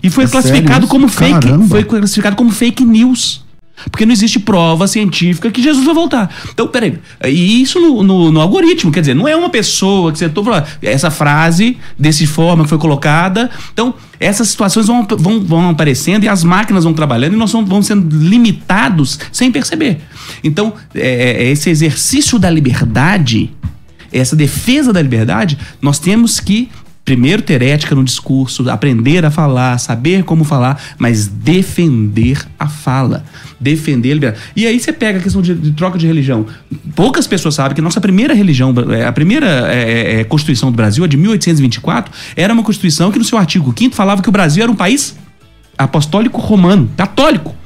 E 0.00 0.08
foi 0.08 0.24
É 0.24 0.28
classificado 0.28 0.72
sério? 0.72 0.88
como 0.88 1.08
fake, 1.08 1.40
Caramba. 1.40 1.66
foi 1.66 1.82
classificado 1.82 2.36
como 2.36 2.52
fake 2.52 2.84
news. 2.84 3.44
Porque 3.90 4.04
não 4.04 4.12
existe 4.12 4.38
prova 4.38 4.86
científica 4.86 5.50
que 5.50 5.62
Jesus 5.62 5.84
vai 5.84 5.94
voltar. 5.94 6.34
Então, 6.50 6.68
peraí. 6.68 6.98
E 7.24 7.62
isso 7.62 7.80
no, 7.80 8.02
no, 8.02 8.32
no 8.32 8.40
algoritmo, 8.40 8.90
quer 8.90 9.00
dizer, 9.00 9.14
não 9.14 9.28
é 9.28 9.36
uma 9.36 9.50
pessoa 9.50 10.12
que 10.12 10.28
tô 10.28 10.44
falando, 10.44 10.66
essa 10.82 11.10
frase, 11.10 11.78
desse 11.98 12.26
forma 12.26 12.64
que 12.64 12.68
foi 12.68 12.78
colocada. 12.78 13.50
Então, 13.72 13.94
essas 14.18 14.48
situações 14.48 14.86
vão, 14.86 15.06
vão, 15.18 15.40
vão 15.40 15.68
aparecendo 15.70 16.24
e 16.24 16.28
as 16.28 16.44
máquinas 16.44 16.84
vão 16.84 16.92
trabalhando 16.92 17.34
e 17.34 17.36
nós 17.36 17.52
vamos, 17.52 17.86
sendo 17.86 18.14
limitados 18.16 19.18
sem 19.32 19.50
perceber. 19.50 20.00
Então, 20.44 20.74
é, 20.94 21.44
é, 21.44 21.50
esse 21.50 21.70
exercício 21.70 22.38
da 22.38 22.50
liberdade, 22.50 23.50
essa 24.12 24.36
defesa 24.36 24.92
da 24.92 25.00
liberdade, 25.00 25.56
nós 25.80 25.98
temos 25.98 26.38
que 26.38 26.68
primeiro 27.10 27.42
ter 27.42 27.60
ética 27.60 27.92
no 27.92 28.04
discurso, 28.04 28.70
aprender 28.70 29.24
a 29.24 29.32
falar, 29.32 29.78
saber 29.78 30.22
como 30.22 30.44
falar, 30.44 30.80
mas 30.96 31.26
defender 31.26 32.40
a 32.56 32.68
fala, 32.68 33.24
defender 33.58 34.12
a 34.12 34.14
liberdade. 34.14 34.42
E 34.54 34.64
aí 34.64 34.78
você 34.78 34.92
pega 34.92 35.18
a 35.18 35.22
questão 35.22 35.42
de, 35.42 35.52
de 35.52 35.72
troca 35.72 35.98
de 35.98 36.06
religião. 36.06 36.46
Poucas 36.94 37.26
pessoas 37.26 37.56
sabem 37.56 37.74
que 37.74 37.82
nossa 37.82 38.00
primeira 38.00 38.32
religião, 38.32 38.72
é, 38.96 39.04
a 39.04 39.10
primeira 39.10 39.48
é, 39.74 40.20
é, 40.20 40.24
Constituição 40.24 40.70
do 40.70 40.76
Brasil, 40.76 41.02
a 41.02 41.08
de 41.08 41.16
1824, 41.16 42.14
era 42.36 42.54
uma 42.54 42.62
Constituição 42.62 43.10
que 43.10 43.18
no 43.18 43.24
seu 43.24 43.36
artigo 43.36 43.74
5 43.76 43.92
falava 43.92 44.22
que 44.22 44.28
o 44.28 44.32
Brasil 44.32 44.62
era 44.62 44.70
um 44.70 44.76
país 44.76 45.16
apostólico 45.76 46.40
romano, 46.40 46.88
católico. 46.96 47.56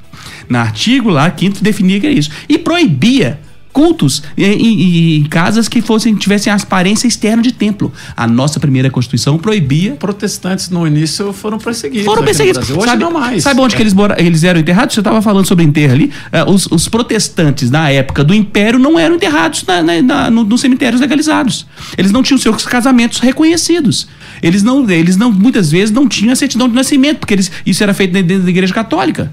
No 0.49 0.57
artigo 0.57 1.11
lá, 1.11 1.31
quinto 1.31 1.63
definia 1.63 2.01
que 2.01 2.07
era 2.07 2.15
isso. 2.15 2.31
E 2.49 2.57
proibia 2.57 3.41
cultos 3.75 4.23
em, 4.39 4.45
em, 4.45 5.17
em, 5.17 5.25
casas 5.25 5.67
que 5.69 5.83
fossem 5.83 6.15
tivessem 6.15 6.51
a 6.51 6.57
aparência 6.57 7.09
externa 7.09 7.43
de 7.43 7.53
templo. 7.53 7.93
A 8.17 8.25
nossa 8.25 8.61
primeira 8.61 8.89
Constituição 8.89 9.37
proibia. 9.37 9.97
Protestantes 9.97 10.71
no 10.71 10.87
início 10.87 11.33
foram 11.33 11.59
perseguidos. 11.59 12.07
Foram 12.07 12.23
perseguidos. 12.23 12.71
Hoje 12.71 12.85
sabe, 12.85 13.03
não 13.03 13.11
mais. 13.11 13.43
Sabe 13.43 13.61
onde 13.61 13.75
é. 13.75 13.77
que 13.77 13.83
eles, 13.83 13.93
mora, 13.93 14.15
eles 14.23 14.45
eram 14.45 14.61
enterrados? 14.61 14.95
Você 14.95 15.01
estava 15.01 15.21
falando 15.21 15.47
sobre 15.47 15.65
enterro 15.65 15.93
ali. 15.93 16.13
Uh, 16.33 16.51
os, 16.53 16.67
os, 16.67 16.89
protestantes 16.89 17.69
na 17.69 17.91
época 17.91 18.23
do 18.23 18.33
Império 18.33 18.79
não 18.79 18.97
eram 18.97 19.17
enterrados 19.17 19.65
na, 19.65 19.83
na, 19.83 20.01
na, 20.01 20.31
no, 20.31 20.45
nos 20.45 20.61
cemitérios 20.61 21.01
legalizados. 21.01 21.67
Eles 21.99 22.13
não 22.13 22.23
tinham 22.23 22.39
seus 22.39 22.65
casamentos 22.65 23.19
reconhecidos. 23.19 24.07
Eles 24.41 24.63
não, 24.63 24.89
eles 24.89 25.17
não, 25.17 25.33
muitas 25.33 25.73
vezes 25.73 25.91
não 25.91 26.07
tinham 26.07 26.33
a 26.33 26.37
certidão 26.37 26.69
de 26.69 26.75
nascimento, 26.75 27.19
porque 27.19 27.35
eles, 27.35 27.51
isso 27.67 27.83
era 27.83 27.93
feito 27.93 28.13
dentro 28.13 28.45
da 28.45 28.51
igreja 28.51 28.73
católica. 28.73 29.33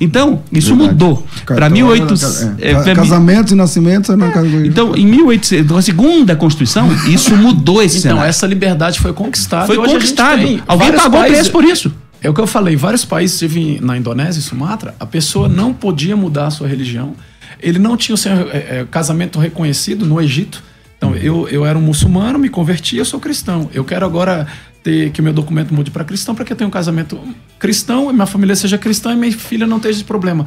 Então, 0.00 0.42
isso 0.52 0.74
Verdade. 0.76 0.92
mudou. 0.92 1.26
Para 1.46 1.68
1800. 1.68 2.60
É, 2.60 2.70
é, 2.72 2.94
casamentos 2.94 3.52
e 3.52 3.54
nascimentos 3.54 4.10
é 4.10 4.16
na 4.16 4.26
é. 4.26 4.66
Então, 4.66 4.96
em 4.96 5.06
1800, 5.06 5.76
a 5.76 5.82
segunda 5.82 6.36
Constituição, 6.36 6.88
isso 7.08 7.36
mudou 7.36 7.82
esse 7.82 7.98
Então, 7.98 8.12
cenário. 8.12 8.28
essa 8.28 8.46
liberdade 8.46 9.00
foi 9.00 9.12
conquistada. 9.12 9.66
Foi 9.66 9.76
conquistado. 9.76 10.62
Alguém 10.66 10.92
pagou 10.92 11.20
países, 11.20 11.36
preço 11.38 11.52
por 11.52 11.64
isso. 11.64 11.92
É 12.22 12.30
o 12.30 12.34
que 12.34 12.40
eu 12.40 12.46
falei. 12.46 12.76
Vários 12.76 13.04
países, 13.04 13.38
tive 13.38 13.80
na 13.82 13.96
Indonésia 13.96 14.38
e 14.38 14.42
Sumatra, 14.42 14.94
a 14.98 15.06
pessoa 15.06 15.48
não 15.48 15.72
podia 15.74 16.16
mudar 16.16 16.46
a 16.46 16.50
sua 16.50 16.68
religião. 16.68 17.14
Ele 17.60 17.78
não 17.78 17.96
tinha 17.96 18.14
o 18.14 18.18
seu 18.18 18.32
é, 18.32 18.84
casamento 18.90 19.38
reconhecido 19.38 20.06
no 20.06 20.20
Egito. 20.20 20.62
Então, 21.02 21.16
eu, 21.16 21.48
eu 21.48 21.66
era 21.66 21.76
um 21.76 21.82
muçulmano, 21.82 22.38
me 22.38 22.48
converti, 22.48 22.96
eu 22.96 23.04
sou 23.04 23.18
cristão. 23.18 23.68
Eu 23.74 23.84
quero 23.84 24.06
agora 24.06 24.46
ter 24.84 25.10
que 25.10 25.20
o 25.20 25.24
meu 25.24 25.32
documento 25.32 25.74
mude 25.74 25.90
para 25.90 26.04
cristão 26.04 26.32
para 26.32 26.44
que 26.44 26.52
eu 26.52 26.56
tenha 26.56 26.68
um 26.68 26.70
casamento 26.70 27.18
cristão 27.58 28.08
e 28.08 28.12
minha 28.12 28.26
família 28.26 28.54
seja 28.54 28.78
cristã 28.78 29.12
e 29.12 29.16
minha 29.16 29.32
filha 29.32 29.66
não 29.66 29.80
tenha 29.80 29.90
esse 29.90 30.04
problema. 30.04 30.46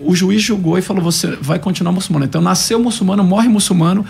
O 0.00 0.16
juiz 0.16 0.42
julgou 0.42 0.76
e 0.78 0.82
falou: 0.82 1.00
você 1.00 1.28
vai 1.40 1.60
continuar 1.60 1.92
muçulmano. 1.92 2.24
Então, 2.24 2.40
nasceu 2.40 2.80
muçulmano, 2.82 3.22
morre 3.22 3.48
muçulmano 3.48 4.04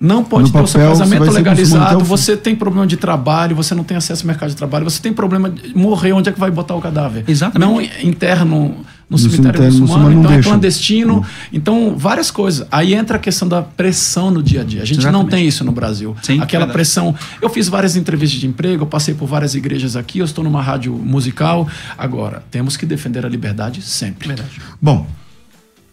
não 0.00 0.24
pode 0.24 0.44
no 0.44 0.48
ter 0.48 0.52
papel, 0.52 0.64
o 0.64 0.68
seu 0.68 0.80
casamento 0.80 1.30
legalizado, 1.30 2.02
você 2.02 2.34
tem 2.34 2.56
problema 2.56 2.86
de 2.86 2.96
trabalho, 2.96 3.54
você 3.54 3.74
não 3.74 3.84
tem 3.84 3.98
acesso 3.98 4.22
ao 4.22 4.28
mercado 4.28 4.48
de 4.48 4.56
trabalho, 4.56 4.82
você 4.82 5.02
tem 5.02 5.12
problema 5.12 5.50
de 5.50 5.76
morrer, 5.76 6.14
onde 6.14 6.30
é 6.30 6.32
que 6.32 6.40
vai 6.40 6.50
botar 6.50 6.74
o 6.74 6.80
cadáver? 6.80 7.22
Exatamente. 7.28 7.70
Não 7.70 8.08
interno 8.08 8.78
no, 9.10 9.16
no 9.16 9.18
cemitério, 9.18 9.58
cemitério 9.58 9.80
muçulmano, 9.80 10.20
então 10.20 10.32
é 10.32 10.40
clandestino. 10.40 11.18
Hum. 11.18 11.24
Então, 11.52 11.96
várias 11.98 12.30
coisas. 12.30 12.66
Aí 12.70 12.94
entra 12.94 13.16
a 13.16 13.20
questão 13.20 13.48
da 13.48 13.60
pressão 13.60 14.30
no 14.30 14.40
dia 14.40 14.60
a 14.60 14.64
dia. 14.64 14.82
A 14.82 14.84
gente 14.84 15.00
Exatamente. 15.00 15.22
não 15.22 15.28
tem 15.28 15.46
isso 15.46 15.64
no 15.64 15.72
Brasil. 15.72 16.16
Sim, 16.22 16.34
Aquela 16.34 16.64
verdade. 16.64 16.72
pressão. 16.72 17.14
Eu 17.42 17.50
fiz 17.50 17.68
várias 17.68 17.96
entrevistas 17.96 18.38
de 18.38 18.46
emprego, 18.46 18.84
eu 18.84 18.86
passei 18.86 19.12
por 19.12 19.26
várias 19.26 19.56
igrejas 19.56 19.96
aqui, 19.96 20.20
eu 20.20 20.24
estou 20.24 20.44
numa 20.44 20.62
rádio 20.62 20.94
musical. 20.94 21.68
Agora, 21.98 22.44
temos 22.50 22.76
que 22.76 22.86
defender 22.86 23.26
a 23.26 23.28
liberdade 23.28 23.82
sempre. 23.82 24.28
Verdade. 24.28 24.60
Bom, 24.80 25.06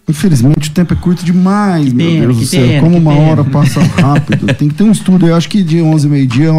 Infelizmente 0.09 0.69
o 0.69 0.71
tempo 0.71 0.93
é 0.93 0.97
curto 0.97 1.25
demais, 1.25 1.91
meu 1.91 2.09
Deus 2.09 2.37
do 2.37 2.45
céu. 2.45 2.65
Pena, 2.65 2.81
Como 2.81 2.97
uma 2.97 3.13
pena. 3.13 3.25
hora 3.25 3.43
passa 3.43 3.81
rápido. 3.81 4.47
tem 4.55 4.69
que 4.69 4.73
ter 4.73 4.85
um 4.85 4.91
estudo. 4.91 5.27
Eu 5.27 5.35
acho 5.35 5.49
que 5.49 5.61
de 5.61 5.81
11 5.81 6.07
meio-dia 6.07 6.49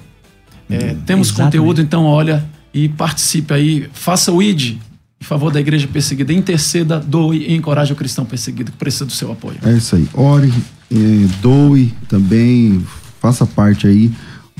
É, 0.69 0.91
hum, 0.91 1.01
temos 1.05 1.29
exatamente. 1.29 1.57
conteúdo, 1.57 1.81
então 1.81 2.03
olha 2.05 2.45
e 2.73 2.89
participe 2.89 3.53
aí, 3.53 3.89
faça 3.93 4.29
o 4.31 4.43
ID 4.43 4.77
em 5.19 5.23
favor 5.23 5.51
da 5.51 5.59
igreja 5.59 5.87
perseguida, 5.87 6.31
interceda, 6.31 6.99
doe 6.99 7.37
e 7.37 7.55
encoraje 7.55 7.91
o 7.91 7.95
cristão 7.95 8.23
perseguido 8.23 8.71
que 8.71 8.77
precisa 8.77 9.05
do 9.05 9.11
seu 9.11 9.31
apoio. 9.31 9.57
É 9.63 9.71
isso 9.71 9.95
aí. 9.95 10.07
Ore, 10.13 10.53
eh, 10.91 11.27
doe 11.41 11.91
também, 12.07 12.85
faça 13.19 13.45
parte 13.45 13.87
aí 13.87 14.11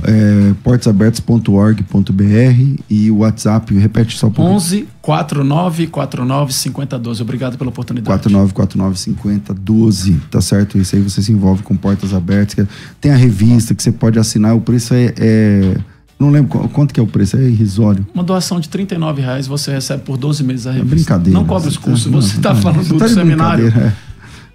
é, 0.04 0.54
portasabertas.org.br 0.64 2.82
e 2.89 3.10
o 3.10 3.18
WhatsApp, 3.18 3.74
repete 3.76 4.18
só 4.18 4.30
por 4.30 4.43
11 4.43 4.88
49 5.02 5.88
49 5.88 6.54
5012. 6.54 7.22
Obrigado 7.22 7.58
pela 7.58 7.70
oportunidade. 7.70 8.08
49 8.08 8.54
49 8.54 9.00
5012, 9.00 10.22
tá 10.30 10.41
certo? 10.41 10.78
Isso 10.78 10.95
aí 10.95 11.02
você 11.02 11.22
se 11.22 11.32
envolve 11.32 11.64
com 11.64 11.76
Portas 11.76 12.14
Abertas. 12.14 12.60
É, 12.60 12.68
tem 13.02 13.12
a 13.12 13.16
revista 13.16 13.74
que 13.74 13.82
você 13.82 13.91
pode 13.91 14.20
assinar, 14.20 14.56
o 14.56 14.62
preço 14.62 14.93
é, 14.93 15.14
é 15.18 15.78
não 16.20 16.32
lembro 16.32 16.68
quanto 16.70 16.93
que 16.93 17.00
é 17.00 17.04
o 17.04 17.08
preço, 17.08 17.38
é 17.38 17.43
irrisório. 17.43 18.06
Uma 18.14 18.24
doação 18.24 18.60
de 18.60 18.68
39 18.70 19.22
reais 19.22 19.45
você 19.45 19.72
recebe 19.72 20.04
por 20.04 20.18
12 20.18 20.43
meses 20.43 20.66
a 20.66 20.72
é 20.72 20.74
revista. 20.74 20.93
É 20.93 20.95
brincadeira. 20.95 21.39
Não 21.39 21.45
cobre 21.45 21.70
os 21.70 21.78
custos, 21.78 22.12
você 22.12 22.38
está 22.38 22.56
falando 22.56 22.84
você 22.84 22.93
do 22.93 23.00
tá 23.00 23.08
seminário. 23.08 23.68
É. 23.68 23.93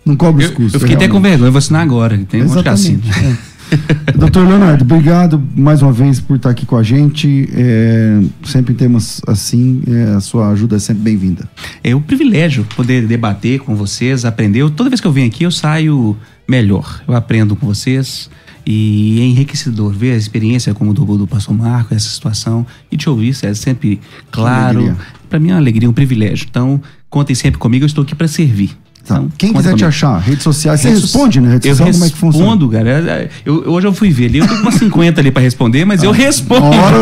Não 0.05 0.17
cobre 0.17 0.45
os 0.45 0.51
custos. 0.51 0.75
Eu, 0.75 0.81
fiquei 0.81 0.97
até 0.97 1.09
com 1.09 1.21
vergonha, 1.21 1.51
vou 1.51 1.59
assinar 1.59 1.83
agora. 1.83 2.19
Tem 2.29 2.43
um 2.43 2.47
monte 2.47 2.59
de 2.59 2.65
cassino. 2.65 3.03
É. 3.09 3.37
Doutor 4.15 4.47
Leonardo, 4.47 4.85
obrigado 4.85 5.43
mais 5.57 5.83
uma 5.83 5.93
vez 5.93 6.21
por 6.21 6.37
estar 6.37 6.51
aqui 6.51 6.67
com 6.67 6.77
a 6.77 6.83
gente. 6.83 7.49
É, 7.55 8.21
sempre 8.45 8.73
em 8.73 8.77
temas 8.77 9.21
assim, 9.27 9.83
é, 9.87 10.15
a 10.15 10.21
sua 10.21 10.51
ajuda 10.51 10.77
é 10.77 10.79
sempre 10.79 11.03
bem-vinda. 11.03 11.49
É 11.83 11.95
um 11.95 12.01
privilégio 12.01 12.67
poder 12.77 13.07
debater 13.07 13.61
com 13.61 13.75
vocês, 13.75 14.25
aprender. 14.25 14.69
Toda 14.71 14.91
vez 14.91 15.01
que 15.01 15.07
eu 15.07 15.13
venho 15.13 15.27
aqui, 15.27 15.45
eu 15.45 15.51
saio 15.51 16.17
melhor. 16.49 17.03
Eu 17.07 17.15
aprendo 17.15 17.57
com 17.57 17.67
vocês 17.67 18.29
e 18.65 19.21
é 19.21 19.25
enriquecedor 19.25 19.93
ver 19.93 20.13
a 20.13 20.17
experiência 20.17 20.73
como 20.75 20.95
do, 20.95 21.05
do 21.19 21.27
pastor 21.27 21.55
Marco, 21.57 21.95
essa 21.95 22.09
situação, 22.09 22.67
e 22.91 22.97
te 22.97 23.09
ouvir, 23.09 23.35
é 23.43 23.55
sempre 23.55 24.01
claro. 24.31 24.97
Para 25.29 25.41
mim 25.41 25.51
é 25.51 25.53
uma 25.55 25.59
alegria, 25.59 25.89
um 25.89 25.93
privilégio. 25.93 26.47
Então, 26.49 26.81
contem 27.11 27.35
sempre 27.35 27.59
comigo, 27.59 27.85
eu 27.85 27.87
estou 27.87 28.05
aqui 28.05 28.15
para 28.15 28.29
servir. 28.29 28.77
Tá. 29.07 29.17
Então, 29.17 29.29
Quem 29.37 29.53
quiser 29.53 29.75
te 29.75 29.85
achar, 29.85 30.17
redes 30.19 30.45
sociais, 30.45 30.81
você 30.81 30.91
responde, 30.91 31.41
né? 31.41 31.55
Rede 31.55 31.69
eu 31.69 31.75
social, 31.75 31.93
como 31.93 32.05
é 32.05 32.11
que 32.11 32.17
funciona? 32.17 32.45
respondo, 32.45 32.69
cara. 32.69 32.91
É, 32.91 33.11
é, 33.11 33.29
eu, 33.45 33.65
hoje 33.67 33.87
eu 33.87 33.93
fui 33.93 34.11
ver 34.11 34.27
ali, 34.27 34.39
eu 34.39 34.47
tenho 34.47 34.61
umas 34.61 34.75
50 34.75 35.21
ali 35.21 35.31
para 35.33 35.43
responder, 35.43 35.85
mas 35.85 36.03
ah, 36.03 36.07
eu 36.07 36.13
respondo. 36.13 36.67
Hora, 36.67 36.97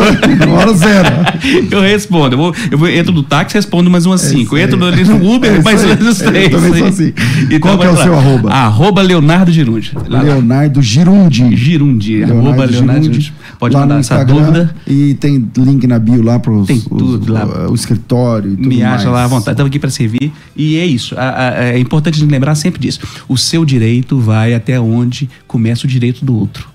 hora 0.57 0.73
zero. 0.73 1.09
eu 1.69 1.81
respondo. 1.81 2.33
Eu, 2.33 2.37
vou, 2.39 2.55
eu 2.71 2.77
vou, 2.77 2.89
entro 2.89 3.13
no 3.13 3.21
táxi 3.21 3.55
respondo 3.55 3.89
mais 3.89 4.05
umas 4.07 4.21
5. 4.21 4.57
É 4.57 4.63
entro 4.63 4.83
ali 4.83 5.03
no 5.03 5.35
Uber, 5.35 5.53
é 5.53 5.61
mais 5.61 5.83
umas 5.83 6.17
3. 6.17 6.51
Eu 6.51 6.59
também 6.59 6.79
sou 6.79 6.87
assim. 6.87 7.13
Então, 7.43 7.59
Qual 7.59 7.77
que 7.77 7.85
é 7.85 7.89
o 7.89 7.93
lá. 7.93 8.03
seu 8.03 8.15
arroba? 8.15 8.49
Arroba 8.51 9.01
Leonardo 9.01 9.51
Girundi. 9.51 9.91
Leonardo 10.07 10.81
Girundi. 10.81 11.55
Girundi. 11.55 12.17
Leonardo 12.17 12.47
arroba 12.47 12.65
Leonardo 12.65 13.03
Girundi. 13.03 13.33
Pode 13.59 13.75
lá 13.75 13.81
mandar 13.81 13.99
essa 13.99 14.23
dúvida. 14.23 14.73
E 14.87 15.13
tem 15.15 15.47
link 15.55 15.85
na 15.85 15.99
bio 15.99 16.23
lá 16.23 16.39
para 16.39 16.51
tudo 16.51 17.19
os, 17.19 17.27
lá. 17.27 17.69
O 17.69 17.75
escritório 17.75 18.53
e 18.53 18.55
tudo 18.55 18.67
Me 18.67 18.81
acha 18.81 19.07
lá 19.09 19.23
à 19.23 19.27
vontade. 19.27 19.51
Estamos 19.51 19.69
aqui 19.69 19.77
para 19.77 19.91
servir. 19.91 20.31
E 20.55 20.77
é 20.77 20.85
isso. 20.85 21.15
é 21.15 21.79
importante 21.91 22.23
lembrar 22.23 22.55
sempre 22.55 22.79
diz: 22.79 22.99
o 23.27 23.37
seu 23.37 23.65
direito 23.65 24.17
vai 24.19 24.53
até 24.53 24.79
onde 24.79 25.29
começa 25.45 25.85
o 25.85 25.89
direito 25.89 26.23
do 26.23 26.33
outro. 26.33 26.71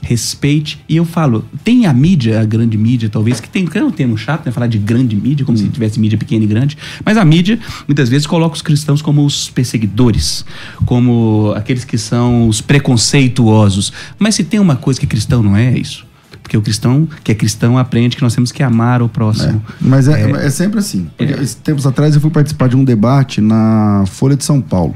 Respeite. 0.00 0.78
E 0.86 0.96
eu 0.96 1.04
falo, 1.06 1.46
tem 1.64 1.86
a 1.86 1.92
mídia, 1.92 2.38
a 2.38 2.44
grande 2.44 2.76
mídia, 2.76 3.08
talvez, 3.08 3.40
que 3.40 3.48
tem, 3.48 3.66
é 3.72 3.82
um 3.82 3.90
termo 3.90 4.18
chato, 4.18 4.44
né? 4.44 4.52
Falar 4.52 4.66
de 4.66 4.76
grande 4.76 5.16
mídia, 5.16 5.46
como 5.46 5.56
hum. 5.56 5.62
se 5.62 5.68
tivesse 5.68 5.98
mídia 5.98 6.18
pequena 6.18 6.44
e 6.44 6.46
grande. 6.46 6.76
Mas 7.02 7.16
a 7.16 7.24
mídia, 7.24 7.58
muitas 7.88 8.10
vezes, 8.10 8.26
coloca 8.26 8.54
os 8.54 8.60
cristãos 8.60 9.00
como 9.00 9.24
os 9.24 9.48
perseguidores, 9.48 10.44
como 10.84 11.54
aqueles 11.56 11.86
que 11.86 11.96
são 11.96 12.46
os 12.48 12.60
preconceituosos. 12.60 13.94
Mas 14.18 14.34
se 14.34 14.44
tem 14.44 14.60
uma 14.60 14.76
coisa 14.76 15.00
que 15.00 15.06
cristão 15.06 15.42
não 15.42 15.56
é, 15.56 15.72
é 15.72 15.78
isso. 15.78 16.04
Porque 16.44 16.56
o 16.58 16.62
cristão, 16.62 17.08
que 17.24 17.32
é 17.32 17.34
cristão, 17.34 17.78
aprende 17.78 18.16
que 18.16 18.22
nós 18.22 18.34
temos 18.34 18.52
que 18.52 18.62
amar 18.62 19.02
o 19.02 19.08
próximo. 19.08 19.64
É, 19.66 19.74
mas 19.80 20.06
é, 20.08 20.30
é, 20.30 20.46
é, 20.46 20.50
sempre 20.50 20.78
assim. 20.78 21.08
É. 21.18 21.26
Tempos 21.64 21.86
atrás 21.86 22.14
eu 22.14 22.20
fui 22.20 22.30
participar 22.30 22.68
de 22.68 22.76
um 22.76 22.84
debate 22.84 23.40
na 23.40 24.04
Folha 24.06 24.36
de 24.36 24.44
São 24.44 24.60
Paulo 24.60 24.94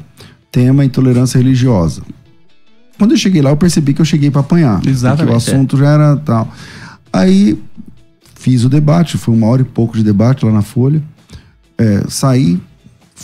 tema 0.51 0.85
intolerância 0.85 1.37
religiosa. 1.37 2.01
Quando 2.97 3.11
eu 3.11 3.17
cheguei 3.17 3.41
lá, 3.41 3.49
eu 3.49 3.57
percebi 3.57 3.93
que 3.93 4.01
eu 4.01 4.05
cheguei 4.05 4.29
para 4.29 4.41
apanhar. 4.41 4.85
Exatamente. 4.85 5.19
Porque 5.19 5.33
o 5.33 5.37
assunto 5.37 5.75
é. 5.77 5.79
já 5.79 5.89
era 5.89 6.17
tal. 6.17 6.53
Aí 7.13 7.61
fiz 8.35 8.63
o 8.63 8.69
debate, 8.69 9.17
foi 9.17 9.33
uma 9.33 9.47
hora 9.47 9.61
e 9.61 9.65
pouco 9.65 9.97
de 9.97 10.03
debate 10.03 10.45
lá 10.45 10.51
na 10.51 10.61
Folha. 10.61 11.01
É, 11.77 12.03
saí, 12.09 12.59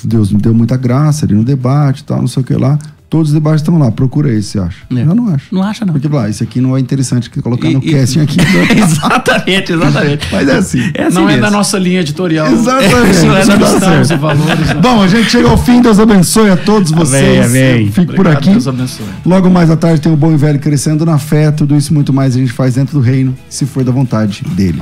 Deus 0.04 0.32
me 0.32 0.40
deu 0.40 0.54
muita 0.54 0.78
graça 0.78 1.26
ali 1.26 1.36
no 1.36 1.44
debate 1.44 2.04
tal, 2.04 2.20
não 2.20 2.28
sei 2.28 2.42
o 2.42 2.46
que 2.46 2.54
lá. 2.54 2.80
Todos 3.16 3.30
os 3.30 3.34
debates 3.34 3.62
estão 3.62 3.78
lá, 3.78 3.90
procura 3.90 4.30
esse, 4.30 4.50
você 4.50 4.60
acha? 4.60 4.78
É. 4.94 5.02
Eu 5.04 5.16
não 5.16 5.34
acho. 5.34 5.46
Não 5.50 5.64
acha, 5.64 5.86
não. 5.86 5.94
Porque 5.94 6.06
lá, 6.10 6.30
esse 6.30 6.44
aqui 6.44 6.60
não 6.60 6.76
é 6.76 6.82
interessante 6.82 7.30
que 7.30 7.42
colocar 7.42 7.70
e, 7.70 7.74
no 7.74 7.80
e, 7.82 7.94
casting 7.94 8.20
aqui. 8.20 8.36
exatamente, 8.78 9.72
exatamente. 9.72 10.28
Mas 10.30 10.50
é 10.50 10.58
assim. 10.58 10.92
É 10.94 11.04
assim 11.04 11.16
não 11.16 11.26
mesmo. 11.26 11.38
é 11.38 11.42
da 11.42 11.50
nossa 11.50 11.80
linha 11.80 12.02
editorial. 12.02 12.52
Exatamente. 12.52 13.12
Isso 13.16 13.26
é 13.26 13.46
da 13.46 13.58
nossa 13.58 14.14
e 14.14 14.18
valores. 14.18 14.68
Né? 14.68 14.74
Bom, 14.82 15.02
a 15.02 15.08
gente 15.08 15.30
chega 15.30 15.48
ao 15.48 15.58
fim, 15.58 15.82
Deus 15.82 15.98
abençoe 15.98 16.50
a 16.50 16.58
todos 16.58 16.92
vocês. 16.92 17.46
Amém, 17.46 17.72
amém. 17.72 17.86
Fico 17.86 18.02
Obrigado, 18.02 18.16
por 18.18 18.28
aqui. 18.28 18.50
Deus 18.50 18.68
abençoe. 18.68 19.06
Logo 19.26 19.50
mais 19.50 19.72
à 19.72 19.78
tarde 19.78 20.02
tem 20.02 20.12
o 20.12 20.18
Bom 20.18 20.34
e 20.34 20.36
Velho 20.36 20.60
crescendo 20.60 21.06
na 21.06 21.18
fé, 21.18 21.52
tudo 21.52 21.74
isso 21.78 21.94
muito 21.94 22.12
mais 22.12 22.36
a 22.36 22.40
gente 22.40 22.52
faz 22.52 22.76
dentro 22.76 23.00
do 23.00 23.02
reino, 23.02 23.34
se 23.48 23.66
for 23.66 23.82
da 23.86 23.94
vontade 23.94 24.44
dele. 24.58 24.82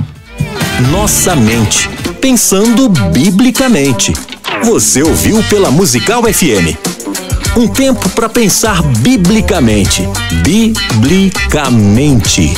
Nossa 0.90 1.36
mente, 1.36 1.88
pensando 2.20 2.88
biblicamente. 3.12 4.12
Você 4.64 5.04
ouviu 5.04 5.40
pela 5.44 5.70
Musical 5.70 6.24
FM. 6.24 6.74
Um 7.56 7.68
tempo 7.68 8.08
para 8.10 8.28
pensar 8.28 8.82
biblicamente. 8.82 10.08
Biblicamente. 10.42 12.52